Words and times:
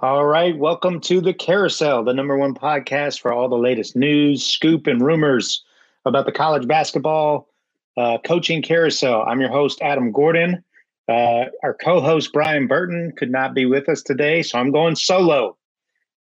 All 0.00 0.26
right. 0.26 0.54
Welcome 0.54 1.00
to 1.00 1.22
the 1.22 1.32
Carousel, 1.32 2.04
the 2.04 2.12
number 2.12 2.36
one 2.36 2.52
podcast 2.52 3.18
for 3.18 3.32
all 3.32 3.48
the 3.48 3.56
latest 3.56 3.96
news, 3.96 4.44
scoop, 4.44 4.86
and 4.86 5.00
rumors 5.00 5.64
about 6.04 6.26
the 6.26 6.32
college 6.32 6.68
basketball 6.68 7.48
uh, 7.96 8.18
coaching 8.18 8.60
carousel. 8.60 9.22
I'm 9.22 9.40
your 9.40 9.48
host, 9.48 9.80
Adam 9.80 10.12
Gordon. 10.12 10.62
Uh, 11.08 11.46
our 11.62 11.72
co 11.72 12.02
host, 12.02 12.30
Brian 12.34 12.66
Burton, 12.66 13.14
could 13.16 13.30
not 13.30 13.54
be 13.54 13.64
with 13.64 13.88
us 13.88 14.02
today, 14.02 14.42
so 14.42 14.58
I'm 14.58 14.70
going 14.70 14.96
solo. 14.96 15.56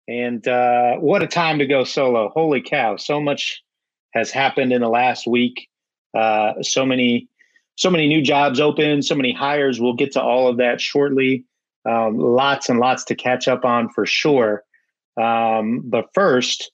And 0.05 0.45
uh, 0.49 0.95
what 0.97 1.23
a 1.23 1.27
time 1.27 1.57
to 1.59 1.65
go 1.65 1.85
solo. 1.85 2.27
Holy 2.27 2.61
cow. 2.61 2.97
So 2.97 3.21
much 3.21 3.63
has 4.13 4.31
happened 4.31 4.73
in 4.73 4.81
the 4.81 4.89
last 4.89 5.25
week. 5.25 5.69
Uh, 6.13 6.61
so 6.61 6.85
many, 6.85 7.29
so 7.77 7.89
many 7.89 8.09
new 8.09 8.21
jobs 8.21 8.59
open, 8.59 9.01
so 9.01 9.15
many 9.15 9.31
hires. 9.31 9.79
We'll 9.79 9.93
get 9.95 10.11
to 10.11 10.21
all 10.21 10.49
of 10.49 10.57
that 10.57 10.81
shortly. 10.81 11.45
Um, 11.89 12.17
lots 12.17 12.69
and 12.69 12.79
lots 12.79 13.03
to 13.05 13.15
catch 13.15 13.47
up 13.47 13.65
on 13.65 13.89
for 13.89 14.05
sure. 14.05 14.63
Um, 15.21 15.81
but 15.85 16.09
first, 16.13 16.71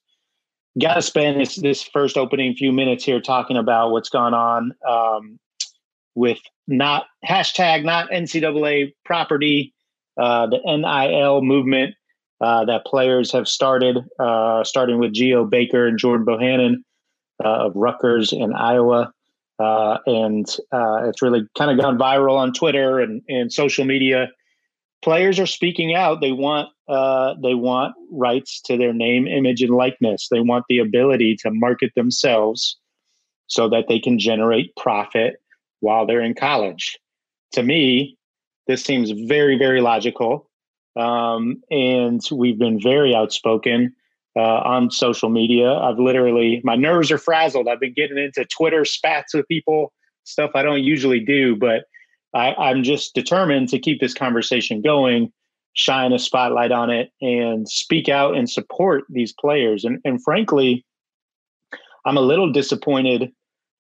got 0.80 0.96
to 0.96 1.02
spend 1.02 1.40
this, 1.40 1.56
this 1.56 1.84
first 1.84 2.18
opening 2.18 2.54
few 2.56 2.72
minutes 2.72 3.04
here 3.04 3.22
talking 3.22 3.58
about 3.58 3.92
what's 3.92 4.10
gone 4.10 4.34
on 4.34 4.74
um, 4.88 5.40
with 6.16 6.40
not 6.68 7.06
hashtag 7.28 7.84
not 7.84 8.10
NCAA 8.12 8.94
property, 9.06 9.74
uh, 10.20 10.48
the 10.48 10.60
NIL 10.66 11.42
movement 11.42 11.96
uh, 12.42 12.66
that 12.66 12.86
players 12.86 13.32
have 13.32 13.48
started, 13.48 13.98
uh, 14.20 14.64
starting 14.64 15.00
with 15.00 15.14
Geo 15.14 15.46
Baker 15.46 15.88
and 15.88 15.98
Jordan 15.98 16.26
Bohannon 16.26 16.76
uh, 17.44 17.66
of 17.68 17.76
Rutgers 17.76 18.34
in 18.34 18.54
Iowa. 18.54 19.12
Uh, 19.60 19.98
and 20.06 20.48
it's 20.72 21.22
really 21.22 21.48
kind 21.58 21.72
of 21.72 21.80
gone 21.84 21.98
viral 21.98 22.36
on 22.36 22.54
Twitter 22.54 23.00
and, 23.00 23.24
and 23.28 23.52
social 23.52 23.86
media 23.86 24.30
players 25.02 25.40
are 25.40 25.46
speaking 25.46 25.94
out. 25.94 26.22
They 26.22 26.32
want 26.32 26.70
uh, 26.88 27.36
they 27.42 27.54
want 27.54 27.96
rights 28.12 28.62
to 28.62 28.78
their 28.78 28.94
name, 28.94 29.28
image, 29.28 29.62
and 29.62 29.76
likeness. 29.76 30.28
They 30.30 30.40
want 30.40 30.66
the 30.70 30.80
ability 30.80 31.36
to 31.42 31.52
market 31.52 31.92
themselves 31.96 32.78
so 33.48 33.70
that 33.70 33.86
they 33.88 34.00
can 34.00 34.20
generate 34.20 34.76
profit 34.76 35.38
while 35.80 36.06
they're 36.06 36.22
in 36.22 36.34
college. 36.34 36.98
To 37.54 37.64
me, 37.64 38.18
this 38.68 38.84
seems 38.84 39.12
very 39.12 39.58
very 39.58 39.82
logical, 39.82 40.50
um, 40.96 41.62
and 41.70 42.22
we've 42.32 42.60
been 42.60 42.82
very 42.82 43.16
outspoken. 43.16 43.94
Uh, 44.36 44.62
on 44.64 44.92
social 44.92 45.30
media, 45.30 45.74
I've 45.74 45.98
literally 45.98 46.62
my 46.64 46.76
nerves 46.76 47.12
are 47.12 47.18
frazzled. 47.18 47.68
I've 47.68 47.80
been 47.80 47.96
getting 47.96 48.20
into 48.20 48.46
Twitter 48.46 48.86
spats 48.86 49.34
with 49.34 49.48
people, 49.48 49.92
stuff 50.26 50.52
I 50.54 50.62
don't 50.62 50.84
usually 50.84 51.20
do, 51.20 51.56
but 51.56 51.86
I, 52.38 52.54
I'm 52.54 52.84
just 52.84 53.16
determined 53.16 53.70
to 53.70 53.80
keep 53.80 54.00
this 54.00 54.14
conversation 54.14 54.84
going, 54.84 55.32
shine 55.74 56.14
a 56.14 56.20
spotlight 56.20 56.72
on 56.72 56.92
it, 56.92 57.10
and 57.20 57.68
speak 57.68 58.10
out 58.10 58.38
and 58.38 58.48
support 58.48 59.06
these 59.10 59.34
players. 59.34 59.84
And, 59.84 60.00
and 60.06 60.24
frankly, 60.24 60.86
I'm 62.06 62.16
a 62.16 62.22
little 62.22 62.52
disappointed 62.52 63.32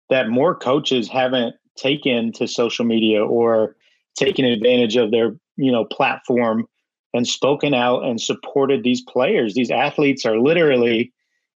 that 0.09 0.29
more 0.29 0.55
coaches 0.55 1.07
haven't 1.07 1.55
taken 1.77 2.31
to 2.33 2.47
social 2.47 2.83
media 2.83 3.23
or 3.23 3.75
taken 4.17 4.43
advantage 4.43 4.95
of 4.95 5.11
their 5.11 5.35
you 5.57 5.71
know 5.71 5.85
platform 5.85 6.65
and 7.13 7.27
spoken 7.27 7.75
out 7.75 8.03
and 8.03 8.19
supported 8.19 8.83
these 8.83 9.01
players. 9.01 9.53
These 9.53 9.69
athletes 9.69 10.25
are 10.25 10.39
literally 10.39 11.13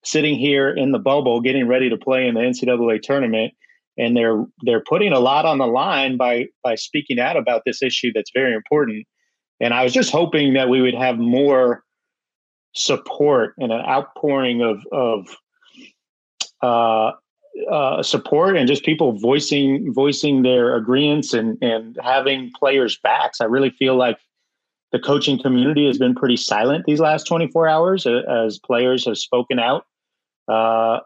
sitting 0.03 0.35
here 0.39 0.69
in 0.69 0.93
the 0.93 0.99
bubble 0.99 1.41
getting 1.41 1.67
ready 1.67 1.89
to 1.89 1.97
play 1.97 2.27
in 2.27 2.33
the 2.33 2.41
NCAA 2.41 3.01
tournament 3.03 3.53
and 3.97 4.15
they're 4.15 4.45
they're 4.61 4.83
putting 4.83 5.13
a 5.13 5.19
lot 5.19 5.45
on 5.45 5.57
the 5.57 5.67
line 5.67 6.17
by 6.17 6.47
by 6.63 6.75
speaking 6.75 7.19
out 7.19 7.37
about 7.37 7.63
this 7.65 7.81
issue 7.81 8.11
that's 8.13 8.31
very 8.33 8.53
important. 8.53 9.05
And 9.59 9.73
i 9.73 9.83
was 9.83 9.93
just 9.93 10.11
hoping 10.11 10.53
that 10.53 10.69
we 10.69 10.81
would 10.81 10.93
have 10.93 11.17
more 11.17 11.83
support 12.75 13.55
and 13.57 13.71
an 13.71 13.81
outpouring 13.81 14.61
of 14.61 14.81
of 14.91 15.27
uh, 16.61 17.11
uh, 17.71 18.03
support 18.03 18.55
and 18.55 18.67
just 18.67 18.83
people 18.83 19.13
voicing 19.13 19.91
voicing 19.93 20.43
their 20.43 20.75
agreements 20.75 21.33
and 21.33 21.57
and 21.61 21.97
having 22.03 22.51
players 22.57 22.97
backs. 23.01 23.41
I 23.41 23.45
really 23.45 23.71
feel 23.71 23.95
like 23.95 24.17
the 24.91 24.99
coaching 24.99 25.41
community 25.41 25.85
has 25.87 25.97
been 25.97 26.15
pretty 26.15 26.37
silent 26.37 26.85
these 26.85 26.99
last 26.99 27.23
24 27.25 27.67
hours 27.67 28.05
uh, 28.05 28.21
as 28.29 28.59
players 28.59 29.05
have 29.05 29.17
spoken 29.17 29.59
out 29.59 29.85
uh, 30.47 30.99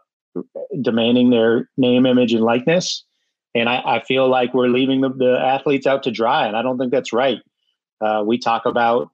demanding 0.80 1.30
their 1.30 1.68
name, 1.76 2.06
image, 2.06 2.32
and 2.32 2.44
likeness. 2.44 3.04
And 3.54 3.68
I, 3.68 3.82
I 3.84 4.04
feel 4.04 4.28
like 4.28 4.54
we're 4.54 4.68
leaving 4.68 5.02
the, 5.02 5.10
the, 5.10 5.38
athletes 5.38 5.86
out 5.86 6.02
to 6.04 6.10
dry, 6.10 6.46
and 6.46 6.56
I 6.56 6.62
don't 6.62 6.78
think 6.78 6.90
that's 6.90 7.12
right. 7.12 7.38
Uh, 8.00 8.22
we 8.26 8.38
talk 8.38 8.64
about 8.64 9.10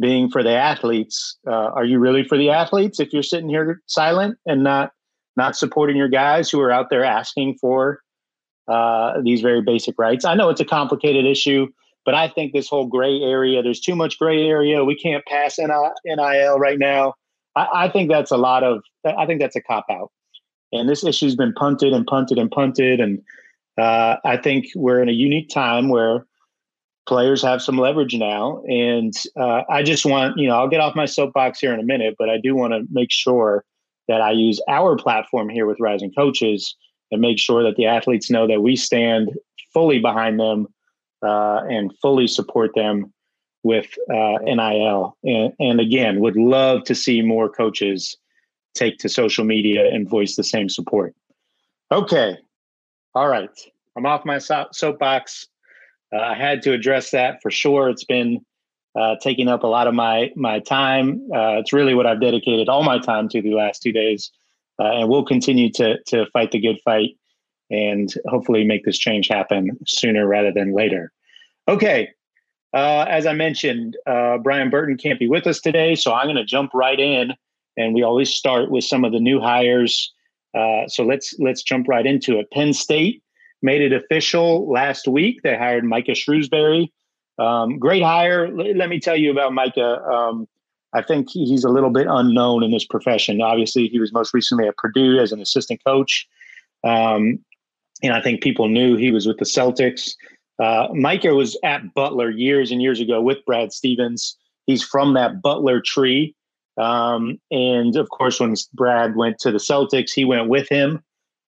being 0.00 0.28
for 0.28 0.42
the 0.42 0.50
athletes. 0.50 1.38
Uh, 1.46 1.70
are 1.70 1.84
you 1.84 1.98
really 1.98 2.24
for 2.24 2.36
the 2.36 2.50
athletes 2.50 3.00
if 3.00 3.12
you're 3.12 3.22
sitting 3.22 3.48
here 3.48 3.80
silent 3.86 4.38
and 4.44 4.62
not 4.62 4.92
not 5.36 5.56
supporting 5.56 5.96
your 5.96 6.08
guys 6.08 6.50
who 6.50 6.60
are 6.60 6.70
out 6.70 6.90
there 6.90 7.04
asking 7.04 7.56
for 7.60 8.00
uh, 8.68 9.20
these 9.22 9.40
very 9.40 9.62
basic 9.62 9.94
rights? 9.98 10.24
I 10.24 10.34
know 10.34 10.50
it's 10.50 10.60
a 10.60 10.66
complicated 10.66 11.24
issue, 11.24 11.68
but 12.04 12.14
I 12.14 12.28
think 12.28 12.52
this 12.52 12.68
whole 12.68 12.86
gray 12.86 13.20
area. 13.20 13.62
There's 13.62 13.80
too 13.80 13.96
much 13.96 14.18
gray 14.18 14.46
area. 14.46 14.84
We 14.84 14.96
can't 14.96 15.24
pass 15.26 15.58
NIL 15.58 16.58
right 16.58 16.78
now. 16.78 17.14
I, 17.54 17.68
I 17.74 17.88
think 17.88 18.10
that's 18.10 18.30
a 18.30 18.36
lot 18.36 18.64
of. 18.64 18.82
I 19.04 19.26
think 19.26 19.40
that's 19.40 19.56
a 19.56 19.62
cop 19.62 19.86
out. 19.90 20.10
And 20.72 20.88
this 20.88 21.04
issue's 21.04 21.36
been 21.36 21.52
punted 21.52 21.92
and 21.92 22.06
punted 22.06 22.38
and 22.38 22.50
punted. 22.50 23.00
And 23.00 23.22
uh, 23.78 24.16
I 24.24 24.36
think 24.36 24.66
we're 24.74 25.02
in 25.02 25.08
a 25.08 25.12
unique 25.12 25.48
time 25.48 25.88
where 25.88 26.26
players 27.06 27.42
have 27.42 27.62
some 27.62 27.78
leverage 27.78 28.14
now. 28.14 28.62
And 28.68 29.14
uh, 29.38 29.62
I 29.70 29.82
just 29.82 30.04
want, 30.04 30.38
you 30.38 30.48
know, 30.48 30.56
I'll 30.56 30.68
get 30.68 30.80
off 30.80 30.96
my 30.96 31.06
soapbox 31.06 31.60
here 31.60 31.72
in 31.72 31.80
a 31.80 31.84
minute, 31.84 32.16
but 32.18 32.28
I 32.28 32.38
do 32.38 32.54
want 32.54 32.72
to 32.72 32.82
make 32.90 33.10
sure 33.10 33.64
that 34.08 34.20
I 34.20 34.32
use 34.32 34.60
our 34.68 34.96
platform 34.96 35.48
here 35.48 35.66
with 35.66 35.80
Rising 35.80 36.12
Coaches 36.12 36.74
and 37.10 37.20
make 37.20 37.38
sure 37.38 37.62
that 37.62 37.76
the 37.76 37.86
athletes 37.86 38.30
know 38.30 38.46
that 38.46 38.62
we 38.62 38.76
stand 38.76 39.30
fully 39.72 40.00
behind 40.00 40.40
them 40.40 40.66
uh, 41.22 41.62
and 41.68 41.92
fully 42.00 42.26
support 42.26 42.72
them 42.74 43.12
with 43.62 43.86
uh, 44.10 44.38
NIL. 44.42 45.16
And, 45.24 45.52
and 45.58 45.80
again, 45.80 46.20
would 46.20 46.36
love 46.36 46.84
to 46.84 46.94
see 46.94 47.22
more 47.22 47.48
coaches 47.48 48.16
take 48.76 48.98
to 48.98 49.08
social 49.08 49.44
media 49.44 49.92
and 49.92 50.08
voice 50.08 50.36
the 50.36 50.44
same 50.44 50.68
support. 50.68 51.14
Okay. 51.90 52.36
All 53.14 53.28
right. 53.28 53.50
I'm 53.96 54.06
off 54.06 54.24
my 54.24 54.38
so- 54.38 54.68
soapbox. 54.72 55.46
Uh, 56.12 56.18
I 56.18 56.34
had 56.34 56.62
to 56.62 56.72
address 56.72 57.10
that 57.10 57.40
for 57.42 57.50
sure. 57.50 57.88
It's 57.88 58.04
been 58.04 58.44
uh, 58.96 59.16
taking 59.20 59.48
up 59.48 59.62
a 59.62 59.66
lot 59.66 59.86
of 59.86 59.94
my 59.94 60.30
my 60.36 60.60
time. 60.60 61.28
Uh, 61.34 61.58
it's 61.58 61.72
really 61.72 61.94
what 61.94 62.06
I've 62.06 62.20
dedicated 62.20 62.68
all 62.68 62.82
my 62.82 62.98
time 62.98 63.28
to 63.30 63.42
the 63.42 63.54
last 63.54 63.82
two 63.82 63.92
days, 63.92 64.30
uh, 64.78 64.92
and 64.92 65.08
we'll 65.08 65.24
continue 65.24 65.70
to 65.72 66.02
to 66.04 66.26
fight 66.32 66.52
the 66.52 66.60
good 66.60 66.78
fight 66.84 67.16
and 67.70 68.12
hopefully 68.26 68.64
make 68.64 68.84
this 68.84 68.98
change 68.98 69.28
happen 69.28 69.76
sooner 69.86 70.26
rather 70.26 70.52
than 70.52 70.72
later. 70.72 71.12
Okay, 71.68 72.08
uh, 72.72 73.04
as 73.08 73.26
I 73.26 73.32
mentioned, 73.32 73.96
uh, 74.06 74.38
Brian 74.38 74.70
Burton 74.70 74.96
can't 74.96 75.18
be 75.18 75.28
with 75.28 75.46
us 75.46 75.60
today, 75.60 75.94
so 75.94 76.14
I'm 76.14 76.26
going 76.26 76.36
to 76.36 76.44
jump 76.44 76.72
right 76.72 76.98
in 76.98 77.32
and 77.76 77.94
we 77.94 78.02
always 78.02 78.30
start 78.30 78.70
with 78.70 78.84
some 78.84 79.04
of 79.04 79.12
the 79.12 79.20
new 79.20 79.40
hires. 79.40 80.12
Uh, 80.56 80.88
so 80.88 81.04
let's 81.04 81.34
let's 81.38 81.62
jump 81.62 81.88
right 81.88 82.06
into 82.06 82.38
it. 82.38 82.50
Penn 82.50 82.72
State 82.72 83.22
made 83.62 83.82
it 83.82 83.92
official 83.92 84.70
last 84.70 85.08
week. 85.08 85.42
They 85.42 85.56
hired 85.56 85.84
Micah 85.84 86.14
Shrewsbury. 86.14 86.92
Um, 87.38 87.78
great 87.78 88.02
hire. 88.02 88.46
L- 88.46 88.76
let 88.76 88.88
me 88.88 89.00
tell 89.00 89.16
you 89.16 89.30
about 89.30 89.52
Micah. 89.52 90.02
Um, 90.02 90.48
I 90.94 91.02
think 91.02 91.28
he's 91.30 91.64
a 91.64 91.68
little 91.68 91.90
bit 91.90 92.06
unknown 92.08 92.62
in 92.62 92.70
this 92.70 92.86
profession. 92.86 93.42
Obviously, 93.42 93.88
he 93.88 93.98
was 93.98 94.12
most 94.12 94.32
recently 94.32 94.66
at 94.66 94.76
Purdue 94.78 95.18
as 95.18 95.32
an 95.32 95.40
assistant 95.40 95.84
coach. 95.84 96.26
Um, 96.84 97.40
and 98.02 98.12
I 98.12 98.22
think 98.22 98.42
people 98.42 98.68
knew 98.68 98.96
he 98.96 99.10
was 99.10 99.26
with 99.26 99.38
the 99.38 99.44
Celtics. 99.44 100.14
Uh, 100.58 100.88
Micah 100.92 101.34
was 101.34 101.58
at 101.64 101.92
Butler 101.92 102.30
years 102.30 102.70
and 102.70 102.80
years 102.80 103.00
ago 103.00 103.20
with 103.20 103.44
Brad 103.44 103.72
Stevens. 103.72 104.36
He's 104.66 104.82
from 104.82 105.14
that 105.14 105.42
Butler 105.42 105.80
tree. 105.80 106.34
Um, 106.78 107.38
and 107.50 107.96
of 107.96 108.08
course, 108.10 108.38
when 108.40 108.54
Brad 108.74 109.16
went 109.16 109.38
to 109.40 109.50
the 109.50 109.58
Celtics, 109.58 110.12
he 110.14 110.24
went 110.24 110.48
with 110.48 110.68
him. 110.68 111.02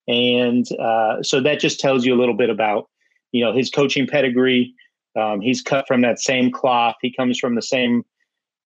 And 0.06 0.66
uh, 0.80 1.22
so 1.22 1.40
that 1.40 1.60
just 1.60 1.80
tells 1.80 2.06
you 2.06 2.14
a 2.14 2.18
little 2.18 2.36
bit 2.36 2.50
about, 2.50 2.88
you 3.32 3.44
know, 3.44 3.52
his 3.52 3.70
coaching 3.70 4.06
pedigree. 4.06 4.74
Um, 5.18 5.40
he's 5.40 5.60
cut 5.60 5.86
from 5.86 6.00
that 6.02 6.18
same 6.18 6.50
cloth. 6.50 6.96
He 7.02 7.12
comes 7.12 7.38
from 7.38 7.54
the 7.54 7.62
same 7.62 8.04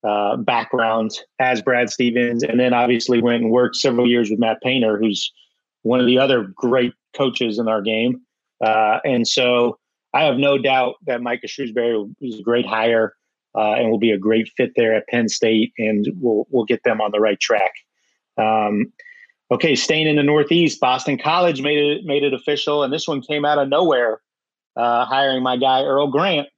uh, 0.05 0.37
background 0.37 1.11
as 1.39 1.63
Brad 1.63 1.91
Stevens, 1.91 2.43
and 2.43 2.61
then 2.61 2.73
obviously 2.75 3.21
went 3.21 3.43
and 3.43 3.53
worked 3.53 3.77
several 3.77 4.09
years 4.09 4.31
with 4.31 4.39
Matt 4.39 4.61
Painter, 4.63 4.99
who's 4.99 5.33
one 5.83 6.01
of 6.01 6.07
the 6.07 6.19
other 6.19 6.53
great 6.55 6.93
coaches 7.17 7.59
in 7.59 7.69
our 7.69 7.83
game. 7.83 8.21
Uh, 8.65 8.99
and 9.05 9.27
so 9.27 9.79
I 10.15 10.25
have 10.25 10.37
no 10.37 10.59
doubt 10.59 10.95
that 11.07 11.23
Micah 11.23 11.49
Shrewsbury 11.49 12.05
is 12.21 12.39
a 12.39 12.43
great 12.43 12.67
hire 12.67 13.15
uh, 13.57 13.73
and 13.73 13.91
will 13.91 13.99
be 13.99 14.11
a 14.13 14.19
great 14.19 14.51
fit 14.57 14.73
there 14.77 14.95
at 14.95 15.07
Penn 15.09 15.29
State, 15.29 15.73
and 15.79 16.07
we'll 16.21 16.47
we'll 16.51 16.65
get 16.65 16.83
them 16.85 17.01
on 17.01 17.11
the 17.11 17.21
right 17.21 17.41
track. 17.41 17.73
Um, 18.39 18.93
okay, 19.51 19.75
staying 19.75 20.07
in 20.07 20.17
the 20.17 20.23
Northeast, 20.23 20.81
Boston 20.81 21.19
College 21.19 21.63
made 21.63 21.79
it 21.79 22.05
made 22.05 22.23
it 22.23 22.35
official, 22.35 22.83
and 22.83 22.93
this 22.93 23.07
one 23.07 23.21
came 23.23 23.45
out 23.45 23.59
of 23.59 23.69
nowhere, 23.69 24.21
uh, 24.77 25.05
hiring 25.05 25.43
my 25.43 25.57
guy 25.57 25.83
Earl 25.83 26.09
Grant 26.09 26.49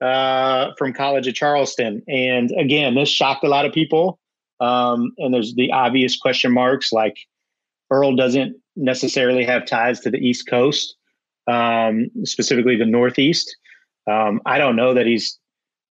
uh, 0.00 0.72
from 0.78 0.92
college 0.92 1.26
of 1.26 1.34
Charleston. 1.34 2.02
And 2.08 2.50
again, 2.58 2.94
this 2.94 3.08
shocked 3.08 3.44
a 3.44 3.48
lot 3.48 3.66
of 3.66 3.72
people. 3.72 4.18
Um, 4.60 5.12
and 5.18 5.32
there's 5.32 5.54
the 5.54 5.70
obvious 5.72 6.16
question 6.16 6.52
marks 6.52 6.92
like 6.92 7.16
Earl 7.90 8.16
doesn't 8.16 8.56
necessarily 8.76 9.44
have 9.44 9.66
ties 9.66 10.00
to 10.00 10.10
the 10.10 10.18
East 10.18 10.48
Coast, 10.48 10.96
um, 11.46 12.10
specifically 12.24 12.76
the 12.76 12.86
Northeast. 12.86 13.54
Um, 14.10 14.40
I 14.46 14.58
don't 14.58 14.76
know 14.76 14.94
that 14.94 15.06
he's, 15.06 15.38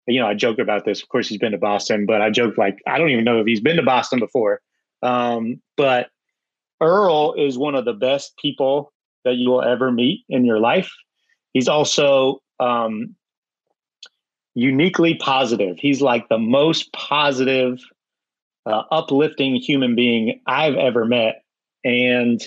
you 0.07 0.19
know, 0.19 0.27
I 0.27 0.33
joke 0.33 0.57
about 0.57 0.85
this. 0.85 1.01
Of 1.01 1.09
course, 1.09 1.27
he's 1.27 1.37
been 1.37 1.51
to 1.51 1.57
Boston, 1.57 2.05
but 2.05 2.21
I 2.21 2.29
joke 2.29 2.57
like 2.57 2.79
I 2.87 2.97
don't 2.97 3.09
even 3.09 3.25
know 3.25 3.39
if 3.39 3.45
he's 3.45 3.59
been 3.59 3.77
to 3.77 3.83
Boston 3.83 4.19
before. 4.19 4.61
Um, 5.03 5.61
but 5.75 6.09
Earl 6.81 7.33
is 7.37 7.57
one 7.57 7.75
of 7.75 7.85
the 7.85 7.93
best 7.93 8.37
people 8.37 8.93
that 9.25 9.35
you 9.35 9.49
will 9.49 9.61
ever 9.61 9.91
meet 9.91 10.23
in 10.29 10.45
your 10.45 10.59
life. 10.59 10.91
He's 11.53 11.67
also 11.67 12.41
um, 12.59 13.15
uniquely 14.55 15.15
positive. 15.15 15.77
He's 15.77 16.01
like 16.01 16.29
the 16.29 16.37
most 16.37 16.91
positive, 16.93 17.79
uh, 18.65 18.83
uplifting 18.91 19.55
human 19.55 19.95
being 19.95 20.39
I've 20.47 20.75
ever 20.75 21.05
met. 21.05 21.43
And 21.83 22.41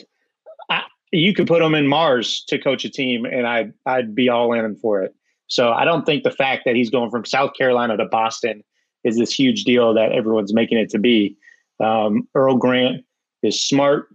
I, 0.69 0.83
you 1.13 1.35
could 1.35 1.47
put 1.47 1.63
him 1.63 1.75
in 1.75 1.87
Mars 1.87 2.45
to 2.49 2.59
coach 2.59 2.85
a 2.85 2.91
team, 2.91 3.25
and 3.25 3.47
I'd 3.47 3.73
I'd 3.85 4.15
be 4.15 4.29
all 4.29 4.53
in 4.53 4.77
for 4.77 5.03
it. 5.03 5.15
So 5.51 5.73
I 5.73 5.85
don't 5.85 6.07
think 6.07 6.23
the 6.23 6.31
fact 6.31 6.63
that 6.65 6.77
he's 6.77 6.91
going 6.91 7.11
from 7.11 7.25
South 7.25 7.53
Carolina 7.59 7.97
to 7.97 8.07
Boston 8.07 8.63
is 9.05 9.19
this 9.19 9.33
huge 9.33 9.65
deal 9.65 9.93
that 9.95 10.13
everyone's 10.13 10.55
making 10.55 10.79
it 10.79 10.91
to 10.91 10.99
be. 10.99 11.37
Um, 11.81 12.29
Earl 12.35 12.57
Grant 12.57 13.05
is 13.43 13.61
smart. 13.61 14.09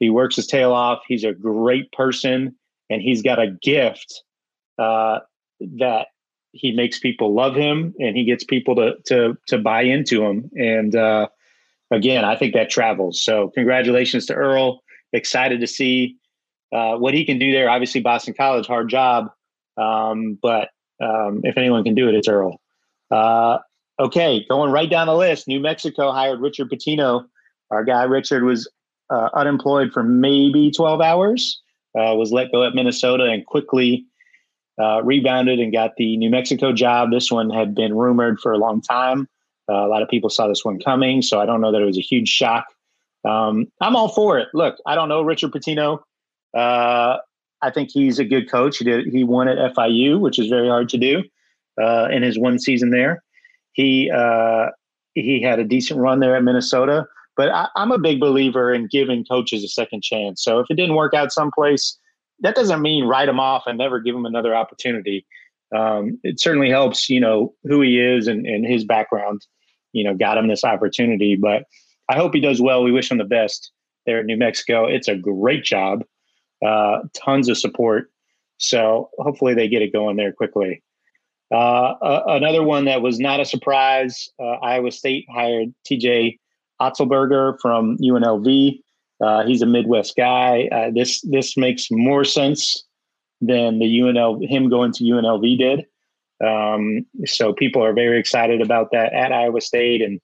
He 0.00 0.10
works 0.10 0.36
his 0.36 0.46
tail 0.46 0.72
off. 0.72 1.00
He's 1.06 1.24
a 1.24 1.32
great 1.32 1.92
person, 1.92 2.56
and 2.90 3.00
he's 3.00 3.22
got 3.22 3.38
a 3.38 3.56
gift 3.62 4.22
uh, 4.78 5.20
that 5.78 6.08
he 6.52 6.72
makes 6.72 6.98
people 6.98 7.32
love 7.32 7.54
him 7.54 7.94
and 7.98 8.16
he 8.16 8.24
gets 8.24 8.44
people 8.44 8.76
to 8.76 8.94
to 9.06 9.36
to 9.46 9.58
buy 9.58 9.82
into 9.82 10.22
him 10.22 10.50
and 10.54 10.94
uh, 10.94 11.26
again 11.90 12.24
i 12.24 12.36
think 12.36 12.52
that 12.52 12.68
travels 12.68 13.22
so 13.22 13.48
congratulations 13.54 14.26
to 14.26 14.34
earl 14.34 14.82
excited 15.14 15.60
to 15.60 15.66
see 15.66 16.16
uh, 16.72 16.94
what 16.96 17.14
he 17.14 17.24
can 17.24 17.38
do 17.38 17.52
there 17.52 17.70
obviously 17.70 18.02
boston 18.02 18.34
college 18.34 18.66
hard 18.66 18.90
job 18.90 19.30
um, 19.76 20.38
but 20.42 20.70
um, 21.00 21.40
if 21.44 21.56
anyone 21.56 21.84
can 21.84 21.94
do 21.94 22.08
it 22.08 22.14
it's 22.14 22.28
earl 22.28 22.60
uh, 23.10 23.58
okay 23.98 24.44
going 24.48 24.70
right 24.70 24.90
down 24.90 25.06
the 25.06 25.14
list 25.14 25.48
new 25.48 25.60
mexico 25.60 26.12
hired 26.12 26.40
richard 26.40 26.70
pitino 26.70 27.24
our 27.70 27.84
guy 27.84 28.02
richard 28.04 28.44
was 28.44 28.70
uh, 29.10 29.28
unemployed 29.34 29.92
for 29.92 30.02
maybe 30.02 30.70
12 30.70 31.00
hours 31.00 31.60
uh, 31.98 32.14
was 32.14 32.32
let 32.32 32.50
go 32.52 32.64
at 32.64 32.74
minnesota 32.74 33.24
and 33.24 33.44
quickly 33.46 34.06
uh, 34.80 35.02
rebounded 35.02 35.60
and 35.60 35.72
got 35.72 35.96
the 35.96 36.16
New 36.16 36.30
Mexico 36.30 36.72
job. 36.72 37.10
This 37.10 37.30
one 37.30 37.50
had 37.50 37.74
been 37.74 37.94
rumored 37.94 38.40
for 38.40 38.52
a 38.52 38.58
long 38.58 38.80
time. 38.80 39.28
Uh, 39.68 39.86
a 39.86 39.88
lot 39.88 40.02
of 40.02 40.08
people 40.08 40.30
saw 40.30 40.48
this 40.48 40.64
one 40.64 40.80
coming, 40.80 41.22
so 41.22 41.40
I 41.40 41.46
don't 41.46 41.60
know 41.60 41.72
that 41.72 41.80
it 41.80 41.84
was 41.86 41.98
a 41.98 42.02
huge 42.02 42.28
shock. 42.28 42.66
Um, 43.24 43.66
I'm 43.80 43.94
all 43.94 44.08
for 44.08 44.38
it. 44.38 44.48
Look, 44.54 44.76
I 44.86 44.94
don't 44.94 45.08
know 45.08 45.22
Richard 45.22 45.52
Pitino. 45.52 46.00
Uh, 46.56 47.18
I 47.62 47.70
think 47.70 47.90
he's 47.90 48.18
a 48.18 48.24
good 48.24 48.50
coach. 48.50 48.78
He 48.78 48.84
did. 48.84 49.06
He 49.06 49.24
won 49.24 49.48
at 49.48 49.74
FIU, 49.74 50.20
which 50.20 50.38
is 50.38 50.48
very 50.48 50.68
hard 50.68 50.88
to 50.90 50.98
do 50.98 51.22
uh, 51.80 52.08
in 52.10 52.22
his 52.22 52.38
one 52.38 52.58
season 52.58 52.90
there. 52.90 53.22
He 53.72 54.10
uh, 54.10 54.66
he 55.14 55.40
had 55.42 55.58
a 55.58 55.64
decent 55.64 56.00
run 56.00 56.20
there 56.20 56.36
at 56.36 56.42
Minnesota. 56.42 57.06
But 57.36 57.50
I, 57.50 57.68
I'm 57.76 57.92
a 57.92 57.98
big 57.98 58.20
believer 58.20 58.72
in 58.72 58.88
giving 58.90 59.24
coaches 59.24 59.64
a 59.64 59.68
second 59.68 60.02
chance. 60.02 60.42
So 60.42 60.58
if 60.58 60.66
it 60.70 60.74
didn't 60.74 60.96
work 60.96 61.14
out 61.14 61.32
someplace, 61.32 61.98
that 62.40 62.54
doesn't 62.54 62.82
mean 62.82 63.04
write 63.04 63.28
him 63.28 63.40
off 63.40 63.64
and 63.66 63.78
never 63.78 64.00
give 64.00 64.14
him 64.14 64.26
another 64.26 64.54
opportunity. 64.54 65.24
Um, 65.74 66.18
it 66.22 66.38
certainly 66.38 66.68
helps, 66.68 67.08
you 67.08 67.20
know, 67.20 67.54
who 67.64 67.80
he 67.80 67.98
is 67.98 68.26
and, 68.26 68.46
and 68.46 68.66
his 68.66 68.84
background, 68.84 69.46
you 69.92 70.04
know, 70.04 70.14
got 70.14 70.36
him 70.36 70.48
this 70.48 70.64
opportunity. 70.64 71.36
But 71.36 71.64
I 72.10 72.16
hope 72.16 72.34
he 72.34 72.40
does 72.40 72.60
well. 72.60 72.82
We 72.82 72.92
wish 72.92 73.10
him 73.10 73.18
the 73.18 73.24
best 73.24 73.70
there 74.04 74.18
at 74.18 74.26
New 74.26 74.36
Mexico. 74.36 74.86
It's 74.86 75.08
a 75.08 75.16
great 75.16 75.64
job, 75.64 76.04
uh, 76.64 77.00
tons 77.14 77.48
of 77.48 77.58
support. 77.58 78.10
So 78.58 79.10
hopefully 79.18 79.54
they 79.54 79.68
get 79.68 79.82
it 79.82 79.92
going 79.92 80.16
there 80.16 80.32
quickly. 80.32 80.82
Uh, 81.50 81.94
uh, 82.00 82.22
another 82.28 82.62
one 82.62 82.86
that 82.86 83.02
was 83.02 83.18
not 83.18 83.40
a 83.40 83.44
surprise 83.44 84.30
uh, 84.40 84.54
Iowa 84.62 84.90
State 84.90 85.26
hired 85.30 85.74
TJ 85.88 86.38
Otzelberger 86.80 87.58
from 87.60 87.98
UNLV. 87.98 88.80
Uh, 89.20 89.44
he's 89.44 89.62
a 89.62 89.66
Midwest 89.66 90.16
guy. 90.16 90.68
Uh, 90.72 90.90
this 90.94 91.20
this 91.22 91.56
makes 91.56 91.88
more 91.90 92.24
sense 92.24 92.84
than 93.40 93.78
the 93.78 93.98
UNL 94.00 94.48
him 94.48 94.70
going 94.70 94.92
to 94.92 95.04
UNLV 95.04 95.58
did. 95.58 95.86
Um, 96.42 97.06
so 97.26 97.52
people 97.52 97.84
are 97.84 97.92
very 97.92 98.18
excited 98.18 98.60
about 98.60 98.90
that 98.92 99.12
at 99.12 99.32
Iowa 99.32 99.60
State. 99.60 100.02
And 100.02 100.20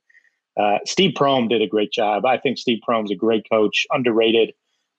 uh, 0.58 0.78
Steve 0.84 1.14
Prohm 1.14 1.48
did 1.48 1.62
a 1.62 1.66
great 1.66 1.92
job. 1.92 2.24
I 2.24 2.38
think 2.38 2.58
Steve 2.58 2.80
Prohm's 2.88 3.12
a 3.12 3.14
great 3.14 3.44
coach, 3.48 3.86
underrated. 3.90 4.52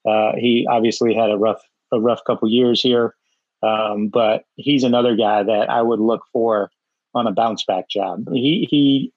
Uh, 0.08 0.34
he 0.38 0.66
obviously 0.70 1.14
had 1.14 1.30
a 1.30 1.38
rough 1.38 1.62
a 1.92 2.00
rough 2.00 2.22
couple 2.26 2.50
years 2.50 2.82
here, 2.82 3.16
um, 3.64 4.08
but 4.08 4.44
he's 4.56 4.84
another 4.84 5.16
guy 5.16 5.44
that 5.44 5.70
I 5.70 5.82
would 5.82 6.00
look 6.00 6.22
for 6.32 6.72
on 7.16 7.28
a 7.28 7.32
bounce 7.32 7.64
back 7.66 7.90
job. 7.90 8.26
He 8.32 8.68
he 8.70 9.14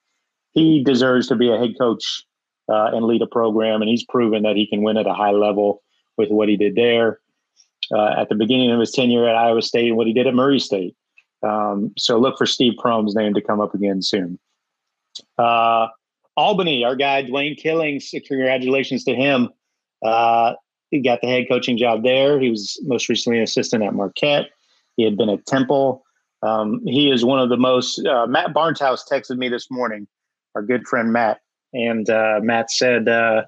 he 0.52 0.82
deserves 0.82 1.28
to 1.28 1.36
be 1.36 1.50
a 1.50 1.58
head 1.58 1.74
coach 1.78 2.24
uh, 2.68 2.90
and 2.92 3.04
lead 3.04 3.22
a 3.22 3.26
program. 3.26 3.82
And 3.82 3.88
he's 3.88 4.04
proven 4.04 4.42
that 4.42 4.56
he 4.56 4.66
can 4.66 4.82
win 4.82 4.96
at 4.96 5.06
a 5.06 5.14
high 5.14 5.30
level 5.30 5.82
with 6.16 6.30
what 6.30 6.48
he 6.48 6.56
did 6.56 6.74
there 6.74 7.20
uh, 7.94 8.14
at 8.18 8.28
the 8.28 8.34
beginning 8.34 8.70
of 8.70 8.80
his 8.80 8.92
tenure 8.92 9.28
at 9.28 9.34
Iowa 9.34 9.62
State 9.62 9.88
and 9.88 9.96
what 9.96 10.06
he 10.06 10.12
did 10.12 10.26
at 10.26 10.34
Murray 10.34 10.58
State. 10.58 10.96
Um, 11.42 11.92
so 11.98 12.18
look 12.18 12.38
for 12.38 12.46
Steve 12.46 12.74
Prohm's 12.78 13.14
name 13.14 13.34
to 13.34 13.40
come 13.40 13.60
up 13.60 13.74
again 13.74 14.02
soon. 14.02 14.38
Uh, 15.38 15.88
Albany, 16.36 16.84
our 16.84 16.96
guy 16.96 17.24
Dwayne 17.24 17.56
Killings, 17.56 18.14
congratulations 18.26 19.04
to 19.04 19.14
him. 19.14 19.50
Uh, 20.04 20.54
he 20.92 21.00
got 21.00 21.20
the 21.22 21.26
head 21.26 21.46
coaching 21.48 21.76
job 21.76 22.04
there. 22.04 22.38
He 22.38 22.50
was 22.50 22.78
most 22.84 23.08
recently 23.08 23.38
an 23.38 23.44
assistant 23.44 23.82
at 23.82 23.94
Marquette. 23.94 24.50
He 24.96 25.04
had 25.04 25.16
been 25.16 25.30
at 25.30 25.44
Temple. 25.46 26.04
Um, 26.42 26.80
he 26.84 27.10
is 27.10 27.24
one 27.24 27.40
of 27.40 27.48
the 27.48 27.56
most. 27.56 28.06
Uh, 28.06 28.26
Matt 28.26 28.52
Barnhouse 28.52 29.00
texted 29.10 29.38
me 29.38 29.48
this 29.48 29.70
morning. 29.70 30.06
Our 30.54 30.62
good 30.62 30.86
friend 30.86 31.12
Matt 31.12 31.40
and 31.72 32.08
uh, 32.10 32.40
Matt 32.42 32.70
said, 32.70 33.08
uh, 33.08 33.44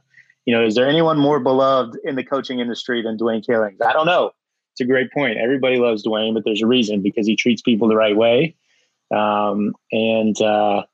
you 0.47 0.55
know, 0.55 0.65
is 0.65 0.75
there 0.75 0.89
anyone 0.89 1.19
more 1.19 1.39
beloved 1.39 1.99
in 2.05 2.17
the 2.17 2.25
coaching 2.25 2.61
industry 2.61 3.03
than 3.03 3.19
Dwayne 3.19 3.45
Killings? 3.45 3.79
I 3.85 3.93
don't 3.93 4.07
know. 4.07 4.31
It's 4.73 4.81
a 4.81 4.87
great 4.87 5.13
point. 5.13 5.37
Everybody 5.37 5.77
loves 5.77 6.03
Dwayne, 6.03 6.33
but 6.33 6.45
there's 6.45 6.63
a 6.63 6.67
reason 6.67 7.03
because 7.03 7.27
he 7.27 7.37
treats 7.37 7.61
people 7.61 7.89
the 7.89 7.97
right 7.97 8.17
way. 8.17 8.57
Um, 9.15 9.75
and 9.93 10.41
uh, 10.41 10.85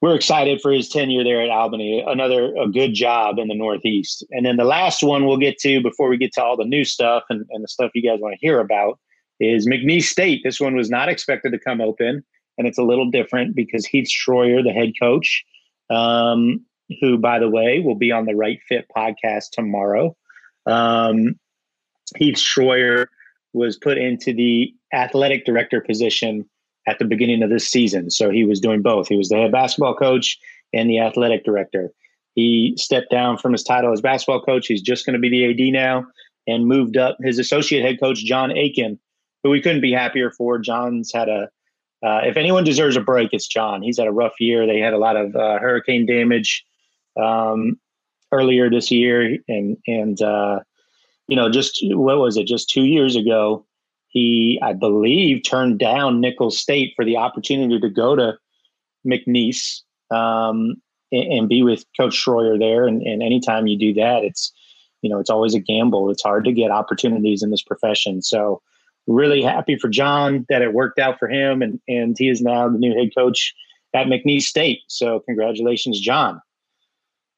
we're 0.00 0.14
excited 0.14 0.60
for 0.60 0.70
his 0.70 0.88
tenure 0.88 1.24
there 1.24 1.42
at 1.42 1.50
Albany. 1.50 2.04
Another 2.06 2.54
a 2.56 2.68
good 2.68 2.94
job 2.94 3.38
in 3.38 3.48
the 3.48 3.54
Northeast. 3.54 4.24
And 4.30 4.46
then 4.46 4.56
the 4.56 4.64
last 4.64 5.02
one 5.02 5.26
we'll 5.26 5.38
get 5.38 5.58
to 5.58 5.82
before 5.82 6.08
we 6.08 6.16
get 6.16 6.32
to 6.34 6.42
all 6.42 6.56
the 6.56 6.64
new 6.64 6.84
stuff 6.84 7.24
and, 7.30 7.44
and 7.50 7.64
the 7.64 7.68
stuff 7.68 7.90
you 7.94 8.08
guys 8.08 8.20
want 8.20 8.34
to 8.34 8.46
hear 8.46 8.60
about 8.60 8.98
is 9.40 9.66
McNeese 9.66 10.04
State. 10.04 10.42
This 10.44 10.60
one 10.60 10.76
was 10.76 10.90
not 10.90 11.08
expected 11.08 11.50
to 11.50 11.58
come 11.58 11.80
open, 11.80 12.24
and 12.56 12.66
it's 12.66 12.78
a 12.78 12.82
little 12.82 13.10
different 13.10 13.56
because 13.56 13.86
Heath 13.86 14.08
Schroyer, 14.08 14.62
the 14.62 14.72
head 14.72 14.92
coach, 15.00 15.44
um, 15.90 16.64
who, 17.00 17.18
by 17.18 17.38
the 17.38 17.48
way, 17.48 17.80
will 17.80 17.94
be 17.94 18.12
on 18.12 18.24
the 18.24 18.34
Right 18.34 18.60
Fit 18.68 18.86
podcast 18.96 19.50
tomorrow. 19.52 20.16
Um, 20.66 21.38
Heath 22.16 22.36
Schroyer 22.36 23.06
was 23.52 23.76
put 23.76 23.98
into 23.98 24.32
the 24.32 24.72
athletic 24.92 25.44
director 25.44 25.80
position 25.80 26.48
at 26.88 26.98
the 26.98 27.04
beginning 27.04 27.42
of 27.42 27.50
this 27.50 27.68
season. 27.68 28.10
So 28.10 28.30
he 28.30 28.44
was 28.44 28.60
doing 28.60 28.80
both. 28.80 29.08
He 29.08 29.16
was 29.16 29.28
the 29.28 29.36
head 29.36 29.52
basketball 29.52 29.94
coach 29.94 30.38
and 30.72 30.88
the 30.88 30.98
athletic 30.98 31.44
director. 31.44 31.90
He 32.34 32.74
stepped 32.76 33.10
down 33.10 33.36
from 33.36 33.52
his 33.52 33.62
title 33.62 33.92
as 33.92 34.00
basketball 34.00 34.42
coach. 34.42 34.66
He's 34.66 34.82
just 34.82 35.04
going 35.04 35.14
to 35.14 35.20
be 35.20 35.28
the 35.28 35.50
AD 35.50 35.72
now 35.72 36.06
and 36.46 36.66
moved 36.66 36.96
up 36.96 37.18
his 37.20 37.38
associate 37.38 37.84
head 37.84 38.00
coach, 38.00 38.24
John 38.24 38.56
Aiken, 38.56 38.98
who 39.42 39.50
we 39.50 39.60
couldn't 39.60 39.82
be 39.82 39.92
happier 39.92 40.30
for. 40.30 40.58
John's 40.58 41.12
had 41.12 41.28
a 41.28 41.48
uh, 42.00 42.20
if 42.22 42.36
anyone 42.36 42.62
deserves 42.62 42.96
a 42.96 43.00
break, 43.00 43.30
it's 43.32 43.48
John. 43.48 43.82
He's 43.82 43.98
had 43.98 44.06
a 44.06 44.12
rough 44.12 44.34
year. 44.38 44.68
They 44.68 44.78
had 44.78 44.92
a 44.92 44.98
lot 44.98 45.16
of 45.16 45.34
uh, 45.34 45.58
hurricane 45.58 46.06
damage 46.06 46.64
um, 47.20 47.78
earlier 48.30 48.70
this 48.70 48.92
year, 48.92 49.36
and 49.48 49.76
and 49.88 50.22
uh, 50.22 50.60
you 51.26 51.34
know, 51.34 51.50
just 51.50 51.80
what 51.82 52.18
was 52.18 52.36
it? 52.36 52.46
Just 52.46 52.70
two 52.70 52.84
years 52.84 53.16
ago, 53.16 53.66
he, 54.08 54.58
I 54.62 54.72
believe, 54.72 55.42
turned 55.44 55.78
down 55.78 56.20
Nicholls 56.20 56.58
State 56.58 56.94
for 56.96 57.04
the 57.04 57.16
opportunity 57.16 57.78
to 57.78 57.88
go 57.88 58.16
to 58.16 58.38
McNeese 59.06 59.80
um, 60.10 60.76
and, 61.12 61.32
and, 61.32 61.48
be 61.48 61.62
with 61.62 61.84
Coach 61.98 62.14
Schroyer 62.14 62.58
there. 62.58 62.86
And, 62.86 63.02
and 63.02 63.22
anytime 63.22 63.66
you 63.66 63.78
do 63.78 63.94
that, 63.94 64.24
it's 64.24 64.52
you 65.02 65.10
know, 65.10 65.18
it's 65.18 65.30
always 65.30 65.54
a 65.54 65.60
gamble. 65.60 66.10
It's 66.10 66.22
hard 66.22 66.44
to 66.44 66.52
get 66.52 66.70
opportunities 66.70 67.42
in 67.42 67.50
this 67.50 67.62
profession. 67.62 68.22
So 68.22 68.62
really 69.06 69.42
happy 69.42 69.76
for 69.76 69.88
John 69.88 70.44
that 70.48 70.62
it 70.62 70.72
worked 70.72 70.98
out 70.98 71.18
for 71.18 71.28
him, 71.28 71.62
and 71.62 71.80
and 71.88 72.16
he 72.18 72.28
is 72.28 72.40
now 72.40 72.68
the 72.68 72.78
new 72.78 72.96
head 72.96 73.10
coach 73.16 73.54
at 73.94 74.06
McNeese 74.06 74.42
State. 74.42 74.80
So 74.88 75.20
congratulations, 75.20 76.00
John. 76.00 76.40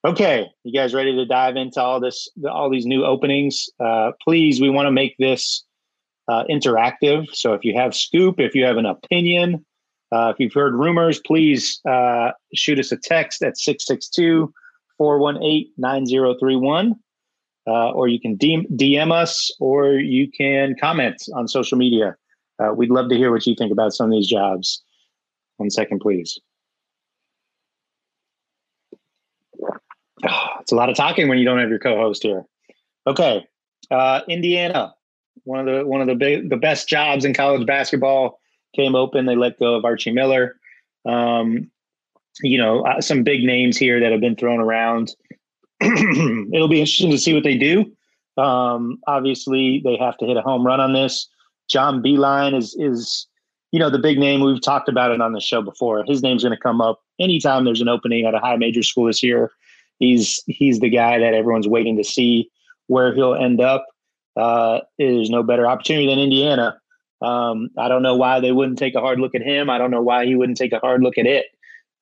Okay, 0.05 0.49
you 0.65 0.73
guys 0.73 0.95
ready 0.95 1.15
to 1.15 1.27
dive 1.27 1.57
into 1.57 1.81
all 1.81 2.01
this, 2.01 2.27
all 2.51 2.71
these 2.71 2.87
new 2.87 3.05
openings? 3.05 3.69
Uh, 3.79 4.13
please, 4.25 4.59
we 4.59 4.71
want 4.71 4.87
to 4.87 4.91
make 4.91 5.15
this 5.19 5.63
uh, 6.31 6.45
interactive. 6.49 7.27
So 7.35 7.55
if 7.55 7.65
you 7.65 7.75
have 7.75 7.95
scoop, 7.95 8.39
if 8.39 8.55
you 8.55 8.65
have 8.65 8.77
an 8.77 8.87
opinion, 8.87 9.67
uh, 10.13 10.33
if 10.33 10.39
you've 10.39 10.55
heard 10.55 10.75
rumors, 10.75 11.19
please 11.19 11.81
uh, 11.89 12.31
shoot 12.55 12.79
us 12.79 12.93
a 12.93 12.97
text 12.97 13.43
at 13.43 13.59
662 13.59 14.53
418 14.97 15.73
9031. 15.77 16.95
Uh, 17.67 17.91
or 17.91 18.09
you 18.09 18.19
can 18.19 18.37
DM 18.39 19.13
us 19.13 19.55
or 19.61 19.93
you 19.93 20.31
can 20.31 20.75
comment 20.81 21.23
on 21.35 21.47
social 21.47 21.77
media. 21.77 22.17
Uh, 22.59 22.73
we'd 22.75 22.91
love 22.91 23.09
to 23.09 23.17
hear 23.17 23.31
what 23.31 23.47
you 23.47 23.55
think 23.55 23.71
about 23.71 23.93
some 23.93 24.07
of 24.07 24.13
these 24.13 24.27
jobs. 24.27 24.83
One 25.59 25.71
second, 25.71 26.01
please. 26.01 26.39
Oh, 29.63 30.47
it's 30.61 30.73
a 30.73 30.75
lot 30.75 30.89
of 30.89 30.97
talking 30.97 31.29
when 31.29 31.39
you 31.39 31.45
don't 31.45 31.59
have 31.59 31.69
your 31.69 31.79
co-host 31.79 32.23
here. 32.23 32.45
Okay, 33.07 33.47
uh, 33.91 34.21
Indiana, 34.29 34.95
one 35.45 35.61
of 35.61 35.67
the 35.67 35.87
one 35.87 36.01
of 36.01 36.07
the 36.07 36.15
big 36.15 36.51
the 36.51 36.57
best 36.57 36.89
jobs 36.89 37.25
in 37.25 37.35
college 37.35 37.67
basketball 37.67 38.41
came 38.75 38.95
open. 38.95 39.27
They 39.27 39.37
let 39.37 39.59
go 39.59 39.75
of 39.75 39.85
Archie 39.85 40.13
Miller. 40.13 40.57
Um, 41.07 41.71
you 42.43 42.59
know, 42.59 42.83
uh, 42.83 43.01
some 43.01 43.23
big 43.23 43.45
names 43.45 43.77
here 43.77 44.01
that 44.01 44.13
have 44.13 44.21
been 44.21 44.37
thrown 44.37 44.61
around. 44.61 45.15
It'll 45.81 46.69
be 46.69 46.81
interesting 46.81 47.11
to 47.11 47.19
see 47.19 47.35
what 47.35 47.45
they 47.45 47.57
do. 47.57 47.91
Um, 48.37 48.99
obviously, 49.07 49.81
they 49.85 49.97
have 49.97 50.17
to 50.19 50.27
hit 50.27 50.37
a 50.37 50.43
home 50.43 50.67
run 50.67 50.81
on 50.81 50.93
this. 50.93 51.29
John 51.69 52.03
Beilein 52.03 52.57
is 52.57 52.75
is 52.79 53.27
you 53.73 53.79
know 53.79 53.91
the 53.91 53.99
big 53.99 54.19
name. 54.19 54.41
We've 54.41 54.61
talked 54.61 54.89
about 54.89 55.11
it 55.11 55.21
on 55.21 55.33
the 55.33 55.41
show 55.41 55.63
before. 55.63 56.05
His 56.07 56.23
name's 56.23 56.43
going 56.43 56.57
to 56.57 56.61
come 56.61 56.81
up 56.81 57.01
anytime 57.19 57.65
there's 57.65 57.81
an 57.81 57.89
opening 57.89 58.27
at 58.27 58.35
a 58.35 58.39
high 58.39 58.57
major 58.57 58.83
school 58.83 59.07
this 59.07 59.23
year. 59.23 59.51
He's 59.99 60.43
he's 60.47 60.81
the 60.81 60.91
guy 60.91 61.19
that 61.19 61.35
everyone's 61.35 61.69
waiting 61.69 61.97
to 61.97 62.05
see 62.05 62.51
where 62.87 63.15
he'll 63.15 63.35
end 63.35 63.61
up. 63.61 63.87
Uh, 64.37 64.81
there's 64.99 65.31
no 65.31 65.43
better 65.43 65.67
opportunity 65.67 66.07
than 66.07 66.19
Indiana. 66.19 66.79
Um, 67.23 67.69
I 67.77 67.89
don't 67.89 68.03
know 68.03 68.17
why 68.17 68.41
they 68.41 68.53
wouldn't 68.53 68.79
take 68.79 68.95
a 68.95 69.01
hard 69.01 69.21
look 69.21 69.35
at 69.35 69.43
him. 69.43 69.69
I 69.69 69.79
don't 69.79 69.91
know 69.91 70.03
why 70.03 70.25
he 70.27 70.35
wouldn't 70.35 70.59
take 70.59 70.73
a 70.73 70.79
hard 70.79 71.03
look 71.03 71.19
at 71.19 71.27
it. 71.27 71.47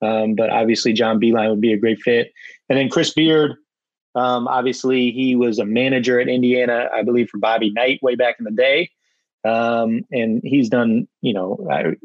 Um, 0.01 0.35
but 0.35 0.51
obviously, 0.51 0.93
John 0.93 1.21
Beilein 1.21 1.51
would 1.51 1.61
be 1.61 1.73
a 1.73 1.79
great 1.79 2.01
fit. 2.01 2.33
And 2.69 2.79
then 2.79 2.89
Chris 2.89 3.13
Beard, 3.13 3.57
um, 4.15 4.47
obviously, 4.47 5.11
he 5.11 5.35
was 5.35 5.59
a 5.59 5.65
manager 5.65 6.21
at 6.21 6.29
Indiana, 6.29 6.89
I 6.95 7.03
believe, 7.03 7.29
for 7.31 7.39
Bobby 7.39 7.71
Knight 7.73 8.01
way 8.03 8.15
back 8.15 8.37
in 8.39 8.45
the 8.45 8.53
day. 8.53 8.91
Um, 9.45 10.03
and 10.13 10.41
he's 10.45 10.69
done, 10.69 11.09
you 11.21 11.33
know, 11.33 11.59
a 11.71 11.97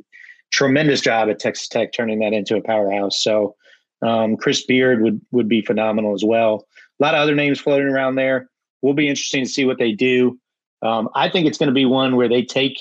tremendous 0.51 1.01
job 1.01 1.29
at 1.29 1.39
Texas 1.39 1.67
Tech 1.67 1.93
turning 1.93 2.19
that 2.19 2.33
into 2.33 2.55
a 2.55 2.61
powerhouse. 2.61 3.21
So 3.21 3.55
um, 4.01 4.37
Chris 4.37 4.65
Beard 4.65 5.01
would 5.01 5.21
would 5.31 5.47
be 5.47 5.61
phenomenal 5.61 6.13
as 6.13 6.23
well. 6.23 6.67
A 6.99 7.03
lot 7.03 7.15
of 7.15 7.21
other 7.21 7.35
names 7.35 7.59
floating 7.59 7.87
around 7.87 8.15
there. 8.15 8.49
Will 8.83 8.93
be 8.93 9.09
interesting 9.09 9.43
to 9.43 9.49
see 9.49 9.65
what 9.65 9.79
they 9.79 9.93
do. 9.93 10.37
Um, 10.83 11.09
I 11.15 11.29
think 11.29 11.47
it's 11.47 11.57
going 11.57 11.69
to 11.69 11.73
be 11.73 11.85
one 11.85 12.15
where 12.15 12.29
they 12.29 12.43
take 12.43 12.77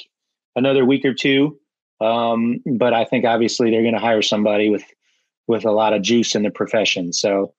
another 0.56 0.84
week 0.84 1.04
or 1.04 1.14
two, 1.14 1.58
um, 2.00 2.60
but 2.66 2.92
I 2.92 3.04
think 3.04 3.24
obviously 3.24 3.70
they're 3.70 3.82
going 3.82 3.94
to 3.94 4.00
hire 4.00 4.22
somebody 4.22 4.68
with 4.68 4.84
with 5.46 5.64
a 5.64 5.70
lot 5.70 5.92
of 5.92 6.02
juice 6.02 6.34
in 6.34 6.42
the 6.42 6.50
profession. 6.50 7.12
So 7.12 7.54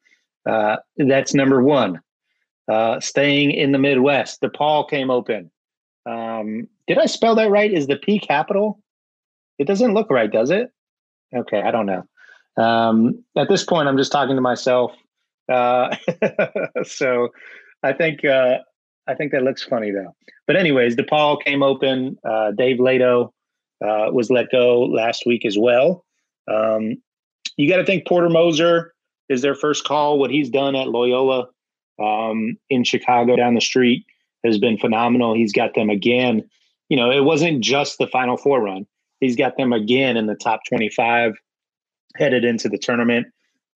uh, 0.50 0.77
that's 0.97 1.33
number 1.33 1.63
one. 1.63 2.01
Uh, 2.71 3.00
staying 3.00 3.51
in 3.51 3.71
the 3.71 3.77
Midwest, 3.77 4.41
DePaul 4.41 4.89
came 4.89 5.09
open. 5.09 5.51
Um, 6.05 6.67
did 6.88 6.97
I 6.97 7.05
spell 7.05 7.35
that 7.35 7.50
right? 7.50 7.71
Is 7.71 7.88
the 7.88 7.97
P 7.97 8.19
capital? 8.19 8.79
It 9.57 9.67
doesn't 9.67 9.93
look 9.93 10.09
right, 10.09 10.31
does 10.31 10.50
it? 10.50 10.69
Okay, 11.35 11.62
I 11.62 11.71
don't 11.71 11.85
know. 11.85 12.03
Um, 12.57 13.23
at 13.38 13.50
this 13.50 13.63
point, 13.63 13.88
I'm 13.88 13.97
just 13.97 14.12
talking 14.12 14.35
to 14.35 14.41
myself. 14.41 14.91
Uh, 15.51 15.95
so 16.83 17.29
I 17.84 17.94
think 17.94 18.24
uh, 18.25 18.60
I 19.08 19.13
think 19.13 19.32
that 19.32 19.44
looks 19.44 19.63
funny 19.63 19.92
though. 19.92 20.16
But 20.48 20.56
anyways, 20.56 20.96
DePaul 20.96 21.44
came 21.44 21.63
open. 21.63 22.18
Uh, 22.24 22.52
Dave 22.52 22.78
Leitao 22.78 23.30
uh, 23.84 24.12
was 24.12 24.30
let 24.30 24.52
go 24.52 24.82
last 24.84 25.24
week 25.25 25.46
as 25.46 25.58
well. 25.58 26.06
Um, 26.52 26.96
you 27.58 27.70
got 27.70 27.78
to 27.78 27.86
think 27.86 28.08
Porter 28.08 28.30
Moser 28.30 28.94
is 29.30 29.42
their 29.42 29.56
first 29.56 29.86
call. 29.86 30.20
What 30.20 30.32
he's 30.32 30.50
done 30.50 30.75
at 30.75 30.90
Loyola 30.90 31.48
um, 32.02 32.58
in 32.70 32.84
Chicago 32.84 33.36
down 33.36 33.54
the 33.54 33.62
street 33.62 34.06
has 34.44 34.58
been 34.58 34.78
phenomenal. 34.78 35.34
He's 35.34 35.54
got 35.54 35.75
them 35.75 35.90
again. 35.90 36.44
You 36.90 36.98
know, 36.98 37.12
it 37.12 37.24
wasn't 37.24 37.63
just 37.63 37.98
the 37.98 38.08
Final 38.08 38.38
Four 38.38 38.62
run. 38.62 38.86
He's 39.20 39.36
got 39.36 39.56
them 39.58 39.72
again 39.72 40.18
in 40.18 40.28
the 40.28 40.36
top 40.36 40.62
25 40.68 41.34
headed 42.16 42.44
into 42.44 42.70
the 42.70 42.78
tournament 42.78 43.28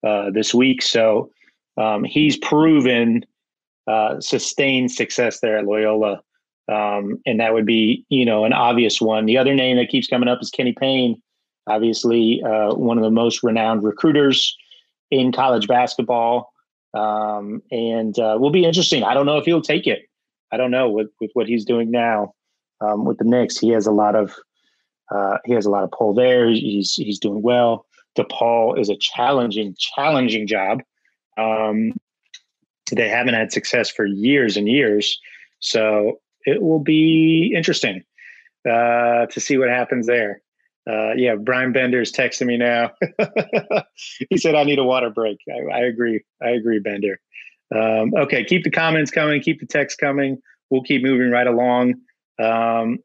uh, 0.06 0.30
this 0.30 0.54
week. 0.54 0.82
So 0.82 1.30
um, 1.76 2.04
he's 2.04 2.36
proven 2.36 3.24
uh, 3.88 4.20
sustained 4.20 4.92
success 4.92 5.40
there 5.40 5.58
at 5.58 5.64
Loyola. 5.64 6.20
Um, 6.70 7.20
and 7.24 7.40
that 7.40 7.54
would 7.54 7.64
be, 7.64 8.04
you 8.10 8.26
know, 8.26 8.44
an 8.44 8.52
obvious 8.52 9.00
one. 9.00 9.24
The 9.24 9.38
other 9.38 9.54
name 9.54 9.78
that 9.78 9.88
keeps 9.88 10.06
coming 10.06 10.28
up 10.28 10.42
is 10.42 10.50
Kenny 10.50 10.74
Payne, 10.78 11.20
obviously 11.66 12.42
uh, 12.42 12.74
one 12.74 12.98
of 12.98 13.04
the 13.04 13.10
most 13.10 13.42
renowned 13.42 13.82
recruiters 13.82 14.56
in 15.10 15.32
college 15.32 15.66
basketball. 15.66 16.52
Um, 16.94 17.62
and 17.70 18.18
uh, 18.18 18.36
will 18.38 18.50
be 18.50 18.64
interesting. 18.64 19.02
I 19.04 19.14
don't 19.14 19.26
know 19.26 19.38
if 19.38 19.44
he'll 19.44 19.62
take 19.62 19.86
it. 19.86 20.00
I 20.52 20.56
don't 20.56 20.70
know 20.70 20.88
with, 20.90 21.08
with 21.20 21.30
what 21.34 21.46
he's 21.46 21.64
doing 21.64 21.90
now 21.90 22.34
um, 22.80 23.04
with 23.04 23.18
the 23.18 23.24
Knicks. 23.24 23.58
He 23.58 23.70
has 23.70 23.86
a 23.86 23.92
lot 23.92 24.14
of 24.14 24.34
uh, 25.10 25.38
he 25.44 25.52
has 25.54 25.64
a 25.64 25.70
lot 25.70 25.84
of 25.84 25.90
pull 25.90 26.14
there. 26.14 26.48
He's 26.48 26.94
he's 26.94 27.18
doing 27.18 27.42
well. 27.42 27.86
DePaul 28.18 28.78
is 28.78 28.88
a 28.88 28.96
challenging, 28.96 29.74
challenging 29.78 30.46
job. 30.46 30.80
Um, 31.38 31.92
they 32.96 33.08
haven't 33.08 33.34
had 33.34 33.52
success 33.52 33.90
for 33.90 34.06
years 34.06 34.56
and 34.56 34.68
years, 34.68 35.18
so 35.60 36.20
it 36.44 36.62
will 36.62 36.78
be 36.80 37.52
interesting 37.54 38.02
uh, 38.68 39.26
to 39.26 39.40
see 39.40 39.58
what 39.58 39.68
happens 39.68 40.06
there. 40.06 40.42
Uh, 40.88 41.12
yeah, 41.14 41.34
Brian 41.34 41.72
Bender 41.72 42.00
is 42.00 42.12
texting 42.12 42.46
me 42.46 42.56
now. 42.56 42.92
he 44.30 44.38
said 44.38 44.54
I 44.54 44.64
need 44.64 44.78
a 44.78 44.84
water 44.84 45.10
break. 45.10 45.38
I, 45.50 45.76
I 45.76 45.80
agree. 45.80 46.22
I 46.42 46.50
agree, 46.50 46.78
Bender. 46.78 47.20
Um, 47.74 48.14
okay, 48.16 48.44
keep 48.44 48.64
the 48.64 48.70
comments 48.70 49.10
coming. 49.10 49.42
Keep 49.42 49.60
the 49.60 49.66
text 49.66 49.98
coming. 49.98 50.38
We'll 50.70 50.82
keep 50.82 51.02
moving 51.02 51.30
right 51.30 51.46
along. 51.46 51.94
Um, 52.42 52.98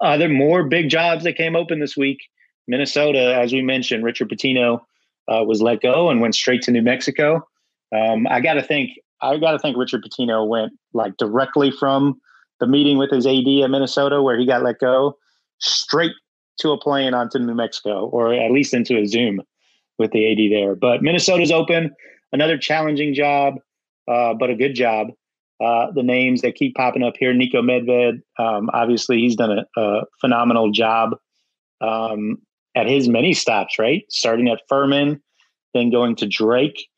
other 0.00 0.28
more 0.28 0.64
big 0.64 0.90
jobs 0.90 1.24
that 1.24 1.36
came 1.36 1.56
open 1.56 1.80
this 1.80 1.96
week. 1.96 2.18
Minnesota, 2.66 3.36
as 3.36 3.52
we 3.52 3.62
mentioned, 3.62 4.04
Richard 4.04 4.28
Pitino 4.28 4.80
uh, 5.28 5.44
was 5.44 5.62
let 5.62 5.80
go 5.80 6.10
and 6.10 6.20
went 6.20 6.34
straight 6.34 6.62
to 6.62 6.70
New 6.70 6.82
Mexico. 6.82 7.46
Um, 7.94 8.26
I 8.28 8.40
got 8.40 8.54
to 8.54 8.62
think, 8.62 8.98
I 9.22 9.38
got 9.38 9.52
to 9.52 9.58
think 9.58 9.76
Richard 9.76 10.04
Pitino 10.04 10.46
went 10.46 10.72
like 10.92 11.16
directly 11.16 11.70
from 11.70 12.20
the 12.60 12.66
meeting 12.66 12.98
with 12.98 13.10
his 13.10 13.26
AD 13.26 13.46
at 13.62 13.70
Minnesota, 13.70 14.22
where 14.22 14.38
he 14.38 14.46
got 14.46 14.62
let 14.62 14.78
go, 14.78 15.16
straight 15.58 16.12
to 16.58 16.70
a 16.70 16.78
plane 16.78 17.14
onto 17.14 17.38
New 17.38 17.54
Mexico, 17.54 18.06
or 18.06 18.32
at 18.32 18.50
least 18.50 18.74
into 18.74 18.96
a 18.98 19.06
Zoom 19.06 19.40
with 19.98 20.12
the 20.12 20.30
AD 20.30 20.52
there. 20.52 20.74
But 20.74 21.02
Minnesota's 21.02 21.50
open, 21.50 21.94
another 22.32 22.58
challenging 22.58 23.14
job, 23.14 23.54
uh, 24.08 24.34
but 24.34 24.50
a 24.50 24.54
good 24.54 24.74
job. 24.74 25.08
Uh, 25.60 25.90
the 25.92 26.02
names 26.02 26.42
that 26.42 26.56
keep 26.56 26.74
popping 26.74 27.02
up 27.02 27.14
here, 27.18 27.32
Niko 27.32 27.56
Medved, 27.56 28.20
um, 28.38 28.70
obviously 28.72 29.18
he's 29.18 29.36
done 29.36 29.58
a, 29.58 29.80
a 29.80 30.02
phenomenal 30.20 30.70
job 30.70 31.16
um, 31.80 32.38
at 32.74 32.86
his 32.86 33.08
many 33.08 33.32
stops, 33.32 33.78
right? 33.78 34.04
Starting 34.10 34.48
at 34.48 34.60
Furman, 34.68 35.22
then 35.72 35.90
going 35.90 36.16
to 36.16 36.26
Drake, 36.26 36.88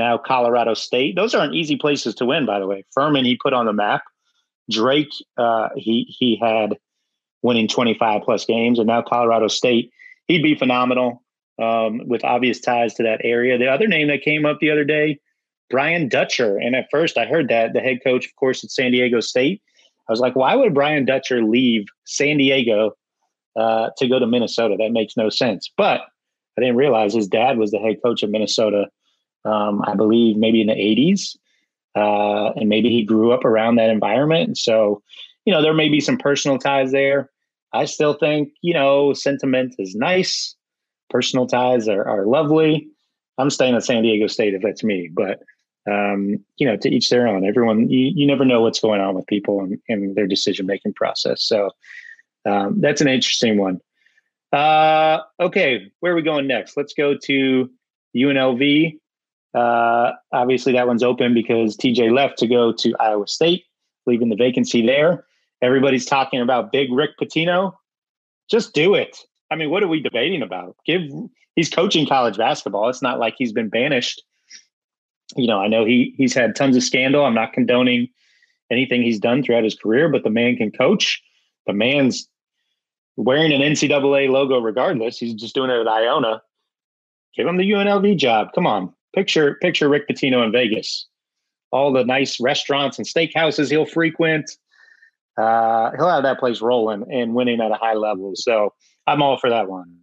now 0.00 0.18
Colorado 0.18 0.74
State. 0.74 1.16
Those 1.16 1.34
aren't 1.34 1.54
easy 1.54 1.76
places 1.76 2.14
to 2.16 2.26
win, 2.26 2.46
by 2.46 2.58
the 2.58 2.66
way. 2.66 2.84
Furman, 2.94 3.24
he 3.24 3.36
put 3.36 3.52
on 3.52 3.66
the 3.66 3.72
map. 3.72 4.02
Drake, 4.70 5.12
uh, 5.36 5.68
he 5.76 6.06
he 6.18 6.38
had 6.40 6.76
winning 7.42 7.68
25 7.68 8.22
plus 8.22 8.44
games, 8.44 8.78
and 8.78 8.86
now 8.86 9.02
Colorado 9.02 9.48
State, 9.48 9.90
he'd 10.28 10.42
be 10.42 10.54
phenomenal 10.54 11.22
um, 11.60 12.06
with 12.06 12.24
obvious 12.24 12.60
ties 12.60 12.94
to 12.94 13.02
that 13.02 13.20
area. 13.24 13.58
The 13.58 13.68
other 13.68 13.86
name 13.86 14.08
that 14.08 14.22
came 14.22 14.46
up 14.46 14.58
the 14.60 14.70
other 14.70 14.84
day, 14.84 15.18
Brian 15.70 16.08
Dutcher, 16.08 16.56
and 16.56 16.74
at 16.76 16.88
first 16.90 17.18
I 17.18 17.26
heard 17.26 17.48
that 17.48 17.72
the 17.72 17.80
head 17.80 17.98
coach, 18.04 18.26
of 18.26 18.34
course, 18.36 18.62
at 18.64 18.70
San 18.70 18.92
Diego 18.92 19.20
State. 19.20 19.62
I 20.08 20.12
was 20.12 20.20
like, 20.20 20.34
why 20.34 20.56
would 20.56 20.74
Brian 20.74 21.04
Dutcher 21.04 21.42
leave 21.42 21.84
San 22.04 22.38
Diego 22.38 22.96
uh, 23.56 23.90
to 23.98 24.08
go 24.08 24.18
to 24.18 24.26
Minnesota. 24.26 24.76
That 24.78 24.92
makes 24.92 25.16
no 25.16 25.28
sense. 25.28 25.70
But 25.76 26.00
I 26.56 26.60
didn't 26.60 26.76
realize 26.76 27.14
his 27.14 27.28
dad 27.28 27.58
was 27.58 27.70
the 27.70 27.78
head 27.78 27.96
coach 28.04 28.22
of 28.22 28.30
Minnesota. 28.30 28.86
Um, 29.44 29.82
I 29.86 29.94
believe 29.94 30.36
maybe 30.36 30.60
in 30.60 30.66
the 30.66 30.74
'80s, 30.74 31.36
uh, 31.94 32.52
and 32.52 32.68
maybe 32.68 32.90
he 32.90 33.04
grew 33.04 33.32
up 33.32 33.44
around 33.44 33.76
that 33.76 33.90
environment. 33.90 34.58
So, 34.58 35.02
you 35.44 35.52
know, 35.52 35.62
there 35.62 35.74
may 35.74 35.88
be 35.88 36.00
some 36.00 36.18
personal 36.18 36.58
ties 36.58 36.92
there. 36.92 37.30
I 37.72 37.84
still 37.84 38.14
think 38.14 38.52
you 38.62 38.74
know 38.74 39.12
sentiment 39.12 39.74
is 39.78 39.94
nice. 39.94 40.54
Personal 41.08 41.46
ties 41.46 41.88
are, 41.88 42.06
are 42.06 42.26
lovely. 42.26 42.88
I'm 43.38 43.50
staying 43.50 43.74
at 43.74 43.84
San 43.84 44.02
Diego 44.02 44.26
State 44.26 44.54
if 44.54 44.62
that's 44.62 44.84
me, 44.84 45.08
but 45.12 45.40
um, 45.90 46.44
you 46.56 46.66
know, 46.66 46.76
to 46.76 46.88
each 46.88 47.08
their 47.08 47.26
own. 47.26 47.46
Everyone, 47.46 47.88
you, 47.88 48.12
you 48.14 48.26
never 48.26 48.44
know 48.44 48.60
what's 48.60 48.80
going 48.80 49.00
on 49.00 49.14
with 49.14 49.26
people 49.26 49.60
and, 49.60 49.78
and 49.88 50.14
their 50.14 50.26
decision 50.26 50.66
making 50.66 50.92
process. 50.94 51.42
So, 51.42 51.70
um, 52.46 52.80
that's 52.80 53.00
an 53.00 53.08
interesting 53.08 53.58
one. 53.58 53.80
Uh, 54.52 55.20
okay, 55.38 55.90
where 56.00 56.12
are 56.12 56.16
we 56.16 56.22
going 56.22 56.46
next? 56.46 56.76
Let's 56.76 56.94
go 56.94 57.16
to 57.16 57.70
UNLV. 58.16 58.98
Uh, 59.54 60.12
obviously, 60.32 60.72
that 60.72 60.86
one's 60.86 61.02
open 61.02 61.34
because 61.34 61.76
TJ 61.76 62.12
left 62.12 62.38
to 62.38 62.46
go 62.46 62.72
to 62.72 62.94
Iowa 63.00 63.26
State, 63.26 63.64
leaving 64.06 64.28
the 64.28 64.36
vacancy 64.36 64.84
there. 64.84 65.24
Everybody's 65.62 66.06
talking 66.06 66.40
about 66.40 66.72
big 66.72 66.92
Rick 66.92 67.18
Pitino. 67.20 67.74
Just 68.50 68.72
do 68.74 68.94
it. 68.94 69.18
I 69.50 69.56
mean, 69.56 69.70
what 69.70 69.82
are 69.82 69.88
we 69.88 70.00
debating 70.00 70.42
about? 70.42 70.76
Give 70.86 71.02
he's 71.56 71.70
coaching 71.70 72.06
college 72.06 72.36
basketball. 72.36 72.88
It's 72.88 73.02
not 73.02 73.18
like 73.18 73.34
he's 73.36 73.52
been 73.52 73.68
banished. 73.68 74.22
You 75.36 75.46
know, 75.46 75.60
I 75.60 75.68
know 75.68 75.84
he 75.84 76.14
he's 76.16 76.34
had 76.34 76.54
tons 76.56 76.76
of 76.76 76.82
scandal. 76.82 77.24
I'm 77.24 77.34
not 77.34 77.52
condoning 77.52 78.08
anything 78.70 79.02
he's 79.02 79.18
done 79.18 79.42
throughout 79.42 79.64
his 79.64 79.74
career, 79.74 80.08
but 80.08 80.22
the 80.22 80.30
man 80.30 80.56
can 80.56 80.70
coach. 80.70 81.22
The 81.66 81.72
man's 81.72 82.28
wearing 83.16 83.52
an 83.52 83.60
NCAA 83.60 84.30
logo 84.30 84.60
regardless. 84.60 85.18
He's 85.18 85.34
just 85.34 85.54
doing 85.54 85.70
it 85.70 85.80
at 85.80 85.88
Iona. 85.88 86.42
Give 87.36 87.46
him 87.46 87.56
the 87.56 87.70
UNLV 87.70 88.16
job. 88.16 88.48
Come 88.54 88.66
on. 88.66 88.92
Picture 89.14 89.56
picture 89.60 89.88
Rick 89.88 90.08
Pitino 90.08 90.44
in 90.44 90.52
Vegas. 90.52 91.06
All 91.72 91.92
the 91.92 92.04
nice 92.04 92.40
restaurants 92.40 92.98
and 92.98 93.06
steakhouses 93.06 93.70
he'll 93.70 93.86
frequent. 93.86 94.50
Uh, 95.36 95.90
he'll 95.96 96.08
have 96.08 96.24
that 96.24 96.38
place 96.38 96.60
rolling 96.60 97.04
and 97.10 97.34
winning 97.34 97.60
at 97.60 97.70
a 97.70 97.76
high 97.76 97.94
level. 97.94 98.32
So 98.34 98.74
I'm 99.06 99.22
all 99.22 99.38
for 99.38 99.50
that 99.50 99.68
one. 99.68 99.96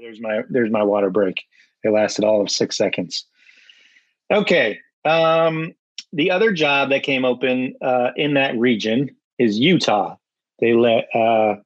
There's 0.00 0.20
my 0.20 0.42
there's 0.48 0.70
my 0.70 0.82
water 0.82 1.10
break. 1.10 1.44
It 1.84 1.90
lasted 1.90 2.24
all 2.24 2.40
of 2.40 2.50
six 2.50 2.76
seconds. 2.76 3.26
Okay. 4.32 4.78
Um, 5.04 5.74
the 6.12 6.30
other 6.30 6.52
job 6.52 6.90
that 6.90 7.02
came 7.02 7.24
open 7.24 7.74
uh, 7.82 8.10
in 8.16 8.34
that 8.34 8.56
region 8.58 9.14
is 9.38 9.58
Utah. 9.58 10.16
They 10.60 10.72
let 10.72 11.14
uh, 11.14 11.56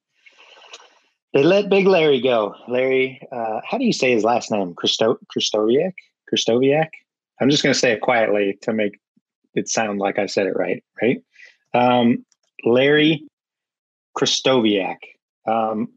they 1.33 1.43
let 1.43 1.69
Big 1.69 1.87
Larry 1.87 2.21
go. 2.21 2.55
Larry, 2.67 3.21
uh, 3.31 3.61
how 3.65 3.77
do 3.77 3.85
you 3.85 3.93
say 3.93 4.11
his 4.11 4.23
last 4.23 4.51
name? 4.51 4.73
Christo 4.75 5.17
Christoviak. 5.35 5.93
Christoviak. 6.31 6.89
I'm 7.41 7.49
just 7.49 7.63
going 7.63 7.73
to 7.73 7.79
say 7.79 7.91
it 7.91 8.01
quietly 8.01 8.57
to 8.61 8.73
make 8.73 8.99
it 9.55 9.67
sound 9.67 9.99
like 9.99 10.19
I 10.19 10.27
said 10.27 10.47
it 10.47 10.55
right. 10.55 10.83
Right. 11.01 11.23
Um, 11.73 12.25
Larry 12.63 13.23
Krystkowiak. 14.17 14.97
Um, 15.47 15.89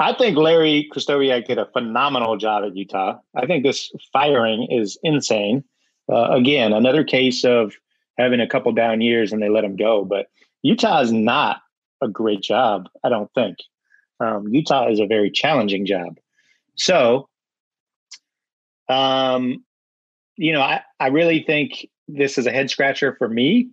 I 0.00 0.12
think 0.12 0.36
Larry 0.36 0.88
Krystkowiak 0.92 1.46
did 1.46 1.58
a 1.58 1.66
phenomenal 1.66 2.36
job 2.36 2.64
at 2.64 2.76
Utah. 2.76 3.18
I 3.34 3.46
think 3.46 3.64
this 3.64 3.90
firing 4.12 4.68
is 4.70 4.98
insane. 5.02 5.64
Uh, 6.10 6.30
again, 6.30 6.72
another 6.72 7.04
case 7.04 7.44
of 7.44 7.74
having 8.16 8.40
a 8.40 8.48
couple 8.48 8.72
down 8.72 9.00
years 9.00 9.32
and 9.32 9.42
they 9.42 9.48
let 9.48 9.64
him 9.64 9.76
go. 9.76 10.04
But 10.04 10.26
Utah 10.62 11.00
is 11.00 11.12
not 11.12 11.60
a 12.02 12.08
great 12.08 12.40
job, 12.40 12.88
I 13.04 13.08
don't 13.08 13.32
think. 13.34 13.58
Um, 14.20 14.48
Utah 14.48 14.88
is 14.88 15.00
a 15.00 15.06
very 15.06 15.30
challenging 15.30 15.86
job. 15.86 16.18
So, 16.76 17.28
um, 18.88 19.64
you 20.36 20.52
know, 20.52 20.60
I, 20.60 20.82
I 20.98 21.08
really 21.08 21.42
think 21.42 21.88
this 22.06 22.38
is 22.38 22.46
a 22.46 22.52
head 22.52 22.70
scratcher 22.70 23.14
for 23.16 23.28
me. 23.28 23.70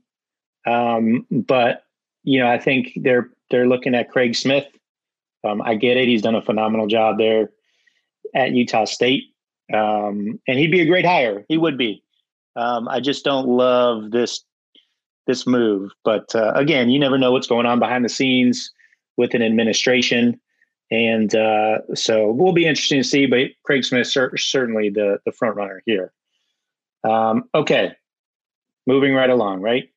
Um, 0.66 1.26
but 1.32 1.84
you 2.24 2.40
know, 2.40 2.48
I 2.48 2.58
think 2.58 2.94
they're 2.96 3.30
they're 3.52 3.68
looking 3.68 3.96
at 3.96 4.10
Craig 4.10 4.36
Smith. 4.36 4.66
Um, 5.44 5.62
I 5.62 5.76
get 5.76 5.98
it; 5.98 6.08
he's 6.08 6.24
done 6.24 6.36
a 6.36 6.42
phenomenal 6.42 6.88
job 6.88 7.18
there 7.20 7.52
at 8.34 8.52
Utah 8.52 8.86
State, 8.86 9.26
um, 9.72 10.40
and 10.48 10.60
he'd 10.60 10.72
be 10.72 10.82
a 10.82 10.88
great 10.88 11.06
hire. 11.06 11.46
He 11.48 11.58
would 11.58 11.78
be. 11.78 12.04
Um, 12.56 12.88
I 12.88 13.00
just 13.00 13.24
don't 13.24 13.48
love 13.48 14.12
this 14.12 14.44
this 15.28 15.46
move. 15.46 15.92
But 16.04 16.34
uh, 16.36 16.52
again, 16.56 16.90
you 16.90 17.00
never 17.00 17.18
know 17.18 17.32
what's 17.32 17.48
going 17.48 17.66
on 17.66 17.80
behind 17.80 18.04
the 18.04 18.10
scenes 18.10 18.72
with 19.18 19.34
an 19.34 19.42
administration, 19.42 20.40
and 20.92 21.34
uh, 21.36 21.80
so 21.94 22.32
we'll 22.32 22.54
be 22.54 22.66
interesting 22.66 23.02
to 23.02 23.08
see. 23.08 23.26
But 23.26 23.52
Craig 23.64 23.84
Smith 23.84 24.08
cer- 24.08 24.36
certainly 24.38 24.90
the 24.90 25.20
the 25.26 25.32
front 25.32 25.56
runner 25.56 25.82
here. 25.86 26.12
Um, 27.04 27.44
okay, 27.54 27.94
moving 28.88 29.14
right 29.14 29.30
along. 29.30 29.62
Right, 29.62 29.90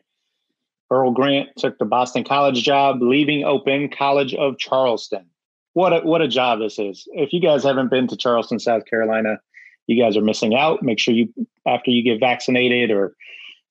Earl 0.91 1.13
Grant 1.13 1.49
took 1.57 1.79
the 1.79 1.85
Boston 1.85 2.25
College 2.25 2.63
job, 2.63 3.03
leaving 3.03 3.45
open 3.45 3.89
College 3.89 4.35
of 4.35 4.59
Charleston. 4.59 5.27
What 5.75 5.93
a, 5.93 6.01
what 6.01 6.23
a 6.23 6.29
job 6.29 6.59
this 6.59 6.79
is! 6.79 7.07
If 7.13 7.33
you 7.33 7.41
guys 7.41 7.63
haven't 7.63 7.91
been 7.91 8.09
to 8.09 8.17
Charleston, 8.17 8.59
South 8.59 8.85
Carolina, 8.87 9.39
you 9.87 10.03
guys 10.03 10.17
are 10.17 10.23
missing 10.23 10.55
out. 10.55 10.83
Make 10.83 10.99
sure 10.99 11.15
you 11.15 11.33
after 11.67 11.91
you 11.91 12.03
get 12.03 12.21
vaccinated 12.21 12.91
or 12.91 13.15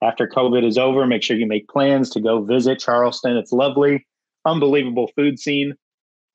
after 0.01 0.27
COVID 0.27 0.63
is 0.63 0.77
over, 0.77 1.07
make 1.07 1.23
sure 1.23 1.37
you 1.37 1.47
make 1.47 1.67
plans 1.67 2.09
to 2.11 2.19
go 2.19 2.43
visit 2.43 2.79
Charleston. 2.79 3.35
It's 3.35 3.51
lovely, 3.51 4.05
unbelievable 4.45 5.11
food 5.15 5.39
scene, 5.39 5.75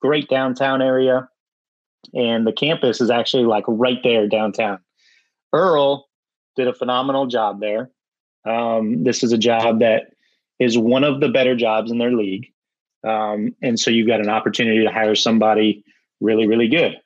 great 0.01 0.29
downtown 0.29 0.81
area. 0.81 1.27
And 2.13 2.45
the 2.45 2.51
campus 2.51 2.99
is 2.99 3.09
actually 3.09 3.45
like 3.45 3.63
right 3.67 3.99
there 4.03 4.27
downtown. 4.27 4.79
Earl 5.53 6.07
did 6.55 6.67
a 6.67 6.73
phenomenal 6.73 7.27
job 7.27 7.61
there. 7.61 7.91
Um, 8.45 9.03
this 9.03 9.23
is 9.23 9.31
a 9.31 9.37
job 9.37 9.79
that 9.79 10.07
is 10.59 10.77
one 10.77 11.03
of 11.03 11.21
the 11.21 11.29
better 11.29 11.55
jobs 11.55 11.91
in 11.91 11.97
their 11.97 12.11
league. 12.11 12.47
Um, 13.07 13.55
and 13.61 13.79
so 13.79 13.91
you've 13.91 14.07
got 14.07 14.19
an 14.19 14.29
opportunity 14.29 14.83
to 14.83 14.91
hire 14.91 15.15
somebody 15.15 15.83
really, 16.21 16.47
really 16.47 16.67
good. 16.67 16.97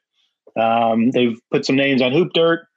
Um, 0.60 1.12
they've 1.12 1.40
put 1.52 1.66
some 1.66 1.76
names 1.76 2.02
on 2.02 2.12
Hoop 2.12 2.34
Dirt. 2.34 2.68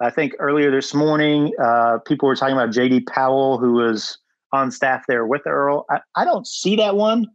I 0.00 0.10
think 0.10 0.34
earlier 0.38 0.70
this 0.70 0.94
morning, 0.94 1.52
uh, 1.62 1.98
people 2.06 2.26
were 2.26 2.36
talking 2.36 2.56
about 2.56 2.70
JD 2.70 3.06
Powell, 3.06 3.58
who 3.58 3.72
was 3.72 4.16
on 4.52 4.70
staff 4.70 5.04
there 5.06 5.26
with 5.26 5.46
Earl. 5.46 5.84
I, 5.90 6.00
I 6.16 6.24
don't 6.24 6.46
see 6.46 6.76
that 6.76 6.96
one. 6.96 7.26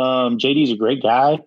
Um, 0.00 0.38
JD's 0.38 0.72
a 0.72 0.76
great 0.76 1.02
guy. 1.02 1.38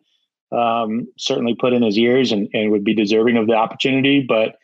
Um, 0.51 1.07
certainly 1.17 1.55
put 1.55 1.73
in 1.73 1.81
his 1.81 1.97
years 1.97 2.31
and, 2.31 2.47
and 2.53 2.71
would 2.71 2.83
be 2.83 2.93
deserving 2.93 3.37
of 3.37 3.47
the 3.47 3.53
opportunity. 3.53 4.21
But 4.21 4.57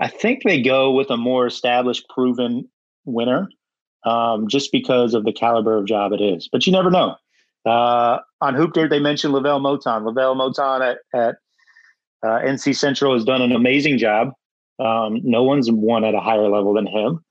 I 0.00 0.08
think 0.08 0.42
they 0.42 0.62
go 0.62 0.92
with 0.92 1.10
a 1.10 1.16
more 1.16 1.46
established, 1.46 2.08
proven 2.08 2.68
winner 3.04 3.48
um, 4.04 4.48
just 4.48 4.72
because 4.72 5.12
of 5.12 5.24
the 5.24 5.32
caliber 5.32 5.76
of 5.76 5.86
job 5.86 6.12
it 6.12 6.20
is. 6.20 6.48
But 6.50 6.66
you 6.66 6.72
never 6.72 6.90
know. 6.90 7.16
Uh, 7.66 8.20
on 8.40 8.54
Hoop 8.54 8.72
Dirt, 8.72 8.90
they 8.90 9.00
mentioned 9.00 9.34
LeVelle 9.34 9.60
Moton. 9.60 10.04
LeVelle 10.04 10.36
Moton 10.36 10.80
at, 10.80 10.98
at 11.12 11.36
uh, 12.22 12.40
NC 12.40 12.76
Central 12.76 13.12
has 13.14 13.24
done 13.24 13.42
an 13.42 13.52
amazing 13.52 13.98
job. 13.98 14.32
Um, 14.78 15.20
no 15.24 15.42
one's 15.42 15.70
won 15.70 16.04
at 16.04 16.14
a 16.14 16.20
higher 16.20 16.48
level 16.48 16.74
than 16.74 16.86
him. 16.86 17.24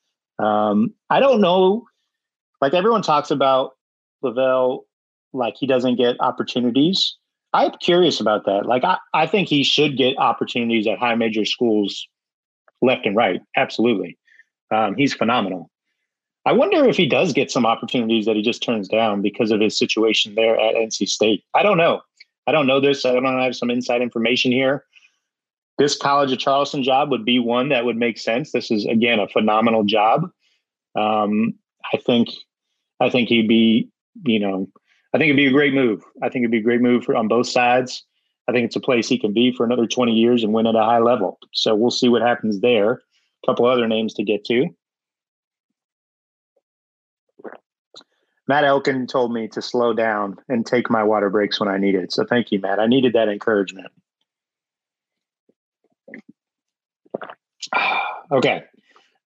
Um, 0.44 0.94
I 1.10 1.20
don't 1.20 1.42
know. 1.42 1.86
Like 2.62 2.74
everyone 2.74 3.02
talks 3.02 3.32
about 3.32 3.72
LeVelle, 4.22 4.86
like 5.36 5.56
he 5.58 5.68
doesn't 5.68 5.96
get 5.96 6.20
opportunities. 6.20 7.16
I'm 7.54 7.72
curious 7.82 8.20
about 8.20 8.46
that. 8.46 8.66
Like 8.66 8.84
I, 8.84 8.98
I 9.14 9.28
think 9.28 9.48
he 9.48 9.64
should 9.64 9.98
get 9.98 10.18
opportunities 10.18 10.88
at 10.88 11.00
high 11.00 11.16
major 11.16 11.46
schools 11.46 12.08
left 12.82 13.06
and 13.06 13.16
right. 13.16 13.42
Absolutely. 13.56 14.18
Um, 14.72 14.96
he's 14.96 15.14
phenomenal. 15.14 15.70
I 16.46 16.52
wonder 16.52 16.88
if 16.88 16.98
he 16.98 17.08
does 17.08 17.34
get 17.34 17.50
some 17.50 17.66
opportunities 17.66 18.26
that 18.26 18.36
he 18.36 18.42
just 18.42 18.62
turns 18.62 18.88
down 18.88 19.22
because 19.22 19.52
of 19.52 19.62
his 19.62 19.78
situation 19.78 20.36
there 20.36 20.60
at 20.60 20.76
NC 20.76 21.08
State. 21.08 21.44
I 21.56 21.64
don't 21.64 21.78
know. 21.78 22.02
I 22.46 22.52
don't 22.52 22.68
know 22.68 22.80
this. 22.80 23.06
I 23.06 23.14
don't 23.14 23.26
have 23.26 23.56
some 23.56 23.72
inside 23.72 24.02
information 24.02 24.52
here 24.52 24.86
this 25.78 25.98
College 25.98 26.32
of 26.32 26.40
Charleston 26.40 26.84
job 26.84 27.12
would 27.12 27.26
be 27.26 27.40
one 27.40 27.70
that 27.70 27.86
would 27.86 27.98
make 27.98 28.18
sense. 28.18 28.52
This 28.52 28.72
is 28.72 28.86
again 28.86 29.20
a 29.20 29.28
phenomenal 29.28 29.84
job. 29.84 30.30
Um, 30.96 31.54
I 31.94 31.98
think, 31.98 32.30
I 33.00 33.10
think 33.10 33.30
he'd 33.30 33.48
be, 33.48 33.90
you 34.24 34.40
know, 34.40 34.70
I 35.16 35.18
think 35.18 35.30
it'd 35.30 35.38
be 35.38 35.48
a 35.48 35.52
great 35.52 35.74
move. 35.74 36.04
I 36.22 36.28
think 36.28 36.44
it'd 36.44 36.52
be 36.52 36.58
a 36.58 36.62
great 36.62 36.82
move 36.82 37.06
for, 37.06 37.16
on 37.16 37.30
both 37.30 37.48
sides. 37.48 38.04
I 38.50 38.52
think 38.52 38.66
it's 38.66 38.76
a 38.76 38.82
place 38.82 39.08
he 39.08 39.18
can 39.18 39.32
be 39.32 39.54
for 39.54 39.66
another 39.66 39.88
20 39.88 40.12
years 40.12 40.44
and 40.44 40.52
win 40.52 40.68
at 40.68 40.76
a 40.76 40.84
high 40.84 41.00
level. 41.00 41.40
So 41.54 41.74
we'll 41.74 41.90
see 41.90 42.10
what 42.10 42.22
happens 42.22 42.60
there. 42.60 42.92
A 42.92 43.48
couple 43.48 43.66
other 43.66 43.88
names 43.88 44.14
to 44.16 44.24
get 44.24 44.44
to. 44.48 44.68
Matt 48.50 48.66
Elkin 48.66 49.08
told 49.08 49.32
me 49.32 49.48
to 49.48 49.62
slow 49.62 49.94
down 49.94 50.36
and 50.50 50.66
take 50.66 50.90
my 50.90 51.02
water 51.02 51.30
breaks 51.30 51.62
when 51.62 51.70
I 51.70 51.78
need 51.78 51.96
it. 51.96 52.12
So 52.12 52.26
thank 52.26 52.52
you, 52.52 52.60
Matt. 52.60 52.82
I 52.82 52.86
needed 52.86 53.14
that 53.14 53.30
encouragement. 53.30 53.88
Okay. 58.32 58.64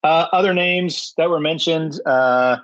Uh, 0.03 0.27
other 0.33 0.53
names 0.53 1.13
that 1.15 1.29
were 1.29 1.39
mentioned 1.39 2.01
uh, 2.05 2.57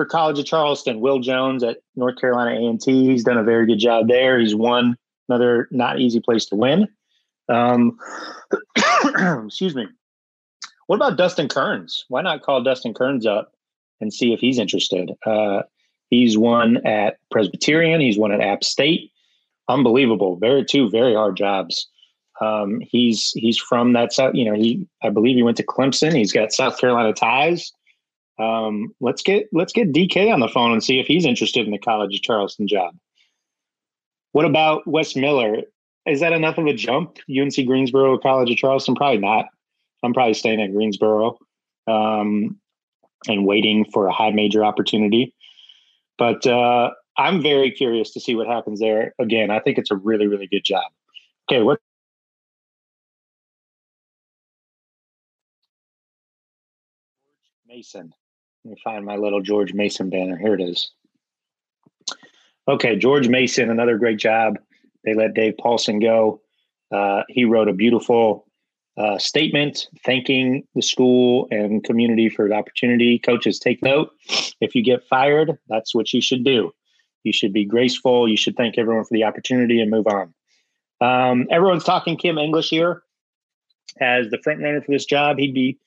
for 0.00 0.06
College 0.06 0.38
of 0.38 0.46
Charleston, 0.46 1.00
Will 1.00 1.18
Jones 1.18 1.62
at 1.62 1.82
North 1.94 2.18
Carolina 2.18 2.58
A&T. 2.58 3.10
He's 3.10 3.22
done 3.22 3.36
a 3.36 3.44
very 3.44 3.66
good 3.66 3.78
job 3.78 4.08
there. 4.08 4.40
He's 4.40 4.54
won 4.54 4.96
another 5.28 5.68
not 5.70 6.00
easy 6.00 6.20
place 6.20 6.46
to 6.46 6.56
win. 6.56 6.88
Um, 7.50 7.98
excuse 9.44 9.74
me. 9.74 9.86
What 10.86 10.96
about 10.96 11.18
Dustin 11.18 11.48
Kerns? 11.48 12.06
Why 12.08 12.22
not 12.22 12.40
call 12.40 12.62
Dustin 12.62 12.94
Kerns 12.94 13.26
up 13.26 13.52
and 14.00 14.10
see 14.10 14.32
if 14.32 14.40
he's 14.40 14.58
interested? 14.58 15.12
Uh, 15.26 15.64
he's 16.08 16.38
won 16.38 16.78
at 16.86 17.18
Presbyterian. 17.30 18.00
He's 18.00 18.18
won 18.18 18.32
at 18.32 18.40
App 18.40 18.64
State. 18.64 19.12
Unbelievable. 19.68 20.36
Very 20.36 20.64
two 20.64 20.88
very 20.88 21.14
hard 21.14 21.36
jobs. 21.36 21.86
Um, 22.40 22.80
he's 22.80 23.32
he's 23.32 23.58
from 23.58 23.92
that 23.92 24.14
south. 24.14 24.34
You 24.34 24.46
know, 24.46 24.54
he 24.54 24.88
I 25.02 25.10
believe 25.10 25.36
he 25.36 25.42
went 25.42 25.58
to 25.58 25.66
Clemson. 25.66 26.14
He's 26.16 26.32
got 26.32 26.54
South 26.54 26.78
Carolina 26.78 27.12
ties. 27.12 27.70
Um, 28.40 28.94
let's 29.00 29.22
get 29.22 29.48
let's 29.52 29.72
get 29.72 29.92
DK 29.92 30.32
on 30.32 30.40
the 30.40 30.48
phone 30.48 30.72
and 30.72 30.82
see 30.82 30.98
if 31.00 31.06
he's 31.06 31.26
interested 31.26 31.66
in 31.66 31.72
the 31.72 31.78
College 31.78 32.14
of 32.14 32.22
Charleston 32.22 32.66
job. 32.68 32.94
What 34.32 34.44
about 34.44 34.86
Wes 34.86 35.16
Miller? 35.16 35.62
Is 36.06 36.20
that 36.20 36.32
enough 36.32 36.56
of 36.58 36.66
a 36.66 36.72
jump? 36.72 37.18
UNC 37.28 37.54
Greensboro, 37.66 38.18
College 38.18 38.50
of 38.50 38.56
Charleston? 38.56 38.94
Probably 38.94 39.18
not. 39.18 39.46
I'm 40.02 40.14
probably 40.14 40.34
staying 40.34 40.60
at 40.62 40.72
Greensboro. 40.72 41.38
um, 41.86 42.58
and 43.28 43.44
waiting 43.44 43.84
for 43.84 44.06
a 44.06 44.12
high 44.12 44.30
major 44.30 44.64
opportunity. 44.64 45.34
But 46.18 46.46
uh, 46.46 46.90
I'm 47.18 47.42
very 47.42 47.70
curious 47.70 48.12
to 48.12 48.20
see 48.20 48.34
what 48.34 48.46
happens 48.46 48.80
there. 48.80 49.14
Again, 49.18 49.50
I 49.50 49.60
think 49.60 49.78
it's 49.78 49.90
a 49.90 49.96
really, 49.96 50.26
really 50.26 50.46
good 50.46 50.64
job. 50.64 50.84
Okay, 51.50 51.62
what? 51.62 51.80
Mason. 57.66 58.12
Let 58.64 58.70
me 58.72 58.76
find 58.84 59.04
my 59.04 59.16
little 59.16 59.40
George 59.40 59.72
Mason 59.72 60.10
banner. 60.10 60.36
Here 60.36 60.54
it 60.54 60.60
is. 60.60 60.92
Okay, 62.68 62.96
George 62.96 63.28
Mason, 63.28 63.70
another 63.70 63.96
great 63.96 64.18
job. 64.18 64.58
They 65.04 65.14
let 65.14 65.34
Dave 65.34 65.54
Paulsen 65.58 66.00
go. 66.00 66.40
Uh, 66.92 67.22
he 67.28 67.44
wrote 67.44 67.68
a 67.68 67.72
beautiful 67.72 68.46
uh, 68.98 69.18
statement 69.18 69.88
thanking 70.04 70.64
the 70.74 70.82
school 70.82 71.48
and 71.50 71.82
community 71.84 72.28
for 72.28 72.48
the 72.48 72.54
opportunity. 72.54 73.18
Coaches, 73.18 73.58
take 73.58 73.82
note. 73.82 74.10
If 74.60 74.74
you 74.74 74.84
get 74.84 75.04
fired, 75.08 75.58
that's 75.68 75.94
what 75.94 76.12
you 76.12 76.20
should 76.20 76.44
do. 76.44 76.72
You 77.22 77.32
should 77.32 77.52
be 77.52 77.64
graceful. 77.64 78.28
You 78.28 78.36
should 78.36 78.56
thank 78.56 78.76
everyone 78.76 79.04
for 79.04 79.14
the 79.14 79.24
opportunity 79.24 79.80
and 79.80 79.90
move 79.90 80.06
on. 80.06 80.34
Um, 81.00 81.46
everyone's 81.50 81.84
talking 81.84 82.16
Kim 82.16 82.36
English 82.36 82.68
here 82.68 83.02
as 84.00 84.28
the 84.28 84.38
front 84.44 84.60
runner 84.60 84.82
for 84.82 84.92
this 84.92 85.06
job. 85.06 85.38
He'd 85.38 85.54
be 85.54 85.78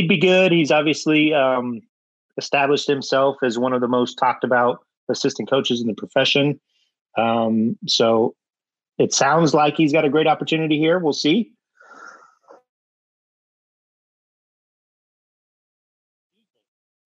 he'd 0.00 0.08
be 0.08 0.16
good. 0.16 0.50
He's 0.50 0.70
obviously 0.70 1.34
um, 1.34 1.82
established 2.38 2.86
himself 2.86 3.36
as 3.42 3.58
one 3.58 3.74
of 3.74 3.82
the 3.82 3.88
most 3.88 4.14
talked 4.14 4.44
about 4.44 4.80
assistant 5.10 5.50
coaches 5.50 5.80
in 5.80 5.86
the 5.86 5.94
profession. 5.94 6.58
Um, 7.18 7.76
so 7.86 8.34
it 8.98 9.12
sounds 9.12 9.52
like 9.52 9.76
he's 9.76 9.92
got 9.92 10.04
a 10.04 10.08
great 10.08 10.26
opportunity 10.26 10.78
here. 10.78 10.98
We'll 10.98 11.12
see. 11.12 11.52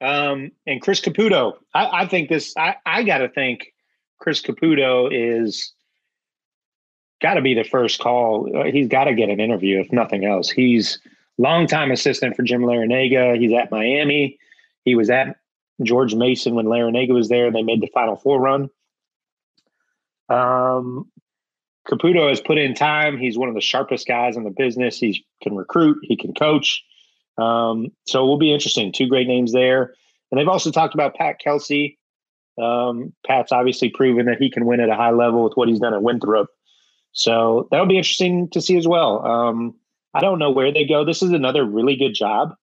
Um, 0.01 0.53
and 0.67 0.83
Chris 0.83 1.01
Caputo, 1.01 1.55
I, 1.73 2.03
I 2.03 2.07
think 2.07 2.29
this, 2.29 2.55
I, 2.57 2.77
I 2.85 3.03
got 3.03 3.19
to 3.19 3.29
think 3.29 3.73
Chris 4.21 4.43
Caputo 4.43 5.09
is 5.11 5.73
got 7.23 7.35
to 7.35 7.43
be 7.43 7.55
the 7.55 7.65
first 7.65 8.01
call. 8.01 8.65
He's 8.71 8.89
got 8.89 9.05
to 9.05 9.15
get 9.15 9.31
an 9.31 9.41
interview, 9.41 9.81
if 9.81 9.91
nothing 9.91 10.27
else. 10.27 10.51
He's 10.51 11.01
longtime 11.39 11.91
assistant 11.91 12.37
for 12.37 12.43
Jim 12.43 12.63
Larrañaga. 12.63 13.39
He's 13.39 13.53
at 13.53 13.71
Miami. 13.71 14.39
He 14.85 14.95
was 14.95 15.11
at 15.11 15.37
George 15.83 16.15
Mason 16.15 16.55
when 16.55 16.67
Larrañaga 16.67 17.13
was 17.13 17.29
there. 17.29 17.51
They 17.51 17.63
made 17.63 17.81
the 17.81 17.89
Final 17.89 18.17
Four 18.17 18.41
run. 18.41 18.71
Um, 20.29 21.11
Caputo 21.89 22.29
has 22.29 22.41
put 22.41 22.59
in 22.59 22.75
time. 22.75 23.19
He's 23.19 23.37
one 23.37 23.49
of 23.49 23.55
the 23.55 23.61
sharpest 23.61 24.07
guys 24.07 24.37
in 24.37 24.45
the 24.45 24.51
business. 24.51 24.99
He 24.99 25.25
can 25.43 25.55
recruit. 25.55 25.99
He 26.03 26.17
can 26.17 26.33
coach. 26.35 26.83
Um, 27.37 27.89
so 28.07 28.25
it 28.25 28.27
will 28.27 28.39
be 28.39 28.53
interesting. 28.53 28.93
Two 28.93 29.09
great 29.09 29.27
names 29.27 29.53
there. 29.53 29.95
And 30.31 30.39
they've 30.39 30.49
also 30.49 30.71
talked 30.71 30.95
about 30.95 31.15
Pat 31.15 31.39
Kelsey. 31.39 31.99
Um, 32.61 33.13
Pat's 33.27 33.53
obviously 33.53 33.91
proven 33.91 34.27
that 34.27 34.39
he 34.41 34.51
can 34.51 34.65
win 34.65 34.81
at 34.81 34.89
a 34.89 34.95
high 34.95 35.11
level 35.11 35.43
with 35.43 35.55
what 35.55 35.69
he's 35.69 35.81
done 35.81 35.93
at 35.93 36.03
Winthrop. 36.03 36.49
So 37.13 37.69
that'll 37.71 37.87
be 37.87 37.97
interesting 37.97 38.49
to 38.51 38.61
see 38.61 38.77
as 38.77 38.89
well. 38.89 39.25
Um, 39.25 39.75
I 40.15 40.21
don't 40.21 40.39
know 40.39 40.51
where 40.51 40.73
they 40.73 40.85
go. 40.85 41.05
This 41.05 41.23
is 41.23 41.31
another 41.31 41.65
really 41.65 41.97
good 41.97 42.15
job. 42.15 42.55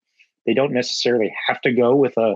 They 0.45 0.53
don't 0.53 0.73
necessarily 0.73 1.33
have 1.47 1.61
to 1.61 1.71
go 1.71 1.95
with 1.95 2.17
a 2.17 2.35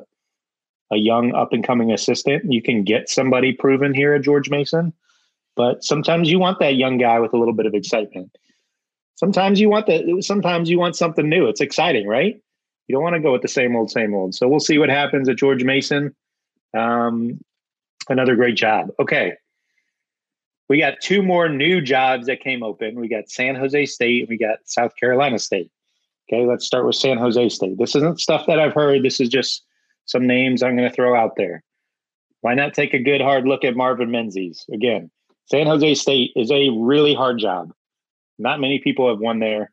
a 0.92 0.98
young 0.98 1.34
up 1.34 1.52
and 1.52 1.66
coming 1.66 1.92
assistant. 1.92 2.52
You 2.52 2.62
can 2.62 2.84
get 2.84 3.10
somebody 3.10 3.54
proven 3.54 3.94
here 3.94 4.14
at 4.14 4.22
George 4.22 4.50
Mason, 4.50 4.94
but 5.56 5.84
sometimes 5.84 6.30
you 6.30 6.38
want 6.38 6.60
that 6.60 6.76
young 6.76 6.98
guy 6.98 7.20
with 7.20 7.34
a 7.34 7.38
little 7.38 7.56
bit 7.56 7.66
of 7.66 7.74
excitement. 7.74 8.38
Sometimes 9.16 9.60
you 9.60 9.70
want 9.70 9.88
that. 9.88 10.04
Sometimes 10.22 10.70
you 10.70 10.78
want 10.78 10.96
something 10.96 11.28
new. 11.28 11.48
It's 11.48 11.62
exciting, 11.62 12.08
right? 12.08 12.40
You 12.88 12.94
don't 12.94 13.04
want 13.04 13.16
to 13.16 13.22
go 13.22 13.32
with 13.32 13.42
the 13.42 13.48
same 13.48 13.76
old, 13.76 13.90
same 13.90 14.14
old. 14.14 14.36
So 14.36 14.48
we'll 14.48 14.60
see 14.60 14.78
what 14.78 14.90
happens 14.90 15.28
at 15.28 15.38
George 15.38 15.64
Mason. 15.64 16.14
Um, 16.78 17.40
another 18.10 18.36
great 18.36 18.56
job. 18.56 18.90
Okay. 19.00 19.34
We 20.68 20.80
got 20.80 21.02
two 21.02 21.22
more 21.22 21.48
new 21.48 21.82
jobs 21.82 22.28
that 22.28 22.42
came 22.42 22.64
open. 22.64 23.00
We 23.00 23.08
got 23.08 23.30
San 23.30 23.56
Jose 23.56 23.86
State 23.86 24.22
and 24.22 24.30
we 24.30 24.38
got 24.38 24.60
South 24.66 24.96
Carolina 24.96 25.38
State. 25.38 25.72
Okay, 26.28 26.46
let's 26.46 26.66
start 26.66 26.86
with 26.86 26.96
San 26.96 27.18
Jose 27.18 27.50
State. 27.50 27.78
This 27.78 27.96
isn't 27.96 28.20
stuff 28.20 28.48
that 28.48 28.60
I've 28.60 28.74
heard. 28.74 29.04
This 29.04 29.20
is 29.20 29.30
just 29.30 29.64
some 30.06 30.26
names 30.26 30.64
I'm 30.64 30.76
going 30.76 30.90
to 30.90 30.96
throw 30.96 31.16
out 31.16 31.36
there. 31.38 31.64
Why 32.42 32.56
not 32.56 32.74
take 32.74 32.94
a 32.94 33.00
good 33.00 33.22
hard 33.22 33.48
look 33.48 33.64
at 33.64 33.76
Marvin 33.76 34.10
Menzies? 34.10 34.66
Again, 34.74 35.12
San 35.46 35.68
Jose 35.68 35.96
State 35.96 36.32
is 36.36 36.52
a 36.52 36.70
really 36.72 37.14
hard 37.14 37.40
job. 37.40 37.72
Not 38.40 38.60
many 38.60 38.80
people 38.80 39.08
have 39.08 39.20
won 39.20 39.40
there. 39.40 39.72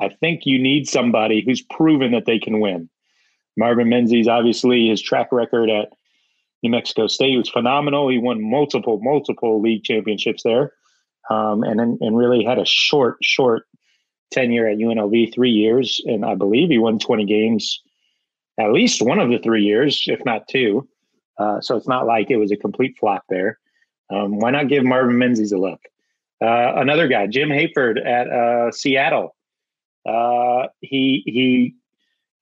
I 0.00 0.08
think 0.08 0.44
you 0.44 0.60
need 0.60 0.88
somebody 0.88 1.42
who's 1.44 1.62
proven 1.62 2.12
that 2.12 2.24
they 2.26 2.38
can 2.40 2.58
win. 2.58 2.90
Marvin 3.56 3.88
Menzies, 3.88 4.28
obviously, 4.28 4.88
his 4.88 5.00
track 5.00 5.30
record 5.30 5.70
at 5.70 5.92
New 6.62 6.70
Mexico 6.70 7.06
State 7.06 7.30
He 7.30 7.36
was 7.36 7.48
phenomenal. 7.48 8.08
He 8.08 8.18
won 8.18 8.42
multiple, 8.42 9.00
multiple 9.02 9.60
league 9.60 9.84
championships 9.84 10.42
there, 10.42 10.72
um, 11.30 11.62
and 11.62 11.78
then 11.78 11.98
and 12.00 12.16
really 12.16 12.44
had 12.44 12.58
a 12.58 12.66
short, 12.66 13.16
short 13.22 13.64
tenure 14.30 14.68
at 14.68 14.78
UNLV, 14.78 15.34
three 15.34 15.50
years, 15.50 16.00
and 16.06 16.24
I 16.24 16.34
believe 16.34 16.70
he 16.70 16.78
won 16.78 16.98
20 16.98 17.24
games 17.26 17.80
at 18.58 18.72
least 18.72 19.02
one 19.02 19.18
of 19.18 19.30
the 19.30 19.38
three 19.38 19.62
years, 19.62 20.04
if 20.06 20.24
not 20.24 20.48
two. 20.48 20.88
Uh, 21.38 21.60
so 21.60 21.76
it's 21.76 21.88
not 21.88 22.06
like 22.06 22.30
it 22.30 22.36
was 22.36 22.52
a 22.52 22.56
complete 22.56 22.96
flop 22.98 23.24
there. 23.28 23.58
Um, 24.10 24.38
why 24.38 24.50
not 24.50 24.68
give 24.68 24.84
Marvin 24.84 25.18
Menzies 25.18 25.52
a 25.52 25.58
look? 25.58 25.80
Uh, 26.42 26.74
another 26.76 27.08
guy, 27.08 27.26
Jim 27.26 27.48
Hayford 27.48 28.04
at 28.04 28.28
uh, 28.28 28.70
Seattle. 28.72 29.34
Uh, 30.04 30.66
he 30.80 31.22
he 31.24 31.76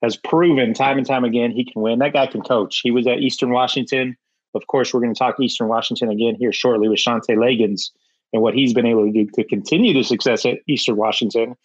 has 0.03 0.17
proven 0.17 0.75
time 0.75 0.99
and 0.99 1.07
time 1.07 1.25
again 1.25 1.51
he 1.51 1.65
can 1.65 1.83
win. 1.83 1.99
That 1.99 2.13
guy 2.13 2.27
can 2.27 2.43
coach. 2.43 2.81
He 2.83 2.91
was 2.91 3.07
at 3.07 3.19
Eastern 3.19 3.51
Washington. 3.51 4.17
Of 4.55 4.67
course, 4.67 4.93
we're 4.93 5.01
going 5.01 5.15
to 5.15 5.19
talk 5.19 5.39
Eastern 5.41 5.69
Washington 5.69 6.11
again 6.11 6.35
here 6.35 6.53
shortly 6.53 6.89
with 6.89 6.99
Shantay 6.99 7.37
Legans 7.37 7.91
and 8.33 8.43
what 8.43 8.55
he's 8.55 8.73
been 8.73 8.87
able 8.87 9.05
to 9.05 9.13
do 9.13 9.31
to 9.35 9.45
continue 9.45 9.93
the 9.93 10.03
success 10.03 10.47
at 10.47 10.59
Eastern 10.69 10.97
Washington. 10.97 11.57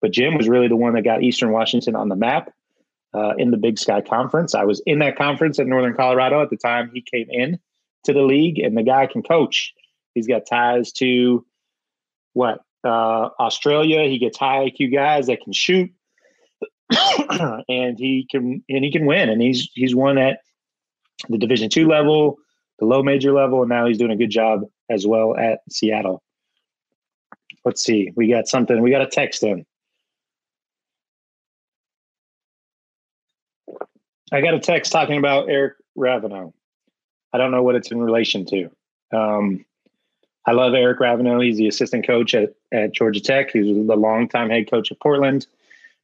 But 0.00 0.12
Jim 0.12 0.36
was 0.36 0.48
really 0.48 0.68
the 0.68 0.76
one 0.76 0.94
that 0.94 1.02
got 1.02 1.22
Eastern 1.22 1.52
Washington 1.52 1.94
on 1.94 2.08
the 2.08 2.16
map 2.16 2.52
uh, 3.14 3.34
in 3.36 3.50
the 3.50 3.56
Big 3.56 3.78
Sky 3.78 4.00
Conference. 4.00 4.54
I 4.54 4.64
was 4.64 4.82
in 4.86 5.00
that 5.00 5.16
conference 5.16 5.58
at 5.58 5.66
Northern 5.66 5.94
Colorado 5.94 6.42
at 6.42 6.50
the 6.50 6.56
time 6.56 6.90
he 6.92 7.02
came 7.02 7.26
in 7.30 7.58
to 8.04 8.12
the 8.12 8.22
league, 8.22 8.58
and 8.58 8.76
the 8.76 8.82
guy 8.82 9.06
can 9.06 9.22
coach. 9.22 9.74
He's 10.14 10.26
got 10.26 10.46
ties 10.46 10.92
to 10.92 11.44
what 12.32 12.60
uh, 12.84 13.28
Australia. 13.38 14.02
He 14.04 14.18
gets 14.18 14.38
high 14.38 14.70
IQ 14.70 14.92
guys 14.94 15.26
that 15.26 15.42
can 15.42 15.52
shoot, 15.52 15.90
and 17.68 17.98
he 17.98 18.26
can 18.30 18.62
and 18.68 18.84
he 18.84 18.90
can 18.90 19.06
win. 19.06 19.28
And 19.28 19.40
he's 19.40 19.70
he's 19.74 19.94
won 19.94 20.18
at 20.18 20.40
the 21.28 21.38
Division 21.38 21.68
two 21.68 21.88
level, 21.88 22.38
the 22.78 22.86
low 22.86 23.02
major 23.02 23.32
level, 23.32 23.60
and 23.62 23.68
now 23.68 23.86
he's 23.86 23.98
doing 23.98 24.10
a 24.10 24.16
good 24.16 24.30
job 24.30 24.62
as 24.88 25.06
well 25.06 25.36
at 25.36 25.60
Seattle. 25.70 26.22
Let's 27.64 27.82
see. 27.82 28.12
We 28.16 28.28
got 28.28 28.48
something. 28.48 28.80
We 28.82 28.90
got 28.90 29.02
a 29.02 29.06
text 29.06 29.42
in. 29.42 29.64
I 34.32 34.40
got 34.40 34.54
a 34.54 34.60
text 34.60 34.92
talking 34.92 35.18
about 35.18 35.48
Eric 35.48 35.74
Reveno. 35.98 36.52
I 37.32 37.38
don't 37.38 37.50
know 37.50 37.62
what 37.62 37.74
it's 37.74 37.90
in 37.90 38.00
relation 38.00 38.46
to. 38.46 38.70
Um, 39.12 39.64
I 40.46 40.52
love 40.52 40.74
Eric 40.74 41.00
Reveno. 41.00 41.44
He's 41.44 41.58
the 41.58 41.68
assistant 41.68 42.06
coach 42.06 42.34
at, 42.34 42.54
at 42.72 42.92
Georgia 42.94 43.20
Tech. 43.20 43.50
He's 43.50 43.66
the 43.66 43.96
longtime 43.96 44.50
head 44.50 44.70
coach 44.70 44.90
of 44.90 44.98
Portland. 45.00 45.46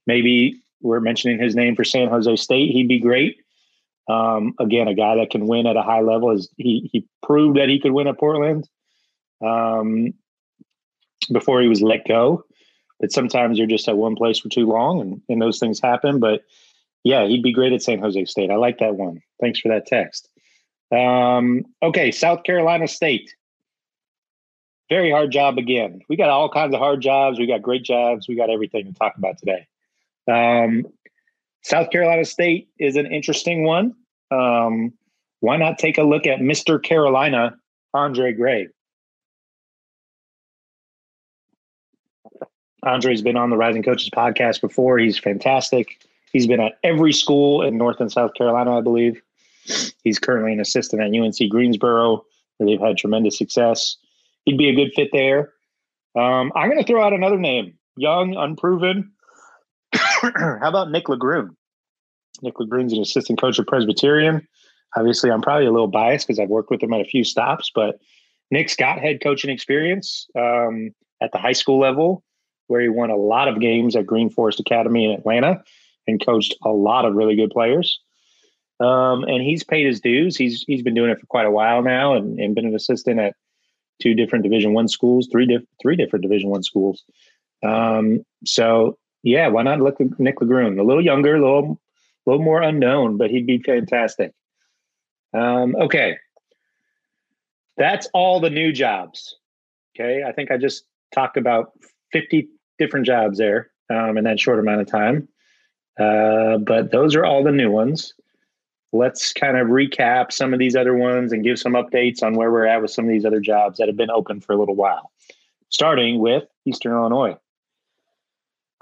Maybe 0.06 0.60
we're 0.80 1.00
mentioning 1.00 1.38
his 1.38 1.54
name 1.54 1.76
for 1.76 1.84
San 1.84 2.08
Jose 2.08 2.36
State. 2.36 2.72
He'd 2.72 2.88
be 2.88 3.00
great. 3.00 3.38
Um, 4.08 4.54
again, 4.60 4.88
a 4.88 4.94
guy 4.94 5.16
that 5.16 5.30
can 5.30 5.46
win 5.46 5.66
at 5.66 5.76
a 5.76 5.82
high 5.82 6.00
level. 6.00 6.30
Is 6.30 6.48
he? 6.56 6.88
He 6.92 7.06
proved 7.22 7.58
that 7.58 7.68
he 7.68 7.80
could 7.80 7.92
win 7.92 8.06
at 8.06 8.18
Portland 8.18 8.68
um, 9.44 10.14
before 11.32 11.60
he 11.60 11.68
was 11.68 11.82
let 11.82 12.06
go. 12.06 12.44
But 13.00 13.12
sometimes 13.12 13.58
you're 13.58 13.66
just 13.66 13.88
at 13.88 13.96
one 13.96 14.16
place 14.16 14.38
for 14.38 14.48
too 14.48 14.66
long, 14.66 15.00
and, 15.00 15.20
and 15.28 15.42
those 15.42 15.58
things 15.58 15.80
happen. 15.80 16.20
But 16.20 16.42
yeah, 17.04 17.26
he'd 17.26 17.42
be 17.42 17.52
great 17.52 17.72
at 17.72 17.82
San 17.82 17.98
Jose 17.98 18.24
State. 18.26 18.50
I 18.50 18.56
like 18.56 18.78
that 18.78 18.96
one. 18.96 19.22
Thanks 19.40 19.60
for 19.60 19.68
that 19.68 19.86
text. 19.86 20.28
Um, 20.92 21.64
okay, 21.82 22.10
South 22.10 22.44
Carolina 22.44 22.88
State. 22.88 23.34
Very 24.88 25.10
hard 25.10 25.32
job 25.32 25.58
again. 25.58 26.00
We 26.08 26.16
got 26.16 26.30
all 26.30 26.48
kinds 26.48 26.74
of 26.74 26.80
hard 26.80 27.00
jobs. 27.00 27.38
We 27.38 27.46
got 27.46 27.60
great 27.60 27.82
jobs. 27.82 28.28
We 28.28 28.36
got 28.36 28.50
everything 28.50 28.86
to 28.86 28.92
talk 28.92 29.14
about 29.18 29.36
today. 29.38 29.66
Um, 30.30 30.84
South 31.62 31.90
Carolina 31.90 32.24
State 32.24 32.68
is 32.78 32.96
an 32.96 33.06
interesting 33.12 33.64
one. 33.64 33.94
Um, 34.30 34.92
why 35.40 35.56
not 35.56 35.78
take 35.78 35.98
a 35.98 36.02
look 36.02 36.26
at 36.26 36.40
Mr. 36.40 36.82
Carolina, 36.82 37.56
Andre 37.94 38.32
Gray? 38.32 38.68
Andre's 42.82 43.22
been 43.22 43.36
on 43.36 43.50
the 43.50 43.56
Rising 43.56 43.82
Coaches 43.82 44.10
podcast 44.10 44.60
before. 44.60 44.98
He's 44.98 45.18
fantastic. 45.18 46.06
He's 46.32 46.46
been 46.46 46.60
at 46.60 46.78
every 46.84 47.12
school 47.12 47.62
in 47.62 47.76
North 47.76 48.00
and 48.00 48.12
South 48.12 48.34
Carolina, 48.34 48.78
I 48.78 48.80
believe. 48.80 49.20
He's 50.04 50.18
currently 50.18 50.52
an 50.52 50.60
assistant 50.60 51.02
at 51.02 51.10
UNC 51.10 51.50
Greensboro, 51.50 52.24
where 52.56 52.66
they've 52.68 52.80
had 52.80 52.96
tremendous 52.96 53.36
success. 53.36 53.96
He'd 54.44 54.58
be 54.58 54.68
a 54.68 54.74
good 54.74 54.92
fit 54.94 55.08
there. 55.12 55.52
Um, 56.14 56.52
I'm 56.54 56.70
going 56.70 56.82
to 56.82 56.86
throw 56.86 57.02
out 57.02 57.12
another 57.12 57.38
name, 57.38 57.76
young, 57.96 58.36
unproven. 58.36 59.12
How 60.36 60.68
about 60.68 60.90
Nick 60.90 61.06
LaGrune? 61.06 61.50
Nick 62.42 62.54
LeGrun's 62.54 62.92
an 62.92 63.00
assistant 63.00 63.40
coach 63.40 63.58
at 63.58 63.66
Presbyterian. 63.66 64.46
Obviously, 64.96 65.30
I'm 65.30 65.42
probably 65.42 65.66
a 65.66 65.72
little 65.72 65.88
biased 65.88 66.26
because 66.26 66.38
I've 66.38 66.48
worked 66.48 66.70
with 66.70 66.82
him 66.82 66.92
at 66.92 67.00
a 67.00 67.04
few 67.04 67.24
stops, 67.24 67.70
but 67.74 67.98
Nick's 68.50 68.76
got 68.76 68.98
head 68.98 69.20
coaching 69.22 69.50
experience 69.50 70.26
um, 70.36 70.90
at 71.20 71.32
the 71.32 71.38
high 71.38 71.52
school 71.52 71.78
level, 71.78 72.22
where 72.68 72.80
he 72.80 72.88
won 72.88 73.10
a 73.10 73.16
lot 73.16 73.48
of 73.48 73.60
games 73.60 73.96
at 73.96 74.06
Green 74.06 74.30
Forest 74.30 74.60
Academy 74.60 75.04
in 75.04 75.10
Atlanta 75.12 75.62
and 76.06 76.24
coached 76.24 76.54
a 76.64 76.70
lot 76.70 77.04
of 77.04 77.14
really 77.14 77.36
good 77.36 77.50
players. 77.50 78.00
Um, 78.78 79.24
and 79.24 79.42
he's 79.42 79.64
paid 79.64 79.86
his 79.86 80.00
dues. 80.00 80.36
He's 80.36 80.62
he's 80.66 80.82
been 80.82 80.94
doing 80.94 81.10
it 81.10 81.18
for 81.18 81.26
quite 81.26 81.46
a 81.46 81.50
while 81.50 81.82
now, 81.82 82.14
and, 82.14 82.38
and 82.38 82.54
been 82.54 82.66
an 82.66 82.74
assistant 82.74 83.18
at 83.18 83.34
two 84.00 84.14
different 84.14 84.44
Division 84.44 84.74
One 84.74 84.88
schools, 84.88 85.28
three 85.32 85.46
diff- 85.46 85.64
three 85.80 85.96
different 85.96 86.22
Division 86.22 86.50
One 86.50 86.62
schools. 86.62 87.02
Um, 87.62 88.24
so 88.44 88.98
yeah, 89.26 89.48
why 89.48 89.62
not 89.64 89.80
look 89.80 90.00
at 90.00 90.20
Nick 90.20 90.36
LeGrun? 90.36 90.78
A 90.78 90.84
little 90.84 91.04
younger, 91.04 91.34
a 91.34 91.40
little 91.40 91.80
a 92.24 92.30
little 92.30 92.44
more 92.44 92.62
unknown, 92.62 93.16
but 93.16 93.28
he'd 93.28 93.46
be 93.46 93.58
fantastic. 93.58 94.32
Um, 95.34 95.74
okay, 95.74 96.16
that's 97.76 98.08
all 98.14 98.38
the 98.38 98.50
new 98.50 98.72
jobs. 98.72 99.36
Okay, 99.94 100.22
I 100.22 100.30
think 100.30 100.52
I 100.52 100.56
just 100.56 100.84
talked 101.12 101.36
about 101.36 101.72
fifty 102.12 102.48
different 102.78 103.04
jobs 103.04 103.38
there 103.38 103.72
um, 103.90 104.16
in 104.16 104.22
that 104.24 104.38
short 104.38 104.60
amount 104.60 104.80
of 104.80 104.86
time. 104.86 105.28
Uh, 105.98 106.58
but 106.58 106.92
those 106.92 107.16
are 107.16 107.24
all 107.24 107.42
the 107.42 107.50
new 107.50 107.70
ones. 107.70 108.14
Let's 108.92 109.32
kind 109.32 109.56
of 109.56 109.66
recap 109.66 110.30
some 110.30 110.52
of 110.52 110.60
these 110.60 110.76
other 110.76 110.94
ones 110.94 111.32
and 111.32 111.42
give 111.42 111.58
some 111.58 111.72
updates 111.72 112.22
on 112.22 112.34
where 112.34 112.52
we're 112.52 112.66
at 112.66 112.80
with 112.80 112.92
some 112.92 113.06
of 113.06 113.10
these 113.10 113.24
other 113.24 113.40
jobs 113.40 113.78
that 113.78 113.88
have 113.88 113.96
been 113.96 114.10
open 114.10 114.40
for 114.40 114.52
a 114.52 114.56
little 114.56 114.76
while. 114.76 115.10
Starting 115.68 116.20
with 116.20 116.44
Eastern 116.64 116.92
Illinois. 116.92 117.36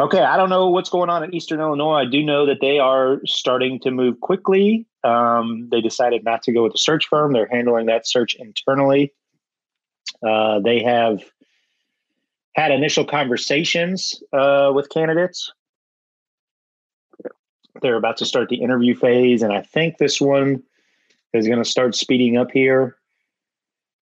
Okay, 0.01 0.21
I 0.21 0.37
don't 0.37 0.51
know 0.51 0.71
what's 0.71 0.91
going 0.91 1.09
on 1.09 1.23
in 1.23 1.35
Eastern 1.35 1.61
Illinois. 1.61 1.95
I 1.95 2.05
do 2.05 2.23
know 2.23 2.47
that 2.47 2.61
they 2.61 2.79
are 2.79 3.21
starting 3.25 3.79
to 3.81 3.91
move 3.91 4.21
quickly. 4.21 4.87
Um, 5.05 5.69
they 5.71 5.81
decided 5.81 6.25
not 6.25 6.43
to 6.45 6.53
go 6.53 6.65
with 6.65 6.75
a 6.75 6.79
search 6.79 7.07
firm. 7.07 7.33
They're 7.33 7.47
handling 7.47 7.87
that 7.87 8.07
search 8.07 8.35
internally. 8.35 9.13
Uh, 10.27 10.59
they 10.61 10.83
have 10.83 11.23
had 12.57 12.73
initial 12.73 13.05
conversations 13.05 14.21
uh, 14.33 14.73
with 14.75 14.89
candidates 14.89 15.53
they're 17.83 17.97
about 17.97 18.17
to 18.19 18.25
start 18.25 18.49
the 18.49 18.63
interview 18.63 18.95
phase, 18.95 19.43
and 19.43 19.53
I 19.53 19.63
think 19.63 19.99
this 19.99 20.21
one 20.21 20.63
is 21.33 21.47
going 21.47 21.63
to 21.63 21.69
start 21.69 21.95
speeding 21.95 22.37
up 22.37 22.51
here. 22.51 22.97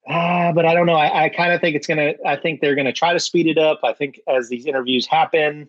Ah, 0.08 0.52
but 0.52 0.66
I 0.66 0.74
don't 0.74 0.86
know. 0.86 0.94
I, 0.94 1.24
I 1.24 1.28
kind 1.28 1.52
of 1.52 1.60
think 1.60 1.76
it's 1.76 1.86
to. 1.98 2.14
I 2.26 2.36
think 2.36 2.60
they're 2.60 2.74
to 2.86 2.92
try 2.92 3.12
to 3.12 3.20
speed 3.20 3.46
it 3.46 3.58
up. 3.58 3.80
I 3.84 3.92
think 3.92 4.20
as 4.28 4.48
these 4.48 4.66
interviews 4.66 5.06
happen, 5.06 5.68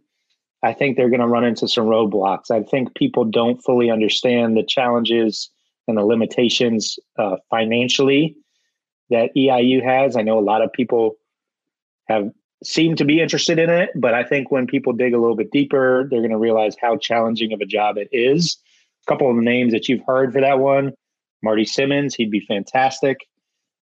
I 0.63 0.73
think 0.73 0.97
they're 0.97 1.09
to 1.21 1.27
run 1.27 1.43
into 1.43 1.67
some 1.67 1.85
roadblocks. 1.85 2.49
I 2.49 2.63
think 2.63 2.95
people 2.95 3.25
don't 3.25 3.61
fully 3.63 3.91
understand 3.91 4.57
the 4.57 4.63
challenges 4.63 5.49
and 5.87 5.97
the 5.97 6.05
limitations 6.05 6.97
uh, 7.17 7.35
financially 7.49 8.35
that 9.09 9.29
EIU 9.35 9.83
has. 9.83 10.15
I 10.15 10.21
know 10.21 10.39
a 10.39 10.41
lot 10.41 10.61
of 10.61 10.71
people 10.73 11.15
have 12.07 12.31
seem 12.63 12.95
to 12.95 13.05
be 13.05 13.21
interested 13.21 13.59
in 13.59 13.69
it, 13.69 13.89
but 13.95 14.13
I 14.13 14.23
think 14.23 14.49
when 14.49 14.65
people 14.65 14.93
dig 14.93 15.13
a 15.13 15.19
little 15.19 15.35
bit 15.35 15.51
deeper, 15.51 16.07
they're 16.09 16.21
going 16.21 16.31
to 16.31 16.37
realize 16.37 16.75
how 16.81 16.97
challenging 16.97 17.51
of 17.51 17.59
a 17.59 17.65
job 17.65 17.97
it 17.97 18.07
is. 18.11 18.57
A 19.05 19.11
couple 19.11 19.29
of 19.29 19.35
the 19.35 19.41
names 19.41 19.73
that 19.73 19.89
you've 19.89 20.05
heard 20.07 20.31
for 20.33 20.41
that 20.41 20.59
one 20.59 20.93
Marty 21.43 21.65
Simmons, 21.65 22.15
he'd 22.15 22.31
be 22.31 22.39
fantastic. 22.39 23.27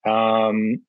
Um, 0.08 0.82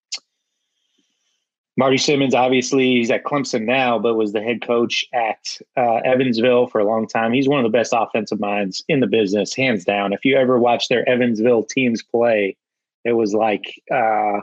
Marty 1.79 1.97
Simmons, 1.97 2.35
obviously, 2.35 2.97
he's 2.97 3.11
at 3.11 3.23
Clemson 3.23 3.65
now, 3.65 4.01
but 4.01 4.17
was 4.17 4.33
the 4.33 4.43
head 4.43 4.63
coach 4.63 5.07
at 5.15 5.59
uh, 5.77 6.01
Evansville 6.05 6.67
for 6.67 6.81
a 6.81 6.85
long 6.85 7.07
time. 7.07 7.33
He's 7.33 7.49
one 7.49 7.65
of 7.65 7.71
the 7.71 7.79
best 7.79 7.95
offensive 7.97 8.41
minds 8.41 8.83
in 8.89 8.99
the 8.99 9.07
business, 9.07 9.55
hands 9.55 9.85
down. 9.85 10.13
If 10.13 10.25
you 10.25 10.37
ever 10.37 10.59
watch 10.59 10.89
their 10.89 11.09
Evansville 11.09 11.63
teams 11.63 12.03
play, 12.03 12.57
it 13.05 13.13
was 13.13 13.33
like 13.33 13.81
uh, 13.93 14.41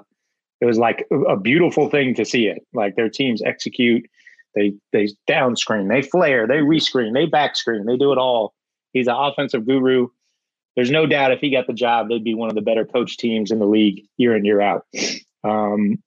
it 0.62 0.66
was 0.66 0.78
like 0.78 1.06
a 1.28 1.36
beautiful 1.36 1.90
thing 1.90 2.16
to 2.16 2.24
see 2.24 2.48
it. 2.48 2.66
Like 2.74 2.96
their 2.96 3.10
teams 3.10 3.42
execute, 3.42 4.10
they 4.56 4.74
they 4.94 5.10
down 5.28 5.58
screen, 5.58 5.90
they 5.90 6.02
flare, 6.02 6.48
they 6.48 6.60
rescreen, 6.60 7.14
they 7.14 7.26
back 7.26 7.58
screen, 7.58 7.86
they 7.86 7.98
do 7.98 8.14
it 8.14 8.18
all. 8.18 8.54
He's 8.94 9.08
an 9.08 9.16
offensive 9.18 9.68
guru. 9.68 10.08
There's 10.76 10.92
no 10.92 11.06
doubt 11.06 11.32
if 11.32 11.40
he 11.40 11.52
got 11.52 11.68
the 11.68 11.74
job, 11.74 12.10
they'd 12.10 12.24
be 12.24 12.34
one 12.34 12.50
of 12.50 12.56
the 12.56 12.62
better 12.62 12.86
coach 12.86 13.18
teams 13.18 13.52
in 13.52 13.60
the 13.60 13.66
league 13.66 14.06
year 14.18 14.36
in 14.36 14.46
year 14.46 14.62
out. 14.62 14.86
Um, 15.44 16.02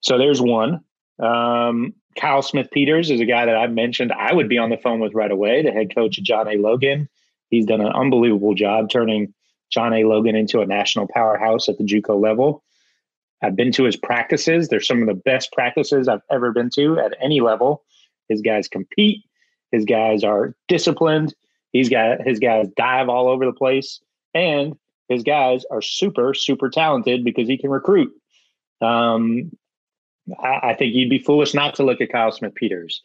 so 0.00 0.18
there's 0.18 0.40
one. 0.40 0.80
Um, 1.18 1.94
Kyle 2.16 2.42
Smith 2.42 2.68
Peters 2.70 3.10
is 3.10 3.20
a 3.20 3.24
guy 3.24 3.46
that 3.46 3.56
I 3.56 3.66
mentioned 3.66 4.12
I 4.12 4.32
would 4.32 4.48
be 4.48 4.58
on 4.58 4.70
the 4.70 4.76
phone 4.76 5.00
with 5.00 5.14
right 5.14 5.30
away. 5.30 5.62
The 5.62 5.72
head 5.72 5.94
coach 5.94 6.20
John 6.22 6.48
A. 6.48 6.56
Logan. 6.56 7.08
He's 7.50 7.66
done 7.66 7.80
an 7.80 7.92
unbelievable 7.92 8.54
job 8.54 8.90
turning 8.90 9.34
John 9.70 9.92
A. 9.92 10.04
Logan 10.04 10.36
into 10.36 10.60
a 10.60 10.66
national 10.66 11.08
powerhouse 11.08 11.68
at 11.68 11.78
the 11.78 11.84
JUCO 11.84 12.20
level. 12.20 12.62
I've 13.42 13.56
been 13.56 13.72
to 13.72 13.84
his 13.84 13.96
practices. 13.96 14.68
They're 14.68 14.80
some 14.80 15.02
of 15.02 15.08
the 15.08 15.14
best 15.14 15.52
practices 15.52 16.08
I've 16.08 16.22
ever 16.30 16.52
been 16.52 16.70
to 16.74 16.98
at 16.98 17.16
any 17.22 17.40
level. 17.40 17.84
His 18.28 18.40
guys 18.40 18.68
compete. 18.68 19.24
His 19.72 19.84
guys 19.84 20.24
are 20.24 20.54
disciplined. 20.68 21.34
He's 21.76 21.90
got 21.90 22.26
his 22.26 22.38
guys 22.38 22.68
dive 22.76 23.10
all 23.10 23.28
over 23.28 23.44
the 23.44 23.52
place, 23.52 24.00
and 24.32 24.74
his 25.08 25.22
guys 25.22 25.64
are 25.70 25.82
super 25.82 26.32
super 26.32 26.70
talented 26.70 27.22
because 27.22 27.46
he 27.48 27.58
can 27.58 27.70
recruit. 27.70 28.12
Um, 28.80 29.52
I, 30.42 30.70
I, 30.70 30.74
think 30.74 30.94
you'd 30.94 31.10
be 31.10 31.18
foolish 31.18 31.54
not 31.54 31.74
to 31.76 31.82
look 31.82 32.00
at 32.00 32.10
Kyle 32.10 32.32
Smith 32.32 32.54
Peters. 32.54 33.02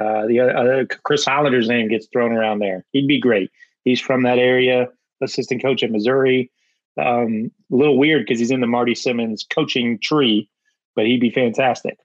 Uh, 0.00 0.26
the 0.26 0.40
other 0.40 0.86
Chris 0.86 1.24
Hollender's 1.24 1.68
name 1.68 1.88
gets 1.88 2.06
thrown 2.06 2.32
around 2.32 2.60
there. 2.60 2.84
He'd 2.92 3.06
be 3.06 3.20
great. 3.20 3.50
He's 3.84 4.00
from 4.00 4.22
that 4.22 4.38
area. 4.38 4.88
Assistant 5.22 5.62
coach 5.62 5.82
at 5.82 5.90
Missouri. 5.90 6.50
Um, 6.98 7.50
a 7.70 7.76
little 7.76 7.98
weird 7.98 8.22
because 8.22 8.38
he's 8.38 8.50
in 8.50 8.60
the 8.60 8.66
Marty 8.66 8.94
Simmons 8.94 9.44
coaching 9.48 9.98
tree, 9.98 10.48
but 10.96 11.06
he'd 11.06 11.20
be 11.20 11.30
fantastic. 11.30 11.98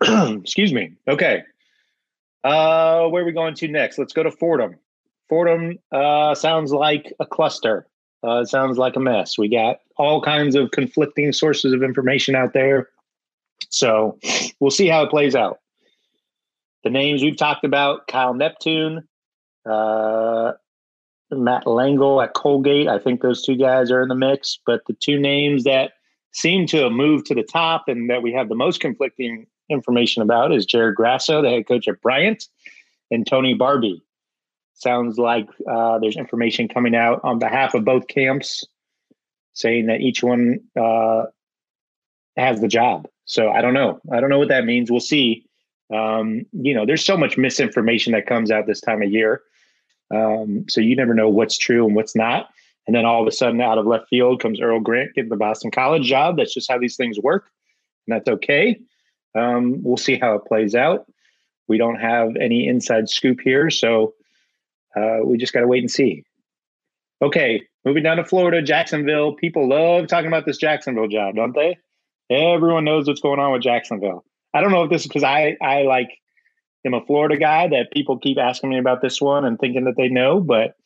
Excuse 0.02 0.72
me. 0.72 0.92
Okay. 1.08 1.42
Uh, 2.46 3.08
where 3.08 3.24
are 3.24 3.26
we 3.26 3.32
going 3.32 3.54
to 3.54 3.66
next? 3.66 3.98
Let's 3.98 4.12
go 4.12 4.22
to 4.22 4.30
Fordham. 4.30 4.76
Fordham 5.28 5.80
uh, 5.90 6.32
sounds 6.36 6.72
like 6.72 7.12
a 7.18 7.26
cluster. 7.26 7.88
Uh, 8.22 8.42
it 8.42 8.46
sounds 8.46 8.78
like 8.78 8.94
a 8.94 9.00
mess. 9.00 9.36
We 9.36 9.48
got 9.48 9.78
all 9.96 10.22
kinds 10.22 10.54
of 10.54 10.70
conflicting 10.70 11.32
sources 11.32 11.72
of 11.72 11.82
information 11.82 12.36
out 12.36 12.52
there. 12.52 12.88
So 13.70 14.16
we'll 14.60 14.70
see 14.70 14.86
how 14.86 15.02
it 15.02 15.10
plays 15.10 15.34
out. 15.34 15.58
The 16.84 16.90
names 16.90 17.20
we've 17.20 17.36
talked 17.36 17.64
about 17.64 18.06
Kyle 18.06 18.32
Neptune, 18.32 19.08
uh, 19.68 20.52
Matt 21.32 21.64
Langel 21.64 22.22
at 22.22 22.34
Colgate. 22.34 22.86
I 22.86 23.00
think 23.00 23.22
those 23.22 23.42
two 23.42 23.56
guys 23.56 23.90
are 23.90 24.02
in 24.02 24.08
the 24.08 24.14
mix. 24.14 24.56
But 24.64 24.82
the 24.86 24.94
two 24.94 25.18
names 25.18 25.64
that 25.64 25.94
seem 26.30 26.68
to 26.68 26.84
have 26.84 26.92
moved 26.92 27.26
to 27.26 27.34
the 27.34 27.42
top 27.42 27.88
and 27.88 28.08
that 28.08 28.22
we 28.22 28.32
have 28.34 28.48
the 28.48 28.54
most 28.54 28.78
conflicting 28.78 29.48
information 29.68 30.22
about 30.22 30.52
is 30.52 30.66
Jared 30.66 30.94
Grasso, 30.94 31.42
the 31.42 31.50
head 31.50 31.66
coach 31.66 31.88
at 31.88 32.00
Bryant, 32.00 32.44
and 33.10 33.26
Tony 33.26 33.54
Barbee. 33.54 34.02
Sounds 34.74 35.18
like 35.18 35.48
uh, 35.70 35.98
there's 35.98 36.16
information 36.16 36.68
coming 36.68 36.94
out 36.94 37.20
on 37.24 37.38
behalf 37.38 37.74
of 37.74 37.84
both 37.84 38.08
camps 38.08 38.64
saying 39.54 39.86
that 39.86 40.00
each 40.00 40.22
one 40.22 40.60
uh, 40.78 41.24
has 42.36 42.60
the 42.60 42.68
job. 42.68 43.08
So 43.24 43.50
I 43.50 43.62
don't 43.62 43.74
know. 43.74 44.00
I 44.12 44.20
don't 44.20 44.30
know 44.30 44.38
what 44.38 44.48
that 44.48 44.66
means. 44.66 44.90
We'll 44.90 45.00
see. 45.00 45.46
Um, 45.92 46.44
you 46.52 46.74
know, 46.74 46.84
there's 46.84 47.04
so 47.04 47.16
much 47.16 47.38
misinformation 47.38 48.12
that 48.12 48.26
comes 48.26 48.50
out 48.50 48.66
this 48.66 48.80
time 48.80 49.02
of 49.02 49.10
year. 49.10 49.42
Um, 50.14 50.66
so 50.68 50.80
you 50.80 50.94
never 50.94 51.14
know 51.14 51.28
what's 51.28 51.58
true 51.58 51.86
and 51.86 51.96
what's 51.96 52.14
not. 52.14 52.50
And 52.86 52.94
then 52.94 53.04
all 53.04 53.20
of 53.20 53.26
a 53.26 53.32
sudden, 53.32 53.60
out 53.60 53.78
of 53.78 53.86
left 53.86 54.08
field 54.08 54.40
comes 54.40 54.60
Earl 54.60 54.80
Grant 54.80 55.14
getting 55.14 55.30
the 55.30 55.36
Boston 55.36 55.70
College 55.70 56.04
job. 56.04 56.36
That's 56.36 56.54
just 56.54 56.70
how 56.70 56.78
these 56.78 56.96
things 56.96 57.18
work, 57.18 57.50
and 58.06 58.14
that's 58.14 58.28
okay. 58.28 58.78
Um, 59.36 59.82
we'll 59.82 59.96
see 59.96 60.18
how 60.18 60.34
it 60.34 60.44
plays 60.46 60.74
out. 60.74 61.06
We 61.68 61.78
don't 61.78 62.00
have 62.00 62.36
any 62.36 62.68
inside 62.68 63.08
scoop 63.08 63.40
here, 63.42 63.70
so 63.70 64.14
uh, 64.96 65.18
we 65.24 65.36
just 65.36 65.52
got 65.52 65.60
to 65.60 65.66
wait 65.66 65.82
and 65.82 65.90
see. 65.90 66.24
Okay, 67.22 67.62
moving 67.84 68.02
down 68.02 68.18
to 68.18 68.24
Florida, 68.24 68.62
Jacksonville. 68.62 69.34
People 69.34 69.68
love 69.68 70.06
talking 70.06 70.28
about 70.28 70.46
this 70.46 70.58
Jacksonville 70.58 71.08
job, 71.08 71.34
don't 71.34 71.54
they? 71.54 71.78
Everyone 72.30 72.84
knows 72.84 73.06
what's 73.06 73.20
going 73.20 73.40
on 73.40 73.52
with 73.52 73.62
Jacksonville. 73.62 74.24
I 74.54 74.60
don't 74.60 74.70
know 74.72 74.84
if 74.84 74.90
this 74.90 75.02
is 75.02 75.08
because 75.08 75.24
I 75.24 75.56
I 75.60 75.82
like 75.82 76.08
am 76.84 76.94
a 76.94 77.04
Florida 77.04 77.36
guy 77.36 77.68
that 77.68 77.92
people 77.92 78.18
keep 78.18 78.38
asking 78.38 78.70
me 78.70 78.78
about 78.78 79.02
this 79.02 79.20
one 79.20 79.44
and 79.44 79.58
thinking 79.58 79.84
that 79.84 79.96
they 79.96 80.08
know, 80.08 80.40
but 80.40 80.76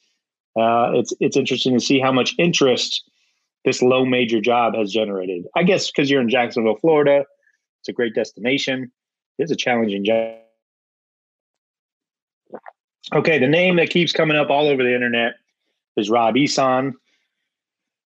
uh, 0.58 0.92
it's 0.94 1.12
it's 1.20 1.36
interesting 1.36 1.74
to 1.74 1.84
see 1.84 2.00
how 2.00 2.12
much 2.12 2.34
interest 2.38 3.04
this 3.64 3.82
low 3.82 4.04
major 4.04 4.40
job 4.40 4.74
has 4.74 4.92
generated. 4.92 5.46
I 5.56 5.62
guess 5.62 5.90
because 5.90 6.10
you're 6.10 6.20
in 6.20 6.30
Jacksonville, 6.30 6.76
Florida, 6.76 7.24
it's 7.80 7.88
a 7.88 7.92
great 7.92 8.14
destination. 8.14 8.92
It's 9.38 9.50
a 9.50 9.56
challenging 9.56 10.04
job. 10.04 10.36
Okay, 13.12 13.38
the 13.38 13.48
name 13.48 13.76
that 13.76 13.90
keeps 13.90 14.12
coming 14.12 14.36
up 14.36 14.50
all 14.50 14.66
over 14.66 14.82
the 14.82 14.94
internet 14.94 15.34
is 15.96 16.10
Rob 16.10 16.34
Ehsan. 16.34 16.92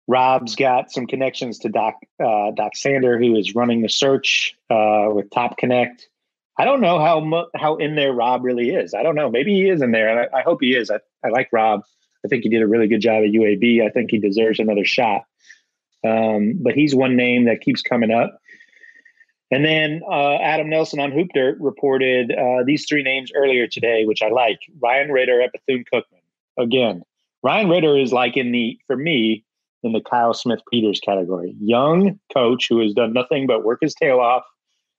Rob's 0.06 0.54
got 0.54 0.90
some 0.90 1.06
connections 1.06 1.58
to 1.60 1.68
Doc 1.68 1.94
uh, 2.22 2.50
Doc 2.52 2.76
Sander, 2.76 3.18
who 3.18 3.36
is 3.36 3.54
running 3.54 3.82
the 3.82 3.88
search 3.88 4.54
uh, 4.70 5.08
with 5.12 5.30
Top 5.30 5.56
Connect 5.56 6.08
I 6.58 6.64
don't 6.64 6.80
know 6.80 7.00
how 7.00 7.20
mu- 7.20 7.46
how 7.56 7.76
in 7.76 7.96
there 7.96 8.12
Rob 8.12 8.44
really 8.44 8.70
is. 8.70 8.94
I 8.94 9.02
don't 9.02 9.16
know. 9.16 9.30
Maybe 9.30 9.54
he 9.54 9.68
is 9.68 9.82
in 9.82 9.90
there, 9.90 10.08
and 10.08 10.30
I, 10.32 10.38
I 10.38 10.42
hope 10.42 10.58
he 10.60 10.76
is. 10.76 10.90
I, 10.90 10.98
I 11.24 11.30
like 11.30 11.48
Rob. 11.52 11.82
I 12.24 12.28
think 12.28 12.44
he 12.44 12.48
did 12.48 12.62
a 12.62 12.66
really 12.66 12.86
good 12.86 13.00
job 13.00 13.24
at 13.24 13.30
UAB. 13.30 13.84
I 13.84 13.90
think 13.90 14.10
he 14.10 14.18
deserves 14.18 14.60
another 14.60 14.84
shot. 14.84 15.24
Um, 16.06 16.54
but 16.60 16.74
he's 16.74 16.94
one 16.94 17.16
name 17.16 17.46
that 17.46 17.60
keeps 17.60 17.82
coming 17.82 18.10
up. 18.10 18.38
And 19.54 19.64
then 19.64 20.02
uh, 20.10 20.34
Adam 20.38 20.68
Nelson 20.68 20.98
on 20.98 21.12
Hoop 21.12 21.28
Dirt 21.32 21.56
reported 21.60 22.32
uh, 22.32 22.64
these 22.66 22.86
three 22.88 23.04
names 23.04 23.30
earlier 23.36 23.68
today, 23.68 24.04
which 24.04 24.20
I 24.20 24.28
like. 24.28 24.58
Ryan 24.82 25.12
Ritter 25.12 25.40
at 25.40 25.52
Bethune 25.52 25.84
Cookman. 25.94 26.22
Again, 26.58 27.04
Ryan 27.44 27.68
Ritter 27.68 27.96
is 27.96 28.12
like 28.12 28.36
in 28.36 28.50
the, 28.50 28.76
for 28.88 28.96
me, 28.96 29.44
in 29.84 29.92
the 29.92 30.00
Kyle 30.00 30.34
Smith 30.34 30.58
Peters 30.72 30.98
category. 30.98 31.54
Young 31.60 32.18
coach 32.32 32.66
who 32.68 32.80
has 32.80 32.94
done 32.94 33.12
nothing 33.12 33.46
but 33.46 33.62
work 33.62 33.78
his 33.80 33.94
tail 33.94 34.18
off 34.18 34.42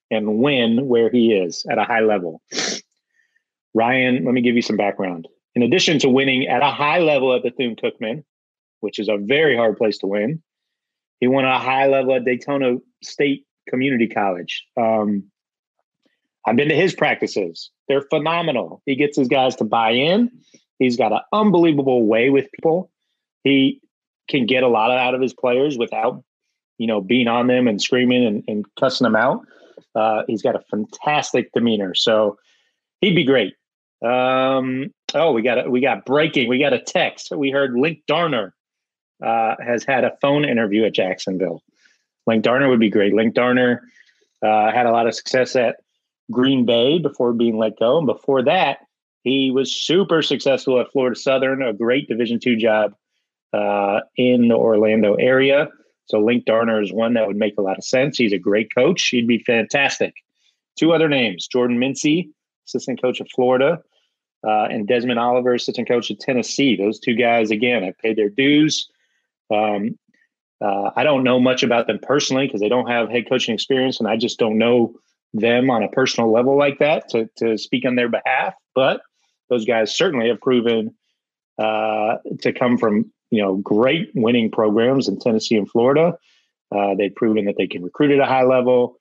and 0.10 0.38
win 0.38 0.88
where 0.88 1.10
he 1.10 1.34
is 1.34 1.66
at 1.70 1.78
a 1.78 1.84
high 1.84 2.00
level. 2.00 2.42
Ryan, 3.74 4.24
let 4.24 4.34
me 4.34 4.40
give 4.40 4.56
you 4.56 4.62
some 4.62 4.78
background. 4.78 5.28
In 5.56 5.64
addition 5.64 6.00
to 6.00 6.08
winning 6.08 6.48
at 6.48 6.62
a 6.62 6.72
high 6.72 7.00
level 7.00 7.36
at 7.36 7.44
Bethune 7.44 7.76
Cookman, 7.76 8.24
which 8.80 9.00
is 9.00 9.10
a 9.10 9.18
very 9.18 9.58
hard 9.58 9.76
place 9.76 9.98
to 9.98 10.08
win, 10.08 10.42
he 11.20 11.28
won 11.28 11.44
a 11.44 11.60
high 11.60 11.88
level 11.88 12.16
at 12.16 12.24
Daytona 12.24 12.78
State 13.04 13.46
Community 13.70 14.08
College. 14.08 14.66
Um, 14.78 15.24
I've 16.46 16.56
been 16.56 16.70
to 16.70 16.76
his 16.76 16.94
practices. 16.94 17.72
They're 17.88 18.04
phenomenal. 18.04 18.82
He 18.86 18.96
gets 18.96 19.18
his 19.18 19.28
guys 19.28 19.56
to 19.58 19.64
buy 19.64 19.92
in. 19.92 20.32
He's 20.80 20.98
got 20.98 21.12
an 21.12 21.22
unbelievable 21.34 22.06
way 22.06 22.30
with 22.30 22.52
people. 22.52 22.92
He 23.44 23.82
can 24.30 24.46
get 24.46 24.64
a 24.64 24.68
lot 24.68 24.92
out 24.92 25.16
of 25.16 25.22
his 25.22 25.34
players 25.34 25.78
without, 25.78 26.24
you 26.78 26.88
know, 26.88 27.02
being 27.02 27.28
on 27.28 27.48
them 27.48 27.68
and 27.68 27.82
screaming 27.82 28.26
and, 28.26 28.44
and 28.48 28.66
cussing 28.80 29.06
them 29.06 29.16
out. 29.16 29.42
Uh, 29.96 30.24
he's 30.28 30.42
got 30.42 30.56
a 30.56 30.62
fantastic 30.70 31.52
demeanor, 31.54 31.96
so 31.96 32.38
he'd 33.02 33.16
be 33.16 33.24
great. 33.24 33.54
Um, 34.04 34.94
oh, 35.14 35.32
we 35.32 35.42
got 35.42 35.66
a, 35.66 35.70
we 35.70 35.80
got 35.80 36.06
breaking. 36.06 36.50
We 36.50 36.60
got 36.60 36.74
a 36.74 36.80
text. 36.80 37.32
We 37.32 37.50
heard 37.50 37.76
Linc 37.76 38.00
Darner 38.08 38.54
uh, 39.24 39.56
has 39.66 39.84
had 39.84 40.04
a 40.04 40.18
phone 40.22 40.44
interview 40.44 40.84
at 40.84 40.94
Jacksonville. 40.94 41.64
Linc 42.28 42.44
Darner 42.44 42.70
would 42.70 42.80
be 42.80 42.90
great. 42.90 43.14
Linc 43.14 43.34
Darner 43.34 43.84
uh, 44.42 44.72
had 44.72 44.86
a 44.86 44.92
lot 44.92 45.08
of 45.08 45.16
success 45.16 45.56
at 45.56 45.78
Green 46.32 46.66
Bay 46.66 47.00
before 47.00 47.34
being 47.34 47.58
let 47.58 47.78
go, 47.78 47.98
and 47.98 48.08
before 48.08 48.44
that, 48.44 48.80
he 49.24 49.52
was 49.52 49.74
super 49.74 50.22
successful 50.22 50.80
at 50.80 50.92
Florida 50.92 51.16
Southern, 51.16 51.62
a 51.62 51.74
great 51.74 52.08
Division 52.08 52.40
two 52.40 52.56
job 52.56 52.96
uh, 53.54 54.02
in 54.18 54.48
the 54.48 54.56
Orlando 54.56 55.16
area. 55.16 55.70
So 56.06 56.20
Linc 56.20 56.46
Darner 56.46 56.82
is 56.82 56.94
one 56.94 57.16
that 57.16 57.26
would 57.26 57.36
make 57.36 57.58
a 57.58 57.62
lot 57.62 57.78
of 57.78 57.84
sense. 57.84 58.18
He's 58.18 58.34
a 58.34 58.38
great 58.38 58.74
coach. 58.74 59.08
He'd 59.10 59.28
be 59.28 59.40
fantastic. 59.40 60.14
Two 60.78 60.94
other 60.94 61.10
names: 61.10 61.48
Jordan 61.48 61.80
Mincy, 61.80 62.30
assistant 62.68 63.02
coach 63.02 63.20
of 63.20 63.28
Florida, 63.34 63.82
uh, 64.46 64.66
and 64.66 64.88
Desmond 64.88 65.20
Oliver, 65.20 65.56
assistant 65.56 65.88
coach 65.88 66.12
of 66.12 66.20
Tennessee. 66.20 66.76
Those 66.76 67.00
two 67.00 67.16
guys, 67.16 67.50
again, 67.50 67.84
have 67.84 67.98
paid 67.98 68.18
their 68.18 68.30
dues. 68.30 68.88
Um, 69.52 69.98
uh, 70.62 70.92
I 70.96 71.04
don't 71.04 71.24
know 71.24 71.40
much 71.40 71.64
about 71.64 71.88
them 71.88 72.00
personally 72.02 72.48
because 72.48 72.62
they 72.62 72.70
don't 72.70 72.88
have 72.88 73.10
head 73.10 73.28
coaching 73.28 73.54
experience, 73.54 74.00
and 74.00 74.08
I 74.08 74.18
just 74.18 74.40
don't 74.40 74.58
know 74.58 74.96
them 75.34 75.70
on 75.70 75.84
a 75.84 75.90
personal 75.90 76.32
level 76.32 76.58
like 76.58 76.80
that 76.80 77.10
to 77.10 77.30
to 77.38 77.58
speak 77.58 77.86
on 77.86 77.96
their 77.96 78.10
behalf. 78.10 78.54
But 78.74 79.02
those 79.50 79.66
guys 79.66 79.96
certainly 79.96 80.30
have 80.30 80.40
proven 80.40 80.96
uh, 81.58 82.18
to 82.42 82.54
come 82.54 82.78
from 82.78 83.12
you 83.32 83.42
know 83.42 83.56
great 83.58 84.12
winning 84.16 84.50
programs 84.50 85.08
in 85.08 85.20
Tennessee 85.20 85.58
and 85.58 85.70
Florida. 85.70 86.18
Uh, 86.76 86.96
they've 86.96 87.16
proven 87.16 87.46
that 87.46 87.56
they 87.58 87.68
can 87.68 87.84
recruit 87.84 88.12
at 88.12 88.20
a 88.20 88.26
high 88.26 88.44
level. 88.44 89.00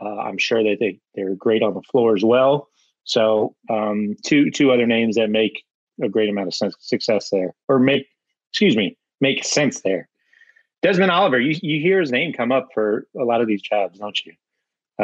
Uh, 0.00 0.16
I'm 0.16 0.38
sure 0.38 0.62
that 0.62 0.76
they 0.80 1.00
they're 1.14 1.34
great 1.34 1.62
on 1.62 1.74
the 1.74 1.82
floor 1.82 2.14
as 2.16 2.24
well. 2.24 2.68
So 3.04 3.56
um, 3.68 4.14
two 4.24 4.50
two 4.50 4.70
other 4.70 4.86
names 4.86 5.16
that 5.16 5.30
make 5.30 5.64
a 6.02 6.08
great 6.08 6.28
amount 6.28 6.48
of 6.48 6.54
sense, 6.54 6.76
success 6.78 7.28
there, 7.30 7.54
or 7.68 7.78
make 7.78 8.06
excuse 8.50 8.76
me 8.76 8.96
make 9.20 9.44
sense 9.44 9.80
there. 9.80 10.08
Desmond 10.82 11.12
Oliver, 11.12 11.40
you 11.40 11.56
you 11.62 11.80
hear 11.80 12.00
his 12.00 12.10
name 12.10 12.32
come 12.32 12.50
up 12.50 12.68
for 12.74 13.06
a 13.18 13.24
lot 13.24 13.40
of 13.40 13.46
these 13.46 13.62
jobs, 13.62 13.98
don't 13.98 14.18
you? 14.26 14.32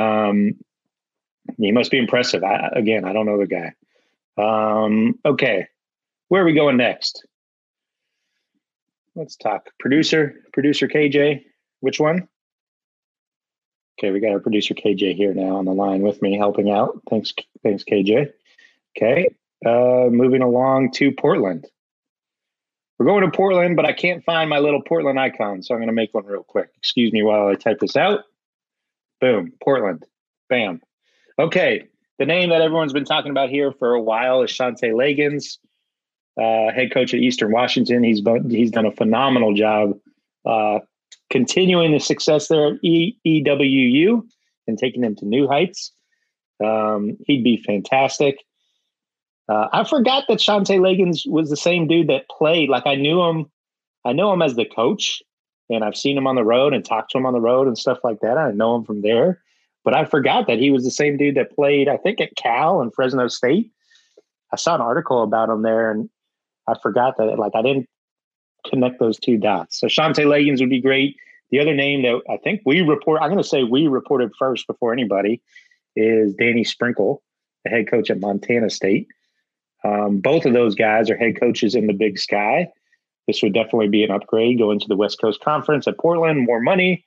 Um, 0.01 0.55
he 1.57 1.73
must 1.73 1.91
be 1.91 1.99
impressive. 1.99 2.43
I, 2.45 2.69
again, 2.75 3.05
I 3.05 3.13
don't 3.13 3.27
know 3.27 3.39
the 3.39 3.47
guy. 3.47 3.75
Um, 4.37 5.19
okay, 5.25 5.69
where 6.29 6.43
are 6.43 6.45
we 6.45 6.53
going 6.53 6.77
next? 6.77 7.25
Let's 9.15 9.37
talk 9.37 9.71
producer, 9.79 10.43
producer 10.53 10.89
KJ. 10.89 11.45
Which 11.81 12.01
one? 12.01 12.29
Okay, 13.99 14.11
we 14.11 14.21
got 14.21 14.33
our 14.33 14.41
producer 14.41 14.75
KJ 14.75 15.17
here 15.17 15.35
now 15.35 15.57
on 15.57 15.65
the 15.65 15.73
line 15.73 16.03
with 16.03 16.23
me, 16.23 16.37
helping 16.37 16.71
out. 16.71 17.01
Thanks, 17.09 17.33
thanks 17.63 17.85
KJ. 17.85 18.33
Okay, 18.97 19.29
uh, 19.65 20.09
moving 20.11 20.43
along 20.43 20.93
to 20.93 21.13
Portland. 21.13 21.67
We're 22.99 23.07
going 23.07 23.25
to 23.25 23.31
Portland, 23.31 23.77
but 23.77 23.85
I 23.85 23.93
can't 23.93 24.25
find 24.25 24.51
my 24.51 24.59
little 24.59 24.83
Portland 24.83 25.21
icon, 25.21 25.63
so 25.63 25.75
I'm 25.75 25.79
going 25.81 25.89
to 25.89 25.95
make 25.95 26.13
one 26.15 26.27
real 26.27 26.43
quick. 26.43 26.71
Excuse 26.77 27.13
me 27.13 27.23
while 27.23 27.49
I 27.49 27.55
type 27.55 27.79
this 27.79 27.97
out. 27.97 28.25
Boom, 29.21 29.53
Portland. 29.63 30.05
Bam. 30.49 30.81
Okay, 31.39 31.85
the 32.19 32.27
name 32.27 32.51
that 32.51 32.61
everyone's 32.61 32.93
been 32.93 33.05
talking 33.05 33.31
about 33.31 33.51
here 33.51 33.73
for 33.73 33.95
a 33.95 34.01
while 34.01 34.43
is 34.43 34.51
Shantay 34.51 34.93
Legans 34.93 35.59
uh, 36.39 36.73
head 36.73 36.93
coach 36.93 37.15
at 37.15 37.21
Eastern 37.21 37.53
Washington. 37.53 38.03
He's 38.03 38.23
he's 38.49 38.71
done 38.71 38.87
a 38.87 38.93
phenomenal 38.93 39.55
job 39.55 39.99
uh, 40.47 40.81
continuing 41.31 41.93
the 41.93 42.01
success 42.01 42.49
there 42.49 42.75
at 42.75 42.85
e- 42.85 43.19
EWU 43.27 44.23
and 44.67 44.79
taking 44.79 45.03
them 45.03 45.17
to 45.17 45.27
new 45.27 45.49
heights. 45.49 45.93
Um, 46.65 47.17
he'd 47.27 47.45
be 47.45 47.63
fantastic. 47.65 48.39
Uh, 49.49 49.69
I 49.73 49.85
forgot 49.85 50.25
that 50.29 50.39
Shantay 50.39 50.79
Legans 50.79 51.27
was 51.27 51.49
the 51.49 51.57
same 51.57 51.89
dude 51.89 52.09
that 52.09 52.29
played. 52.29 52.69
Like 52.69 52.87
I 52.87 52.97
knew 52.97 53.23
him, 53.23 53.51
I 54.05 54.13
know 54.13 54.33
him 54.33 54.43
as 54.43 54.57
the 54.57 54.67
coach, 54.67 55.23
and 55.71 55.85
I've 55.85 55.97
seen 55.97 56.19
him 56.19 56.27
on 56.27 56.37
the 56.37 56.45
road 56.45 56.75
and 56.75 56.85
talked 56.85 57.13
to 57.13 57.19
him 57.19 57.27
on 57.27 57.33
the 57.33 57.41
road 57.41 57.67
and 57.67 57.79
stuff 57.79 57.99
like 58.05 58.21
that. 58.21 58.37
I 58.37 58.51
know 58.53 58.77
him 58.77 58.85
from 58.85 59.03
there, 59.03 59.41
but 59.85 59.95
I 59.95 60.05
forgot 60.05 60.47
that 60.47 60.59
he 60.59 60.71
was 60.71 60.85
the 60.85 60.91
same 60.91 61.17
dude 61.17 61.37
that 61.37 61.55
played. 61.55 61.89
I 61.89 61.97
think 61.97 62.21
at 62.21 62.37
Cal 62.37 62.81
and 62.81 62.93
Fresno 62.95 63.29
State. 63.29 63.71
I 64.53 64.57
saw 64.57 64.75
an 64.75 64.81
article 64.81 65.23
about 65.23 65.51
him 65.51 65.63
there, 65.63 65.91
and 65.91 66.09
I 66.67 66.75
forgot 66.83 67.17
that 67.19 67.39
like 67.39 67.53
I 67.55 67.63
didn't 67.63 67.89
connect 68.69 68.99
those 68.99 69.19
two 69.19 69.37
dots. 69.37 69.79
So 69.81 69.87
Shantay 69.87 70.27
Legans 70.27 70.61
would 70.61 70.71
be 70.71 70.81
great. 70.81 71.17
The 71.51 71.61
other 71.61 71.75
name 71.75 72.03
that 72.03 72.21
I 72.31 72.37
think 72.39 72.61
we 72.67 72.83
report, 72.83 73.23
I'm 73.23 73.31
going 73.31 73.43
to 73.43 73.49
say 73.49 73.65
we 73.65 73.87
reported 73.87 74.31
first 74.39 74.67
before 74.67 74.93
anybody, 74.93 75.41
is 75.97 76.35
Danny 76.35 76.65
Sprinkle, 76.65 77.23
the 77.65 77.71
head 77.71 77.91
coach 77.91 78.11
at 78.11 78.21
Montana 78.21 78.69
State. 78.69 79.09
Um, 79.85 80.19
both 80.19 80.45
of 80.45 80.53
those 80.53 80.75
guys 80.75 81.11
are 81.11 81.17
head 81.17 81.39
coaches 81.39 81.75
in 81.75 81.87
the 81.87 81.93
Big 81.93 82.19
Sky. 82.19 82.69
This 83.27 83.43
would 83.43 83.55
definitely 83.55 83.89
be 83.89 84.03
an 84.03 84.11
upgrade 84.11 84.59
going 84.59 84.81
to 84.81 84.89
the 84.89 84.97
West 84.97 85.21
Coast 85.21 85.41
Conference 85.41 85.87
at 85.87 85.99
Portland. 85.99 86.47
More 86.47 86.61
money, 86.61 87.05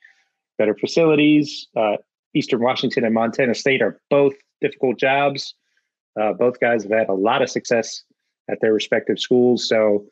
better 0.56 0.74
facilities. 0.74 1.66
Uh, 1.76 1.96
Eastern 2.34 2.60
Washington 2.60 3.04
and 3.04 3.14
Montana 3.14 3.54
State 3.54 3.82
are 3.82 4.00
both 4.08 4.34
difficult 4.60 4.98
jobs. 4.98 5.54
Uh, 6.18 6.32
both 6.32 6.60
guys 6.60 6.84
have 6.84 6.92
had 6.92 7.08
a 7.08 7.14
lot 7.14 7.42
of 7.42 7.50
success 7.50 8.04
at 8.50 8.58
their 8.60 8.72
respective 8.72 9.18
schools. 9.18 9.68
So 9.68 10.06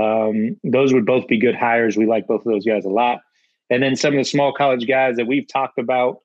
um, 0.00 0.56
those 0.62 0.92
would 0.92 1.06
both 1.06 1.26
be 1.26 1.38
good 1.38 1.56
hires. 1.56 1.96
We 1.96 2.06
like 2.06 2.26
both 2.26 2.46
of 2.46 2.52
those 2.52 2.64
guys 2.64 2.84
a 2.84 2.90
lot. 2.90 3.20
And 3.70 3.82
then 3.82 3.96
some 3.96 4.14
of 4.14 4.18
the 4.18 4.24
small 4.24 4.52
college 4.52 4.86
guys 4.86 5.16
that 5.16 5.26
we've 5.26 5.46
talked 5.46 5.78
about, 5.78 6.18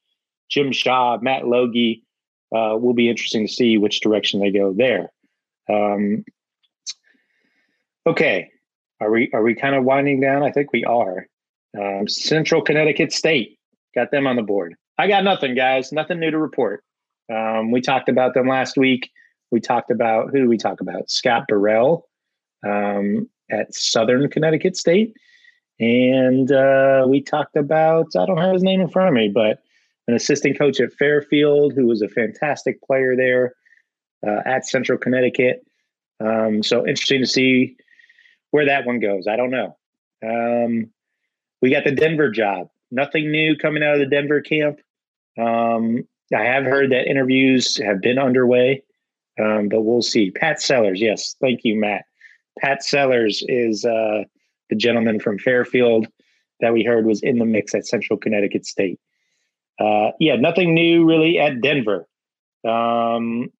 Jim 0.50 0.72
Shaw, 0.72 1.18
Matt 1.22 1.48
Logie, 1.48 2.04
uh, 2.56 2.78
will 2.78 2.94
be 2.94 3.10
interesting 3.10 3.48
to 3.48 3.54
see 3.54 3.78
which 3.78 4.02
direction 4.02 4.40
they 4.40 4.52
go 4.52 4.74
there. 4.74 5.12
Um, 5.70 6.24
okay, 8.08 8.50
are 9.02 9.12
we 9.12 9.30
are 9.34 9.44
we 9.44 9.56
kind 9.56 9.76
of 9.76 9.84
winding 9.84 10.20
down? 10.20 10.44
I 10.44 10.52
think 10.52 10.72
we 10.72 10.84
are. 10.86 11.28
Um, 11.78 12.08
Central 12.08 12.62
Connecticut 12.62 13.12
State 13.12 13.60
got 13.94 14.12
them 14.12 14.28
on 14.28 14.36
the 14.36 14.42
board. 14.42 14.76
I 14.98 15.08
got 15.08 15.24
nothing, 15.24 15.56
guys. 15.56 15.92
Nothing 15.92 16.20
new 16.20 16.32
to 16.32 16.38
report. 16.38 16.84
Um, 17.34 17.72
we 17.72 17.82
talked 17.82 18.08
about 18.08 18.34
them 18.34 18.48
last 18.48 18.78
week. 18.78 19.10
We 19.52 19.60
talked 19.60 19.92
about 19.92 20.30
who 20.32 20.42
do 20.42 20.50
we 20.50 20.58
talk 20.58 20.82
about? 20.82 21.10
Scott 21.10 21.46
Burrell 21.48 22.08
um, 22.66 23.30
at 23.52 23.74
Southern 23.74 24.30
Connecticut 24.30 24.78
State, 24.78 25.14
and 25.80 26.52
uh, 26.52 27.06
we 27.08 27.22
talked 27.22 27.58
about 27.58 28.08
I 28.18 28.26
don't 28.26 28.38
have 28.38 28.54
his 28.54 28.64
name 28.64 28.82
in 28.82 28.90
front 28.90 29.10
of 29.10 29.14
me, 29.14 29.30
but 29.34 29.60
an 30.08 30.16
assistant 30.16 30.58
coach 30.58 30.80
at 30.80 30.94
Fairfield 30.94 31.74
who 31.74 31.88
was 31.88 32.02
a 32.02 32.08
fantastic 32.08 32.82
player 32.82 33.16
there 33.16 33.56
uh, 34.26 34.42
at 34.46 34.68
Central 34.68 34.98
Connecticut. 34.98 35.66
Um, 36.20 36.64
so 36.64 36.88
interesting 36.88 37.22
to 37.22 37.28
see 37.28 37.76
where 38.52 38.66
that 38.66 38.86
one 38.86 39.00
goes. 39.00 39.28
I 39.28 39.36
don't 39.36 39.52
know. 39.52 39.78
Um, 40.24 40.92
we 41.62 41.72
got 41.72 41.84
the 41.84 41.92
Denver 41.92 42.30
job. 42.30 42.70
Nothing 42.92 43.32
new 43.32 43.58
coming 43.58 43.84
out 43.84 43.96
of 43.96 44.00
the 44.00 44.06
Denver 44.06 44.42
camp. 44.42 44.80
Um, 45.38 46.08
I 46.34 46.44
have 46.44 46.64
heard 46.64 46.92
that 46.92 47.10
interviews 47.10 47.78
have 47.78 48.02
been 48.02 48.18
underway. 48.18 48.84
Um, 49.40 49.68
but 49.70 49.82
we'll 49.82 50.02
see. 50.02 50.32
Pat 50.32 50.62
Sellers, 50.62 51.02
yes, 51.02 51.36
thank 51.42 51.62
you, 51.64 51.78
Matt. 51.78 52.06
Pat 52.60 52.84
Sellers 52.84 53.44
is 53.48 53.84
uh, 53.84 54.24
the 54.70 54.76
gentleman 54.76 55.20
from 55.20 55.38
Fairfield 55.40 56.08
that 56.62 56.72
we 56.72 56.84
heard 56.84 57.06
was 57.06 57.22
in 57.22 57.38
the 57.38 57.46
mix 57.46 57.76
at 57.76 57.86
Central 57.86 58.18
Connecticut 58.18 58.66
State. 58.66 59.00
Uh, 59.78 60.12
yeah, 60.22 60.38
nothing 60.38 60.74
new 60.74 61.06
really 61.06 61.38
at 61.38 61.60
Denver. 61.60 62.08
Um, 62.64 63.52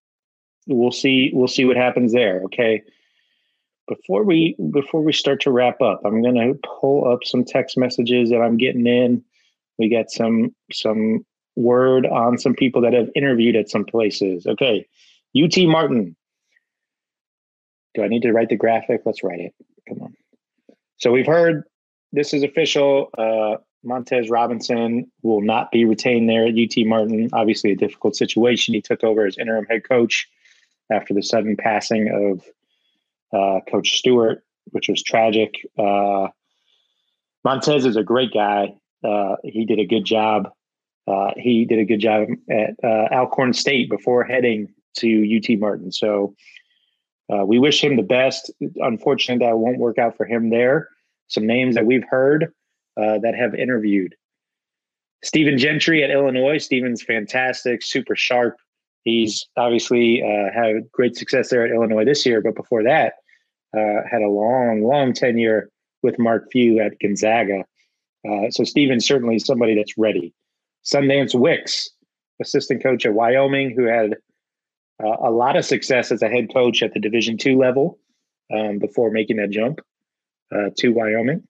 we'll 0.68 0.92
see. 0.92 1.32
We'll 1.34 1.48
see 1.48 1.66
what 1.66 1.78
happens 1.78 2.14
there. 2.14 2.42
Okay. 2.46 2.84
Before 3.88 4.24
we 4.24 4.56
before 4.72 5.02
we 5.02 5.14
start 5.14 5.42
to 5.42 5.52
wrap 5.52 5.82
up, 5.82 6.02
I'm 6.06 6.22
going 6.22 6.36
to 6.36 6.60
pull 6.82 7.12
up 7.12 7.24
some 7.24 7.44
text 7.44 7.78
messages 7.78 8.32
that 8.32 8.42
I'm 8.42 8.58
getting 8.58 8.88
in. 8.88 9.24
We 9.78 9.90
got 9.90 10.10
some 10.10 10.56
some 10.72 11.26
word 11.56 12.06
on 12.06 12.38
some 12.38 12.56
people 12.56 12.82
that 12.82 12.94
have 12.94 13.10
interviewed 13.16 13.56
at 13.56 13.70
some 13.70 13.86
places. 13.86 14.48
Okay, 14.48 14.88
UT 15.36 15.56
Martin. 15.60 16.16
Do 17.94 18.04
I 18.04 18.08
need 18.08 18.24
to 18.24 18.34
write 18.34 18.50
the 18.50 18.58
graphic? 18.58 19.02
Let's 19.06 19.24
write 19.24 19.40
it. 19.40 19.54
Come 19.88 20.02
on. 20.02 20.16
So 20.98 21.12
we've 21.12 21.28
heard 21.28 21.64
this 22.12 22.34
is 22.34 22.44
official. 22.44 23.10
Uh, 23.18 23.58
Montez 23.84 24.30
Robinson 24.30 25.12
will 25.22 25.42
not 25.42 25.72
be 25.72 25.86
retained 25.86 26.28
there 26.28 26.48
at 26.48 26.56
UT 26.58 26.86
Martin. 26.88 27.30
Obviously, 27.34 27.72
a 27.72 27.76
difficult 27.76 28.16
situation. 28.16 28.74
He 28.74 28.82
took 28.82 29.04
over 29.04 29.26
as 29.26 29.38
interim 29.38 29.66
head 29.66 29.88
coach 29.88 30.28
after 30.92 31.14
the 31.14 31.24
sudden 31.24 31.56
passing 31.58 32.10
of 32.10 32.46
uh, 33.34 33.60
Coach 33.70 33.98
Stewart, 33.98 34.44
which 34.72 34.88
was 34.88 35.02
tragic. 35.04 35.54
Uh, 35.78 36.28
Montez 37.44 37.86
is 37.86 37.96
a 37.96 38.04
great 38.04 38.34
guy. 38.34 38.76
Uh, 39.04 39.36
he 39.44 39.66
did 39.66 39.80
a 39.80 39.86
good 39.86 40.06
job. 40.06 40.50
Uh, 41.08 41.32
he 41.38 41.66
did 41.66 41.80
a 41.80 41.86
good 41.86 42.00
job 42.00 42.28
at 42.50 42.72
uh, 42.84 43.08
Alcorn 43.14 43.54
State 43.54 43.90
before 43.90 44.24
heading 44.24 44.74
to 44.98 45.38
UT 45.38 45.60
Martin. 45.60 45.92
So 45.92 46.36
uh, 47.32 47.46
we 47.46 47.60
wish 47.60 47.84
him 47.84 47.96
the 47.96 48.04
best. 48.04 48.52
Unfortunately, 48.78 49.46
that 49.46 49.58
won't 49.58 49.78
work 49.78 50.00
out 50.00 50.18
for 50.18 50.26
him 50.26 50.50
there. 50.50 50.90
Some 51.28 51.46
names 51.46 51.76
that 51.76 51.86
we've 51.86 52.06
heard 52.10 52.52
that 52.98 53.36
have 53.36 53.54
interviewed. 53.54 54.16
Stephen 55.24 55.58
Gentry 55.58 56.04
at 56.04 56.12
Illinois. 56.12 56.60
Stephen's 56.60 57.02
fantastic, 57.04 57.82
super 57.82 58.16
sharp. 58.16 58.58
He's 59.06 59.48
obviously 59.56 60.22
uh, 60.24 60.52
had 60.52 60.92
great 60.92 61.16
success 61.16 61.50
there 61.50 61.64
at 61.64 61.72
Illinois 61.72 62.06
this 62.06 62.26
year, 62.26 62.42
but 62.42 62.56
before 62.56 62.84
that, 62.84 63.14
uh, 63.78 64.02
had 64.10 64.24
a 64.24 64.30
long, 64.30 64.84
long 64.84 65.14
tenure 65.14 65.70
with 66.02 66.18
Mark 66.18 66.52
Few 66.52 66.80
at 66.80 67.00
Gonzaga. 67.00 67.64
Uh, 68.28 68.50
so 68.50 68.64
Stephen's 68.64 69.06
certainly 69.06 69.38
somebody 69.38 69.76
that's 69.76 69.96
ready. 69.96 70.34
Sundance 70.84 71.40
Wicks, 71.40 71.92
assistant 72.42 72.82
coach 72.82 73.06
at 73.06 73.14
Wyoming, 73.14 73.76
who 73.76 73.86
had 73.86 74.16
uh, 75.04 75.18
a 75.22 75.30
lot 75.30 75.56
of 75.56 75.66
success 75.66 76.12
as 76.12 76.24
a 76.24 76.28
head 76.28 76.52
coach 76.52 76.82
at 76.82 76.94
the 76.94 77.00
Division 77.00 77.38
two 77.38 77.60
level 77.60 78.00
um, 78.52 78.80
before 78.80 79.12
making 79.12 79.38
that 79.38 79.52
jump 79.52 79.82
uh, 80.52 80.70
to 80.78 80.90
Wyoming. 80.90 81.44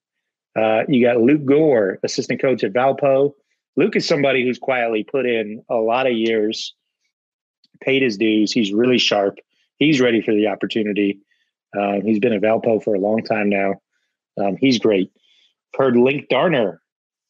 Uh, 0.57 0.83
you 0.89 1.05
got 1.05 1.21
Luke 1.21 1.45
Gore, 1.45 1.99
assistant 2.03 2.41
coach 2.41 2.65
at 2.65 2.73
Valpo. 2.73 3.31
Luke 3.77 3.95
is 3.95 4.05
somebody 4.05 4.43
who's 4.43 4.59
quietly 4.59 5.05
put 5.05 5.25
in 5.25 5.63
a 5.69 5.75
lot 5.75 6.07
of 6.07 6.13
years 6.13 6.73
paid 7.81 8.01
his 8.01 8.17
dues. 8.17 8.51
He's 8.51 8.73
really 8.73 8.97
sharp. 8.97 9.39
He's 9.77 9.99
ready 10.01 10.21
for 10.21 10.33
the 10.33 10.47
opportunity. 10.47 11.19
Uh, 11.77 11.99
he's 12.03 12.19
been 12.19 12.33
a 12.33 12.39
Valpo 12.39 12.83
for 12.83 12.95
a 12.95 12.99
long 12.99 13.23
time 13.23 13.49
now. 13.49 13.75
Um, 14.37 14.57
he's 14.57 14.79
great. 14.79 15.11
Heard 15.77 15.97
Linc 15.97 16.29
Darner 16.29 16.81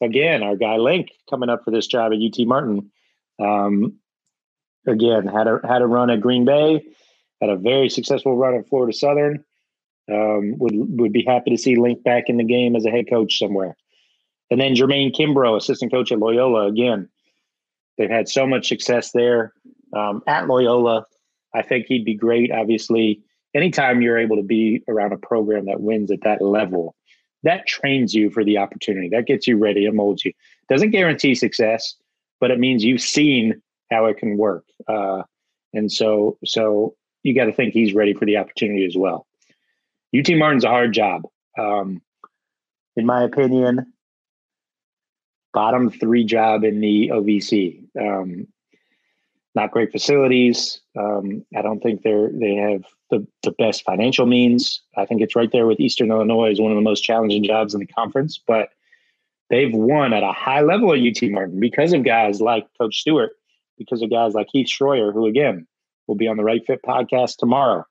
again, 0.01 0.43
our 0.43 0.55
guy 0.55 0.77
Linc 0.77 1.09
coming 1.29 1.49
up 1.49 1.63
for 1.63 1.71
this 1.71 1.87
job 1.87 2.11
at 2.13 2.19
UT 2.19 2.45
Martin. 2.47 2.91
Um, 3.39 3.99
again, 4.87 5.27
had 5.27 5.47
a 5.47 5.59
had 5.67 5.81
a 5.81 5.87
run 5.87 6.09
at 6.09 6.21
Green 6.21 6.45
Bay, 6.45 6.83
had 7.41 7.49
a 7.49 7.55
very 7.55 7.89
successful 7.89 8.35
run 8.37 8.55
at 8.55 8.67
Florida 8.67 8.93
Southern. 8.93 9.43
Um, 10.11 10.57
would 10.59 10.73
would 10.99 11.13
be 11.13 11.25
happy 11.25 11.51
to 11.51 11.57
see 11.57 11.75
Linc 11.75 12.03
back 12.03 12.25
in 12.27 12.37
the 12.37 12.43
game 12.43 12.75
as 12.75 12.85
a 12.85 12.91
head 12.91 13.09
coach 13.09 13.39
somewhere. 13.39 13.75
And 14.51 14.61
then 14.61 14.75
Jermaine 14.75 15.15
Kimbrough, 15.15 15.57
assistant 15.57 15.91
coach 15.91 16.11
at 16.11 16.19
Loyola. 16.19 16.67
Again, 16.67 17.09
they've 17.97 18.09
had 18.09 18.29
so 18.29 18.45
much 18.45 18.67
success 18.67 19.11
there 19.11 19.53
um, 19.95 20.21
at 20.27 20.47
Loyola. 20.47 21.05
I 21.53 21.61
think 21.61 21.85
he'd 21.87 22.05
be 22.05 22.15
great. 22.15 22.51
Obviously, 22.51 23.21
anytime 23.55 24.01
you're 24.01 24.19
able 24.19 24.35
to 24.35 24.43
be 24.43 24.83
around 24.87 25.13
a 25.13 25.17
program 25.17 25.65
that 25.65 25.81
wins 25.81 26.11
at 26.11 26.21
that 26.23 26.41
level, 26.41 26.95
that 27.43 27.65
trains 27.65 28.13
you 28.13 28.29
for 28.29 28.43
the 28.43 28.57
opportunity. 28.57 29.09
That 29.09 29.25
gets 29.25 29.47
you 29.47 29.57
ready. 29.57 29.85
It 29.85 29.93
molds 29.93 30.25
you. 30.25 30.33
Doesn't 30.67 30.91
guarantee 30.91 31.35
success, 31.35 31.95
but 32.39 32.51
it 32.51 32.59
means 32.59 32.83
you've 32.83 33.01
seen 33.01 33.61
how 33.91 34.05
it 34.05 34.17
can 34.17 34.37
work. 34.37 34.65
Uh, 34.87 35.23
and 35.73 35.91
so, 35.91 36.37
so 36.43 36.95
you 37.23 37.33
got 37.35 37.45
to 37.45 37.53
think 37.53 37.73
he's 37.73 37.93
ready 37.93 38.13
for 38.13 38.25
the 38.25 38.37
opportunity 38.37 38.85
as 38.85 38.97
well. 38.97 39.27
UT 40.17 40.27
Martin's 40.31 40.63
a 40.63 40.69
hard 40.69 40.93
job. 40.93 41.23
Um, 41.57 42.01
in 42.95 43.05
my 43.05 43.23
opinion, 43.23 43.93
bottom 45.53 45.89
three 45.89 46.23
job 46.23 46.63
in 46.63 46.79
the 46.79 47.09
OVC. 47.13 47.83
Um, 47.99 48.47
not 49.55 49.71
great 49.71 49.91
facilities. 49.91 50.81
Um, 50.97 51.45
I 51.55 51.61
don't 51.61 51.79
think 51.79 52.01
they're 52.01 52.29
they 52.31 52.55
have 52.55 52.83
the, 53.09 53.25
the 53.43 53.51
best 53.51 53.83
financial 53.83 54.25
means. 54.25 54.81
I 54.97 55.05
think 55.05 55.21
it's 55.21 55.35
right 55.35 55.51
there 55.51 55.65
with 55.65 55.79
Eastern 55.79 56.11
Illinois 56.11 56.51
as 56.51 56.59
one 56.59 56.71
of 56.71 56.75
the 56.75 56.81
most 56.81 57.01
challenging 57.01 57.43
jobs 57.43 57.73
in 57.73 57.79
the 57.79 57.87
conference. 57.87 58.39
But 58.45 58.69
they've 59.49 59.73
won 59.73 60.13
at 60.13 60.23
a 60.23 60.31
high 60.31 60.61
level 60.61 60.91
at 60.93 60.99
UT 60.99 61.29
Martin 61.31 61.59
because 61.59 61.93
of 61.93 62.03
guys 62.03 62.41
like 62.41 62.67
Coach 62.77 62.97
Stewart, 62.97 63.31
because 63.77 64.01
of 64.01 64.09
guys 64.09 64.33
like 64.33 64.47
Heath 64.51 64.67
Schroyer, 64.67 65.13
who 65.13 65.25
again 65.25 65.67
will 66.07 66.15
be 66.15 66.27
on 66.27 66.37
the 66.37 66.43
Right 66.43 66.65
Fit 66.65 66.81
podcast 66.85 67.37
tomorrow. 67.37 67.85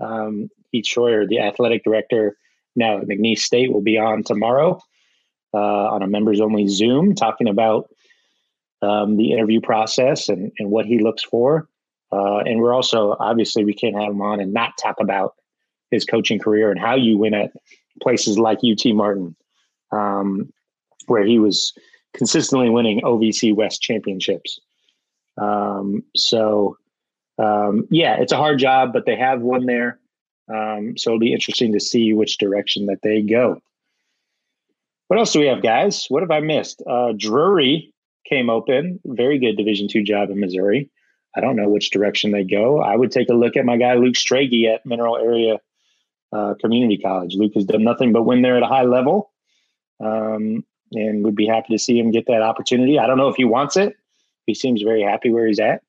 Um, 0.00 0.48
Heath 0.72 0.86
Schroyer, 0.86 1.28
the 1.28 1.40
athletic 1.40 1.84
director 1.84 2.36
now 2.74 2.98
at 2.98 3.06
McNeese 3.06 3.38
State, 3.38 3.72
will 3.72 3.82
be 3.82 3.98
on 3.98 4.24
tomorrow 4.24 4.80
uh, 5.54 5.58
on 5.58 6.02
a 6.02 6.08
members 6.08 6.40
only 6.40 6.66
Zoom 6.66 7.14
talking 7.14 7.48
about 7.48 7.88
um, 8.84 9.16
the 9.16 9.32
interview 9.32 9.60
process 9.60 10.28
and, 10.28 10.52
and 10.58 10.70
what 10.70 10.86
he 10.86 10.98
looks 10.98 11.22
for. 11.22 11.68
Uh, 12.12 12.38
and 12.38 12.60
we're 12.60 12.74
also 12.74 13.16
obviously 13.18 13.64
we 13.64 13.74
can't 13.74 13.96
have 13.96 14.10
him 14.10 14.22
on 14.22 14.40
and 14.40 14.52
not 14.52 14.72
talk 14.80 14.96
about 15.00 15.34
his 15.90 16.04
coaching 16.04 16.38
career 16.38 16.70
and 16.70 16.80
how 16.80 16.94
you 16.94 17.16
win 17.18 17.34
at 17.34 17.52
places 18.02 18.38
like 18.38 18.58
UT 18.58 18.84
Martin, 18.94 19.34
um, 19.92 20.52
where 21.06 21.24
he 21.24 21.38
was 21.38 21.72
consistently 22.14 22.70
winning 22.70 23.00
OVC 23.00 23.54
West 23.54 23.82
championships. 23.82 24.60
Um, 25.40 26.04
so 26.14 26.76
um, 27.38 27.86
yeah, 27.90 28.16
it's 28.20 28.32
a 28.32 28.36
hard 28.36 28.58
job, 28.58 28.92
but 28.92 29.06
they 29.06 29.16
have 29.16 29.40
one 29.40 29.66
there. 29.66 29.98
Um, 30.52 30.96
so 30.96 31.10
it'll 31.10 31.20
be 31.20 31.32
interesting 31.32 31.72
to 31.72 31.80
see 31.80 32.12
which 32.12 32.38
direction 32.38 32.86
that 32.86 33.00
they 33.02 33.22
go. 33.22 33.60
What 35.08 35.18
else 35.18 35.32
do 35.32 35.40
we 35.40 35.46
have, 35.46 35.62
guys? 35.62 36.06
What 36.08 36.22
have 36.22 36.30
I 36.30 36.40
missed? 36.40 36.82
Uh, 36.86 37.12
Drury 37.16 37.93
came 38.28 38.50
open. 38.50 39.00
Very 39.04 39.38
good 39.38 39.56
Division 39.56 39.88
two 39.88 40.02
job 40.02 40.30
in 40.30 40.40
Missouri. 40.40 40.90
I 41.36 41.40
don't 41.40 41.56
know 41.56 41.68
which 41.68 41.90
direction 41.90 42.30
they 42.30 42.44
go. 42.44 42.80
I 42.80 42.96
would 42.96 43.10
take 43.10 43.28
a 43.28 43.34
look 43.34 43.56
at 43.56 43.64
my 43.64 43.76
guy 43.76 43.94
Luke 43.94 44.14
Strage 44.14 44.72
at 44.72 44.86
Mineral 44.86 45.16
Area 45.16 45.58
uh, 46.32 46.54
Community 46.60 46.96
College. 46.96 47.34
Luke 47.34 47.52
has 47.54 47.64
done 47.64 47.82
nothing 47.82 48.12
but 48.12 48.22
win 48.22 48.42
there 48.42 48.56
at 48.56 48.62
a 48.62 48.66
high 48.66 48.84
level, 48.84 49.32
um, 50.00 50.64
and 50.92 51.24
would 51.24 51.34
be 51.34 51.46
happy 51.46 51.72
to 51.72 51.78
see 51.78 51.98
him 51.98 52.10
get 52.10 52.26
that 52.26 52.42
opportunity. 52.42 52.98
I 52.98 53.06
don't 53.06 53.18
know 53.18 53.28
if 53.28 53.36
he 53.36 53.44
wants 53.44 53.76
it. 53.76 53.96
He 54.46 54.54
seems 54.54 54.82
very 54.82 55.02
happy 55.02 55.30
where 55.30 55.46
he's 55.46 55.58
at, 55.58 55.82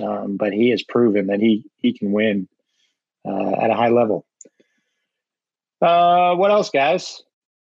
um, 0.00 0.36
but 0.36 0.52
he 0.52 0.70
has 0.70 0.82
proven 0.82 1.26
that 1.26 1.40
he 1.40 1.64
he 1.76 1.92
can 1.92 2.12
win 2.12 2.48
uh, 3.26 3.52
at 3.60 3.70
a 3.70 3.74
high 3.74 3.90
level. 3.90 4.24
Uh, 5.82 6.34
what 6.36 6.50
else, 6.50 6.70
guys? 6.70 7.22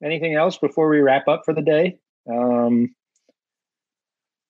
Anything 0.02 0.34
else 0.34 0.58
before 0.58 0.88
we 0.88 1.00
wrap 1.00 1.28
up 1.28 1.42
for 1.44 1.54
the 1.54 1.62
day? 1.62 1.98
Um, 2.28 2.94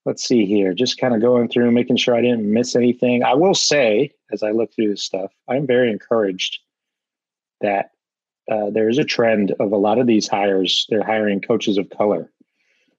let's 0.05 0.25
see 0.25 0.47
here, 0.47 0.75
just 0.75 0.99
kind 0.99 1.15
of 1.15 1.21
going 1.21 1.49
through, 1.49 1.71
making 1.71 1.97
sure 1.97 2.15
I 2.15 2.23
didn't 2.23 2.53
miss 2.53 2.75
anything. 2.75 3.23
I 3.23 3.35
will 3.35 3.55
say, 3.55 4.13
as 4.33 4.43
I 4.43 4.51
look 4.51 4.75
through 4.75 4.91
this 4.91 5.05
stuff, 5.05 5.33
I'm 5.49 5.67
very 5.67 5.91
encouraged 5.91 6.59
that 7.61 7.91
uh, 8.51 8.71
there 8.71 8.89
is 8.89 8.99
a 8.99 9.05
trend 9.05 9.53
of 9.61 9.73
a 9.73 9.77
lot 9.77 9.99
of 9.99 10.07
these 10.07 10.27
hires, 10.27 10.87
they're 10.89 11.05
hiring 11.05 11.41
coaches 11.41 11.79
of 11.79 11.89
color, 11.91 12.33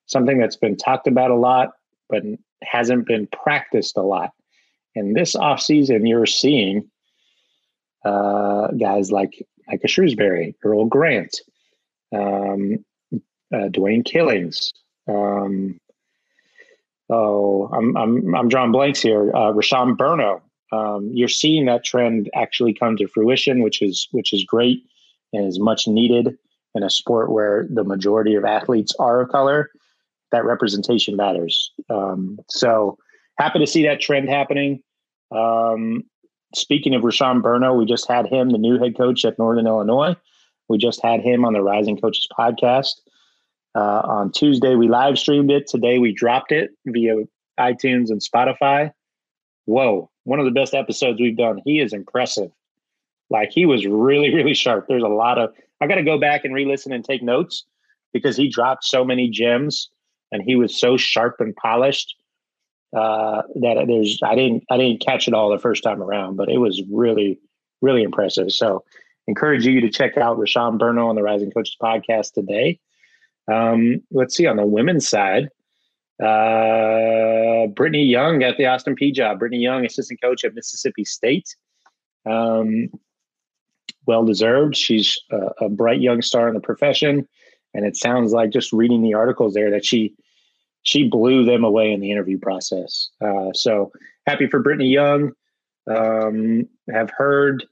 something 0.05 0.37
that's 0.37 0.55
been 0.55 0.77
talked 0.77 1.07
about 1.07 1.31
a 1.31 1.35
lot, 1.35 1.71
but 2.09 2.23
hasn't 2.63 3.05
been 3.05 3.27
practiced 3.27 3.97
a 3.97 4.01
lot. 4.01 4.31
And 4.95 5.15
this 5.15 5.35
offseason, 5.35 6.07
you're 6.07 6.25
seeing 6.25 6.89
uh, 8.05 8.67
guys 8.67 9.11
like 9.11 9.45
Micah 9.67 9.87
Shrewsbury, 9.87 10.55
Earl 10.63 10.85
Grant, 10.85 11.41
um, 12.15 12.85
uh, 13.53 13.67
Dwayne 13.69 14.05
Killings, 14.05 14.71
um, 15.07 15.79
oh, 17.13 17.69
I'm 17.73 17.95
I'm 17.95 18.35
I'm 18.35 18.49
drawing 18.49 18.71
blanks 18.71 19.01
here. 19.01 19.31
Uh, 19.35 19.53
Rashon 19.53 19.95
Burno. 19.95 20.41
Um, 20.71 21.11
you're 21.13 21.27
seeing 21.27 21.65
that 21.65 21.83
trend 21.83 22.29
actually 22.33 22.73
come 22.73 22.97
to 22.97 23.07
fruition, 23.07 23.61
which 23.61 23.81
is 23.81 24.07
which 24.11 24.33
is 24.33 24.43
great 24.43 24.83
and 25.31 25.45
is 25.47 25.59
much 25.59 25.87
needed 25.87 26.35
in 26.75 26.83
a 26.83 26.89
sport 26.89 27.31
where 27.31 27.67
the 27.69 27.83
majority 27.83 28.33
of 28.35 28.43
athletes 28.43 28.93
are 28.99 29.21
of 29.21 29.29
color. 29.29 29.69
That 30.31 30.45
representation 30.45 31.15
matters. 31.15 31.71
Um, 31.89 32.39
so 32.49 32.97
happy 33.37 33.59
to 33.59 33.67
see 33.67 33.83
that 33.83 34.01
trend 34.01 34.29
happening. 34.29 34.81
Um, 35.31 36.03
speaking 36.55 36.95
of 36.95 37.03
Rashon 37.03 37.41
Burno, 37.41 37.77
we 37.77 37.85
just 37.85 38.07
had 38.07 38.25
him, 38.25 38.49
the 38.49 38.57
new 38.57 38.79
head 38.79 38.97
coach 38.97 39.25
at 39.25 39.37
Northern 39.37 39.67
Illinois. 39.67 40.15
We 40.69 40.79
just 40.79 41.03
had 41.03 41.21
him 41.21 41.45
on 41.45 41.53
the 41.53 41.61
Rising 41.61 41.99
Coaches 41.99 42.27
podcast. 42.37 42.93
Uh, 43.75 44.01
on 44.03 44.31
Tuesday, 44.31 44.75
we 44.75 44.87
live 44.87 45.17
streamed 45.17 45.51
it. 45.51 45.67
Today, 45.67 45.97
we 45.97 46.13
dropped 46.13 46.51
it 46.51 46.71
via 46.85 47.23
iTunes 47.59 48.09
and 48.09 48.21
Spotify. 48.21 48.91
whoa, 49.65 50.09
one 50.25 50.39
of 50.39 50.45
the 50.45 50.51
best 50.51 50.73
episodes 50.73 51.19
we've 51.19 51.37
done. 51.37 51.61
He 51.65 51.79
is 51.79 51.93
impressive. 51.93 52.51
Like 53.29 53.51
he 53.51 53.65
was 53.65 53.85
really, 53.85 54.33
really 54.33 54.53
sharp. 54.53 54.87
There's 54.87 55.03
a 55.03 55.07
lot 55.07 55.37
of 55.37 55.53
I 55.81 55.87
got 55.87 55.95
to 55.95 56.03
go 56.03 56.17
back 56.17 56.45
and 56.45 56.53
re-listen 56.53 56.93
and 56.93 57.03
take 57.03 57.21
notes 57.21 57.65
because 58.13 58.37
he 58.37 58.47
dropped 58.47 58.85
so 58.85 59.03
many 59.03 59.29
gems 59.29 59.89
and 60.31 60.41
he 60.41 60.55
was 60.55 60.79
so 60.79 60.95
sharp 60.95 61.35
and 61.39 61.55
polished 61.55 62.15
uh, 62.95 63.41
that 63.55 63.85
there's 63.87 64.19
I 64.23 64.35
didn't 64.35 64.63
I 64.69 64.77
didn't 64.77 65.01
catch 65.03 65.27
it 65.27 65.33
all 65.33 65.49
the 65.49 65.59
first 65.59 65.83
time 65.83 66.01
around, 66.01 66.35
but 66.35 66.49
it 66.49 66.57
was 66.57 66.81
really 66.91 67.39
really 67.81 68.03
impressive. 68.03 68.51
So 68.51 68.83
encourage 69.27 69.65
you 69.65 69.81
to 69.81 69.89
check 69.89 70.17
out 70.17 70.37
Rashon 70.37 70.77
Burno 70.79 71.07
on 71.07 71.15
the 71.15 71.23
Rising 71.23 71.51
Coaches 71.51 71.75
podcast 71.81 72.33
today. 72.33 72.79
Um, 73.51 74.01
let's 74.11 74.35
see 74.35 74.45
on 74.45 74.57
the 74.57 74.65
women's 74.65 75.07
side. 75.07 75.49
Uh, 76.21 77.67
Brittany 77.67 78.05
Young 78.05 78.39
got 78.39 78.57
the 78.57 78.65
Austin 78.65 78.95
Peay 78.95 79.13
job. 79.13 79.39
Brittany 79.39 79.61
Young, 79.61 79.85
assistant 79.85 80.21
coach 80.21 80.43
at 80.43 80.53
Mississippi 80.53 81.03
State. 81.03 81.55
Um, 82.25 82.89
well 84.05 84.23
deserved. 84.23 84.75
She's 84.75 85.17
a, 85.31 85.65
a, 85.65 85.69
bright 85.69 86.01
young 86.01 86.21
star 86.21 86.47
in 86.47 86.53
the 86.53 86.59
profession, 86.59 87.27
and 87.73 87.85
it 87.85 87.97
sounds 87.97 88.31
like 88.31 88.51
just 88.51 88.71
reading 88.71 89.01
the 89.01 89.13
articles 89.13 89.53
there 89.53 89.71
that 89.71 89.85
she 89.85 90.13
she 90.83 91.07
blew 91.07 91.45
them 91.45 91.63
away 91.63 91.91
in 91.91 92.01
the 92.01 92.11
interview 92.11 92.37
process. 92.37 93.09
Uh, 93.21 93.51
so 93.53 93.91
happy 94.27 94.47
for 94.47 94.59
Brittany 94.59 94.89
Young. 94.89 95.31
Um, 95.89 96.67
have 96.93 97.09
heard. 97.09 97.65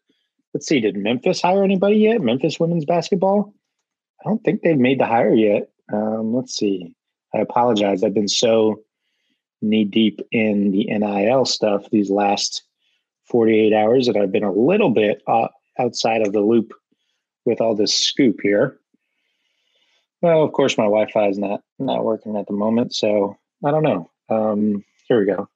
Let's 0.53 0.67
see. 0.67 0.81
Did 0.81 0.97
Memphis 0.97 1.41
hire 1.41 1.63
anybody 1.63 1.97
yet? 1.97 2.21
Memphis 2.21 2.59
women's 2.59 2.85
basketball. 2.85 3.53
I 4.21 4.29
don't 4.29 4.43
think 4.43 4.61
they've 4.61 4.77
made 4.77 4.99
the 4.99 5.05
hire 5.05 5.33
yet. 5.33 5.69
Um, 5.91 6.33
let's 6.33 6.55
see. 6.55 6.93
I 7.33 7.39
apologize. 7.39 8.03
I've 8.03 8.13
been 8.13 8.27
so 8.27 8.81
knee 9.61 9.85
deep 9.85 10.19
in 10.31 10.71
the 10.71 10.85
NIL 10.85 11.45
stuff 11.45 11.89
these 11.89 12.09
last 12.09 12.63
48 13.25 13.73
hours 13.73 14.07
that 14.07 14.17
I've 14.17 14.31
been 14.31 14.43
a 14.43 14.51
little 14.51 14.89
bit 14.89 15.21
uh, 15.27 15.47
outside 15.79 16.25
of 16.25 16.33
the 16.33 16.41
loop 16.41 16.73
with 17.45 17.61
all 17.61 17.75
this 17.75 17.93
scoop 17.93 18.39
here. 18.41 18.77
Well, 20.21 20.43
of 20.43 20.51
course, 20.51 20.77
my 20.77 20.83
Wi-Fi 20.83 21.29
is 21.29 21.39
not 21.39 21.61
not 21.79 22.03
working 22.03 22.35
at 22.35 22.45
the 22.45 22.53
moment, 22.53 22.93
so 22.93 23.37
I 23.65 23.71
don't 23.71 23.83
know. 23.83 24.09
Um, 24.29 24.83
here 25.07 25.19
we 25.19 25.25
go. 25.25 25.47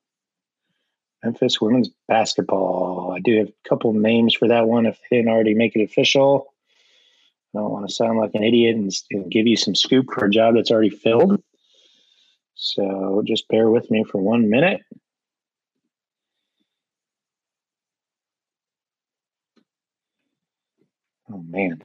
Memphis 1.23 1.61
women's 1.61 1.89
basketball. 2.07 3.13
I 3.15 3.19
do 3.19 3.37
have 3.37 3.49
a 3.49 3.69
couple 3.69 3.93
names 3.93 4.33
for 4.33 4.47
that 4.47 4.67
one 4.67 4.85
if 4.85 4.99
they 5.09 5.17
didn't 5.17 5.31
already 5.31 5.53
make 5.53 5.75
it 5.75 5.83
official. 5.83 6.53
I 7.55 7.61
don't 7.61 7.71
want 7.71 7.87
to 7.87 7.93
sound 7.95 8.19
like 8.19 8.31
an 8.33 8.43
idiot 8.43 8.75
and, 8.75 8.91
and 9.11 9.31
give 9.31 9.47
you 9.47 9.55
some 9.55 9.75
scoop 9.75 10.07
for 10.13 10.25
a 10.25 10.29
job 10.29 10.55
that's 10.55 10.71
already 10.71 10.89
filled. 10.89 11.41
So 12.55 13.23
just 13.25 13.47
bear 13.47 13.69
with 13.69 13.89
me 13.89 14.03
for 14.03 14.21
one 14.21 14.49
minute. 14.49 14.81
Oh, 21.31 21.43
man. 21.47 21.81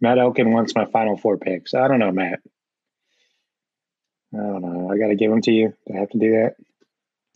Matt 0.00 0.18
Elkin 0.18 0.50
wants 0.50 0.74
my 0.74 0.86
final 0.86 1.18
four 1.18 1.36
picks. 1.36 1.74
I 1.74 1.88
don't 1.88 1.98
know, 1.98 2.10
Matt. 2.10 2.40
I 4.32 4.38
don't 4.38 4.62
know. 4.62 4.90
I 4.90 4.96
got 4.96 5.08
to 5.08 5.14
give 5.16 5.30
them 5.30 5.42
to 5.42 5.52
you. 5.52 5.74
Do 5.86 5.94
I 5.94 5.98
have 5.98 6.10
to 6.10 6.18
do 6.18 6.30
that? 6.30 6.54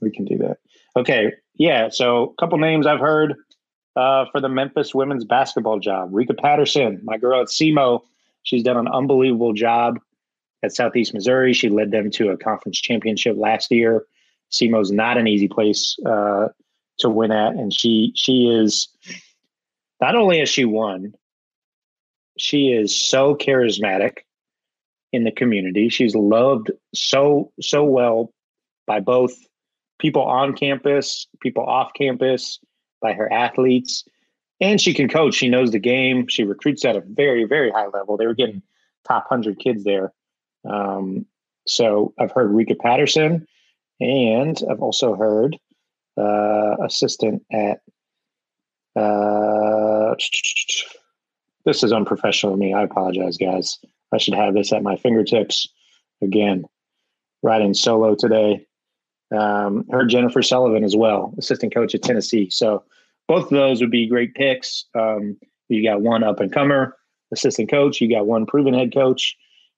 We 0.00 0.10
can 0.10 0.24
do 0.24 0.38
that. 0.38 0.58
Okay. 0.96 1.32
Yeah. 1.54 1.88
So, 1.90 2.34
a 2.36 2.40
couple 2.40 2.58
names 2.58 2.86
I've 2.86 3.00
heard 3.00 3.34
uh, 3.96 4.26
for 4.32 4.40
the 4.40 4.48
Memphis 4.48 4.94
women's 4.94 5.24
basketball 5.24 5.78
job. 5.78 6.12
Rekha 6.12 6.38
Patterson, 6.38 7.00
my 7.04 7.16
girl 7.16 7.40
at 7.40 7.48
SEMO. 7.48 8.02
She's 8.42 8.62
done 8.62 8.76
an 8.76 8.88
unbelievable 8.88 9.52
job 9.52 9.98
at 10.62 10.74
Southeast 10.74 11.14
Missouri. 11.14 11.52
She 11.52 11.68
led 11.68 11.90
them 11.90 12.10
to 12.12 12.30
a 12.30 12.36
conference 12.36 12.80
championship 12.80 13.36
last 13.38 13.70
year. 13.70 14.04
SEMO's 14.50 14.90
not 14.90 15.16
an 15.16 15.26
easy 15.26 15.48
place 15.48 15.96
uh, 16.04 16.48
to 16.98 17.08
win 17.08 17.32
at, 17.32 17.54
and 17.54 17.72
she 17.72 18.12
she 18.14 18.46
is 18.48 18.88
not 20.00 20.14
only 20.14 20.38
has 20.38 20.48
she 20.48 20.64
won, 20.64 21.14
she 22.38 22.68
is 22.68 22.94
so 22.94 23.34
charismatic 23.34 24.18
in 25.12 25.24
the 25.24 25.32
community. 25.32 25.88
She's 25.88 26.14
loved 26.14 26.70
so 26.94 27.52
so 27.60 27.84
well 27.84 28.32
by 28.86 29.00
both 29.00 29.32
people 30.04 30.22
on 30.22 30.52
campus, 30.52 31.26
people 31.40 31.64
off 31.64 31.94
campus, 31.94 32.60
by 33.00 33.14
her 33.14 33.32
athletes, 33.32 34.04
and 34.60 34.78
she 34.78 34.92
can 34.92 35.08
coach. 35.08 35.34
She 35.34 35.48
knows 35.48 35.70
the 35.70 35.78
game. 35.78 36.26
She 36.28 36.44
recruits 36.44 36.84
at 36.84 36.94
a 36.94 37.00
very 37.00 37.44
very 37.44 37.70
high 37.70 37.86
level. 37.86 38.18
They 38.18 38.26
were 38.26 38.34
getting 38.34 38.60
top 39.08 39.26
hundred 39.30 39.58
kids 39.58 39.82
there. 39.82 40.12
Um, 40.68 41.24
so 41.66 42.12
I've 42.18 42.32
heard 42.32 42.50
Rekha 42.50 42.78
Patterson, 42.78 43.46
and 43.98 44.60
I've 44.70 44.82
also 44.82 45.14
heard 45.16 45.56
uh, 46.18 46.76
assistant 46.84 47.42
at. 47.50 47.80
Uh, 48.94 50.14
this 51.64 51.82
is 51.82 51.94
unprofessional 51.94 52.52
of 52.52 52.60
me. 52.60 52.74
I 52.74 52.82
apologize, 52.82 53.38
guys. 53.38 53.78
I 54.12 54.18
should 54.18 54.34
have 54.34 54.52
this 54.52 54.70
at 54.70 54.82
my 54.82 54.96
fingertips. 54.96 55.66
Again, 56.22 56.66
riding 57.42 57.72
solo 57.72 58.14
today. 58.14 58.66
Um, 59.32 59.84
heard 59.90 60.10
Jennifer 60.10 60.42
Sullivan 60.42 60.84
as 60.84 60.96
well, 60.96 61.34
assistant 61.38 61.74
coach 61.74 61.94
at 61.94 62.02
Tennessee. 62.02 62.50
So 62.50 62.84
both 63.26 63.44
of 63.44 63.50
those 63.50 63.80
would 63.80 63.90
be 63.90 64.06
great 64.06 64.34
picks. 64.34 64.84
Um, 64.94 65.36
you 65.68 65.82
got 65.88 66.02
one 66.02 66.22
up 66.22 66.40
and 66.40 66.52
comer, 66.52 66.96
assistant 67.32 67.70
coach. 67.70 68.00
You 68.00 68.10
got 68.10 68.26
one 68.26 68.46
proven 68.46 68.74
head 68.74 68.92
coach, 68.92 69.36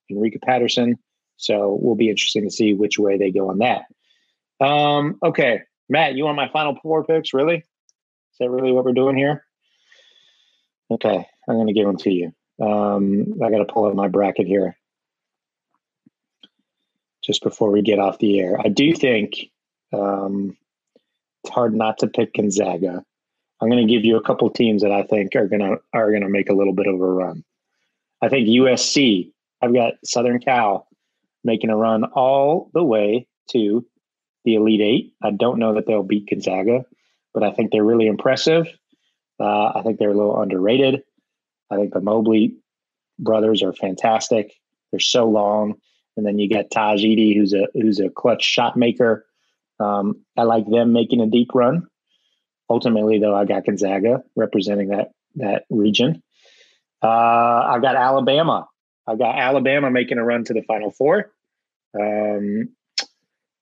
Enrica 0.09 0.39
Patterson. 0.39 0.97
So 1.37 1.77
we'll 1.81 1.95
be 1.95 2.09
interesting 2.09 2.43
to 2.43 2.51
see 2.51 2.73
which 2.73 2.99
way 2.99 3.17
they 3.17 3.31
go 3.31 3.49
on 3.49 3.59
that. 3.59 3.85
Um, 4.65 5.17
okay, 5.23 5.61
Matt, 5.89 6.15
you 6.15 6.25
want 6.25 6.35
my 6.35 6.49
final 6.49 6.77
four 6.81 7.03
picks? 7.05 7.33
Really? 7.33 7.57
Is 7.57 8.37
that 8.39 8.49
really 8.49 8.71
what 8.71 8.85
we're 8.85 8.93
doing 8.93 9.15
here? 9.15 9.43
Okay, 10.91 11.27
I'm 11.47 11.55
going 11.55 11.67
to 11.67 11.73
give 11.73 11.85
them 11.85 11.97
to 11.97 12.11
you. 12.11 12.31
Um, 12.59 13.35
I 13.43 13.51
got 13.51 13.59
to 13.59 13.71
pull 13.71 13.85
up 13.85 13.95
my 13.95 14.07
bracket 14.07 14.47
here 14.47 14.76
just 17.27 17.43
before 17.43 17.69
we 17.69 17.81
get 17.81 17.99
off 17.99 18.19
the 18.19 18.39
air. 18.39 18.57
I 18.59 18.69
do 18.69 18.93
think 18.93 19.35
um, 19.93 20.55
it's 21.43 21.53
hard 21.53 21.75
not 21.75 21.99
to 21.99 22.07
pick 22.07 22.33
Gonzaga. 22.33 23.03
I'm 23.61 23.69
going 23.69 23.85
to 23.85 23.93
give 23.93 24.05
you 24.05 24.15
a 24.15 24.23
couple 24.23 24.49
teams 24.49 24.81
that 24.81 24.91
I 24.91 25.03
think 25.03 25.35
are 25.35 25.47
going 25.47 25.59
to 25.59 25.77
are 25.93 26.09
going 26.09 26.23
to 26.23 26.29
make 26.29 26.49
a 26.49 26.53
little 26.53 26.73
bit 26.73 26.87
of 26.87 26.95
a 26.95 27.05
run. 27.05 27.43
I 28.21 28.29
think 28.29 28.47
USC. 28.47 29.31
I've 29.61 29.73
got 29.73 29.93
Southern 30.05 30.39
Cal 30.39 30.87
making 31.43 31.71
a 31.71 31.75
run 31.75 32.03
all 32.03 32.69
the 32.73 32.83
way 32.83 33.27
to 33.51 33.85
the 34.45 34.55
Elite 34.55 34.81
Eight. 34.81 35.13
I 35.23 35.31
don't 35.31 35.57
know 35.57 35.73
that 35.73 35.87
they'll 35.87 36.03
beat 36.03 36.29
Gonzaga, 36.29 36.85
but 37.33 37.43
I 37.43 37.51
think 37.51 37.71
they're 37.71 37.83
really 37.83 38.07
impressive. 38.07 38.67
Uh, 39.39 39.71
I 39.75 39.81
think 39.83 39.97
they're 39.97 40.11
a 40.11 40.17
little 40.17 40.39
underrated. 40.39 41.01
I 41.71 41.75
think 41.75 41.93
the 41.93 42.01
Mobley 42.01 42.55
brothers 43.19 43.63
are 43.63 43.73
fantastic. 43.73 44.53
They're 44.91 44.99
so 44.99 45.27
long, 45.27 45.75
and 46.17 46.25
then 46.25 46.39
you 46.39 46.49
got 46.49 46.69
Tahj 46.69 46.99
Eaddy, 46.99 47.35
who's 47.35 47.53
a 47.53 47.67
who's 47.73 47.99
a 47.99 48.09
clutch 48.09 48.43
shot 48.43 48.75
maker. 48.75 49.25
Um, 49.79 50.25
I 50.35 50.43
like 50.43 50.67
them 50.67 50.91
making 50.91 51.21
a 51.21 51.27
deep 51.27 51.49
run. 51.53 51.87
Ultimately, 52.69 53.19
though, 53.19 53.35
I 53.35 53.45
got 53.45 53.65
Gonzaga 53.65 54.23
representing 54.35 54.89
that 54.89 55.11
that 55.35 55.63
region. 55.69 56.23
Uh, 57.01 57.07
I 57.07 57.79
got 57.81 57.95
Alabama. 57.95 58.67
I 59.05 59.15
got 59.15 59.37
Alabama 59.37 59.91
making 59.91 60.17
a 60.17 60.23
run 60.23 60.43
to 60.45 60.53
the 60.53 60.63
Final 60.63 60.91
Four. 60.91 61.31
Um, 61.97 62.69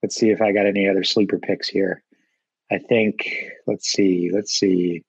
let's 0.02 0.16
see 0.16 0.30
if 0.30 0.40
I 0.40 0.52
got 0.52 0.66
any 0.66 0.88
other 0.88 1.04
sleeper 1.04 1.38
picks 1.38 1.68
here. 1.68 2.02
I 2.72 2.78
think. 2.78 3.50
Let's 3.66 3.86
see. 3.88 4.30
Let's 4.32 4.52
see. 4.52 5.04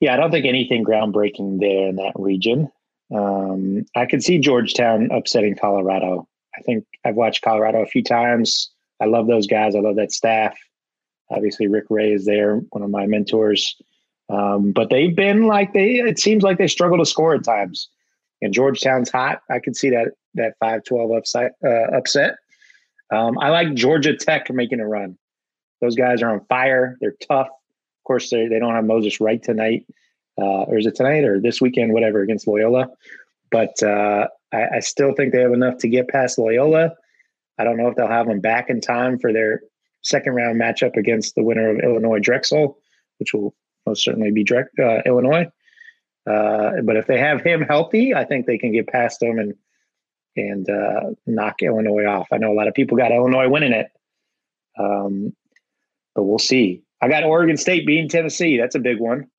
Yeah, 0.00 0.12
I 0.12 0.16
don't 0.16 0.30
think 0.30 0.44
anything 0.44 0.84
groundbreaking 0.84 1.58
there 1.58 1.88
in 1.88 1.96
that 1.96 2.12
region. 2.16 2.70
Um, 3.14 3.84
I 3.94 4.06
could 4.06 4.22
see 4.22 4.38
Georgetown 4.38 5.10
upsetting 5.12 5.56
Colorado. 5.56 6.28
I 6.58 6.62
think 6.62 6.84
I've 7.04 7.16
watched 7.16 7.42
Colorado 7.42 7.82
a 7.82 7.86
few 7.86 8.02
times. 8.02 8.70
I 9.00 9.04
love 9.04 9.26
those 9.26 9.46
guys. 9.46 9.74
I 9.74 9.80
love 9.80 9.96
that 9.96 10.12
staff. 10.12 10.56
Obviously, 11.30 11.66
Rick 11.66 11.84
Ray 11.90 12.12
is 12.12 12.24
there, 12.24 12.56
one 12.70 12.82
of 12.82 12.90
my 12.90 13.06
mentors. 13.06 13.76
Um, 14.28 14.72
but 14.72 14.90
they've 14.90 15.14
been 15.14 15.46
like 15.46 15.72
they. 15.72 15.96
It 15.96 16.18
seems 16.18 16.42
like 16.42 16.58
they 16.58 16.66
struggle 16.66 16.98
to 16.98 17.06
score 17.06 17.34
at 17.34 17.44
times. 17.44 17.88
And 18.42 18.52
Georgetown's 18.52 19.10
hot. 19.10 19.40
I 19.50 19.60
could 19.60 19.76
see 19.76 19.90
that 19.90 20.08
that 20.34 20.54
five 20.58 20.84
twelve 20.84 21.12
upset. 21.12 21.52
uh, 21.64 21.96
upset. 21.96 22.36
Um, 23.12 23.38
I 23.38 23.50
like 23.50 23.74
Georgia 23.74 24.16
Tech 24.16 24.50
making 24.50 24.80
a 24.80 24.88
run. 24.88 25.16
Those 25.80 25.94
guys 25.94 26.22
are 26.22 26.30
on 26.30 26.44
fire. 26.46 26.96
They're 27.00 27.14
tough. 27.28 27.48
Of 27.48 28.04
course, 28.04 28.30
they 28.30 28.48
they 28.48 28.58
don't 28.58 28.74
have 28.74 28.84
Moses 28.84 29.20
Wright 29.20 29.42
tonight, 29.42 29.86
uh, 30.38 30.64
or 30.64 30.78
is 30.78 30.86
it 30.86 30.94
tonight 30.94 31.24
or 31.24 31.40
this 31.40 31.60
weekend? 31.60 31.92
Whatever 31.92 32.22
against 32.22 32.46
Loyola. 32.46 32.88
But 33.50 33.82
uh, 33.82 34.28
I, 34.52 34.76
I 34.76 34.80
still 34.80 35.12
think 35.14 35.32
they 35.32 35.40
have 35.40 35.52
enough 35.52 35.78
to 35.78 35.88
get 35.88 36.08
past 36.08 36.38
Loyola. 36.38 36.92
I 37.58 37.64
don't 37.64 37.76
know 37.76 37.88
if 37.88 37.96
they'll 37.96 38.08
have 38.08 38.26
them 38.26 38.40
back 38.40 38.68
in 38.68 38.80
time 38.80 39.18
for 39.18 39.32
their 39.32 39.62
second 40.02 40.34
round 40.34 40.60
matchup 40.60 40.96
against 40.96 41.34
the 41.34 41.42
winner 41.42 41.70
of 41.70 41.80
Illinois 41.80 42.18
Drexel, 42.18 42.78
which 43.18 43.32
will 43.32 43.54
most 43.86 44.04
certainly 44.04 44.30
be 44.30 44.44
Drex, 44.44 44.66
uh, 44.78 45.02
Illinois. 45.06 45.46
Uh, 46.28 46.72
but 46.84 46.96
if 46.96 47.06
they 47.06 47.18
have 47.18 47.40
him 47.42 47.62
healthy, 47.62 48.14
I 48.14 48.24
think 48.24 48.46
they 48.46 48.58
can 48.58 48.72
get 48.72 48.88
past 48.88 49.20
them 49.20 49.38
and 49.38 49.54
and 50.38 50.68
uh, 50.68 51.00
knock 51.26 51.62
Illinois 51.62 52.04
off. 52.04 52.28
I 52.30 52.36
know 52.36 52.52
a 52.52 52.54
lot 52.54 52.68
of 52.68 52.74
people 52.74 52.98
got 52.98 53.10
Illinois 53.10 53.48
winning 53.48 53.72
it, 53.72 53.86
um, 54.78 55.34
but 56.14 56.24
we'll 56.24 56.38
see. 56.38 56.82
I 57.00 57.08
got 57.08 57.24
Oregon 57.24 57.56
State 57.56 57.86
beating 57.86 58.08
Tennessee. 58.08 58.58
That's 58.58 58.74
a 58.74 58.80
big 58.80 59.00
one. 59.00 59.30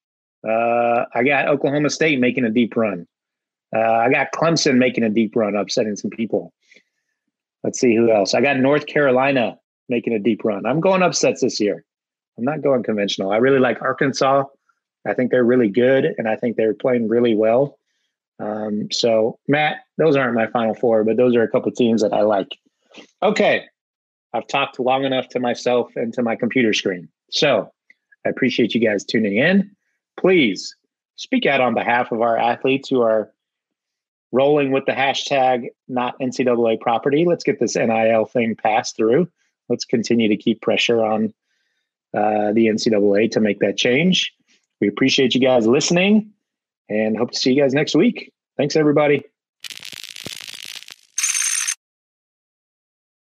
Uh, 0.47 1.05
I 1.13 1.23
got 1.23 1.47
Oklahoma 1.47 1.89
State 1.89 2.19
making 2.19 2.45
a 2.45 2.49
deep 2.49 2.75
run. 2.75 3.07
Uh, 3.75 3.79
I 3.79 4.09
got 4.09 4.31
Clemson 4.31 4.77
making 4.77 5.03
a 5.03 5.09
deep 5.09 5.35
run, 5.35 5.55
upsetting 5.55 5.95
some 5.95 6.11
people. 6.11 6.53
Let's 7.63 7.79
see 7.79 7.95
who 7.95 8.11
else. 8.11 8.33
I 8.33 8.41
got 8.41 8.57
North 8.57 8.85
Carolina 8.85 9.57
making 9.89 10.13
a 10.13 10.19
deep 10.19 10.43
run. 10.43 10.65
I'm 10.65 10.79
going 10.79 11.01
upsets 11.01 11.41
this 11.41 11.59
year. 11.59 11.83
I'm 12.37 12.43
not 12.43 12.61
going 12.61 12.83
conventional. 12.83 13.31
I 13.31 13.37
really 13.37 13.59
like 13.59 13.81
Arkansas. 13.81 14.43
I 15.05 15.13
think 15.13 15.31
they're 15.31 15.43
really 15.43 15.69
good, 15.69 16.13
and 16.17 16.27
I 16.27 16.35
think 16.35 16.55
they're 16.55 16.73
playing 16.73 17.07
really 17.07 17.35
well. 17.35 17.77
Um, 18.39 18.91
so, 18.91 19.39
Matt, 19.47 19.77
those 19.97 20.15
aren't 20.15 20.35
my 20.35 20.47
final 20.47 20.75
four, 20.75 21.03
but 21.03 21.17
those 21.17 21.35
are 21.35 21.43
a 21.43 21.49
couple 21.49 21.71
teams 21.71 22.01
that 22.01 22.13
I 22.13 22.21
like. 22.21 22.57
Okay, 23.23 23.65
I've 24.33 24.47
talked 24.47 24.79
long 24.79 25.05
enough 25.05 25.29
to 25.29 25.39
myself 25.39 25.91
and 25.95 26.13
to 26.13 26.21
my 26.21 26.35
computer 26.35 26.73
screen. 26.73 27.09
So, 27.31 27.71
I 28.25 28.29
appreciate 28.29 28.75
you 28.75 28.81
guys 28.81 29.03
tuning 29.03 29.37
in. 29.37 29.75
Please 30.19 30.75
speak 31.15 31.45
out 31.45 31.61
on 31.61 31.73
behalf 31.73 32.11
of 32.11 32.21
our 32.21 32.37
athletes 32.37 32.89
who 32.89 33.01
are 33.01 33.31
rolling 34.31 34.71
with 34.71 34.85
the 34.85 34.91
hashtag 34.91 35.67
not 35.87 36.19
NCAA 36.19 36.79
property. 36.79 37.25
Let's 37.25 37.43
get 37.43 37.59
this 37.59 37.75
NIL 37.75 38.25
thing 38.25 38.55
passed 38.55 38.95
through. 38.95 39.29
Let's 39.69 39.85
continue 39.85 40.29
to 40.29 40.37
keep 40.37 40.61
pressure 40.61 41.03
on 41.03 41.33
uh, 42.13 42.51
the 42.53 42.67
NCAA 42.67 43.31
to 43.31 43.39
make 43.39 43.59
that 43.59 43.77
change. 43.77 44.33
We 44.79 44.87
appreciate 44.87 45.33
you 45.33 45.41
guys 45.41 45.65
listening 45.65 46.31
and 46.89 47.17
hope 47.17 47.31
to 47.31 47.39
see 47.39 47.53
you 47.53 47.61
guys 47.61 47.73
next 47.73 47.95
week. 47.95 48.33
Thanks, 48.57 48.75
everybody. 48.75 49.23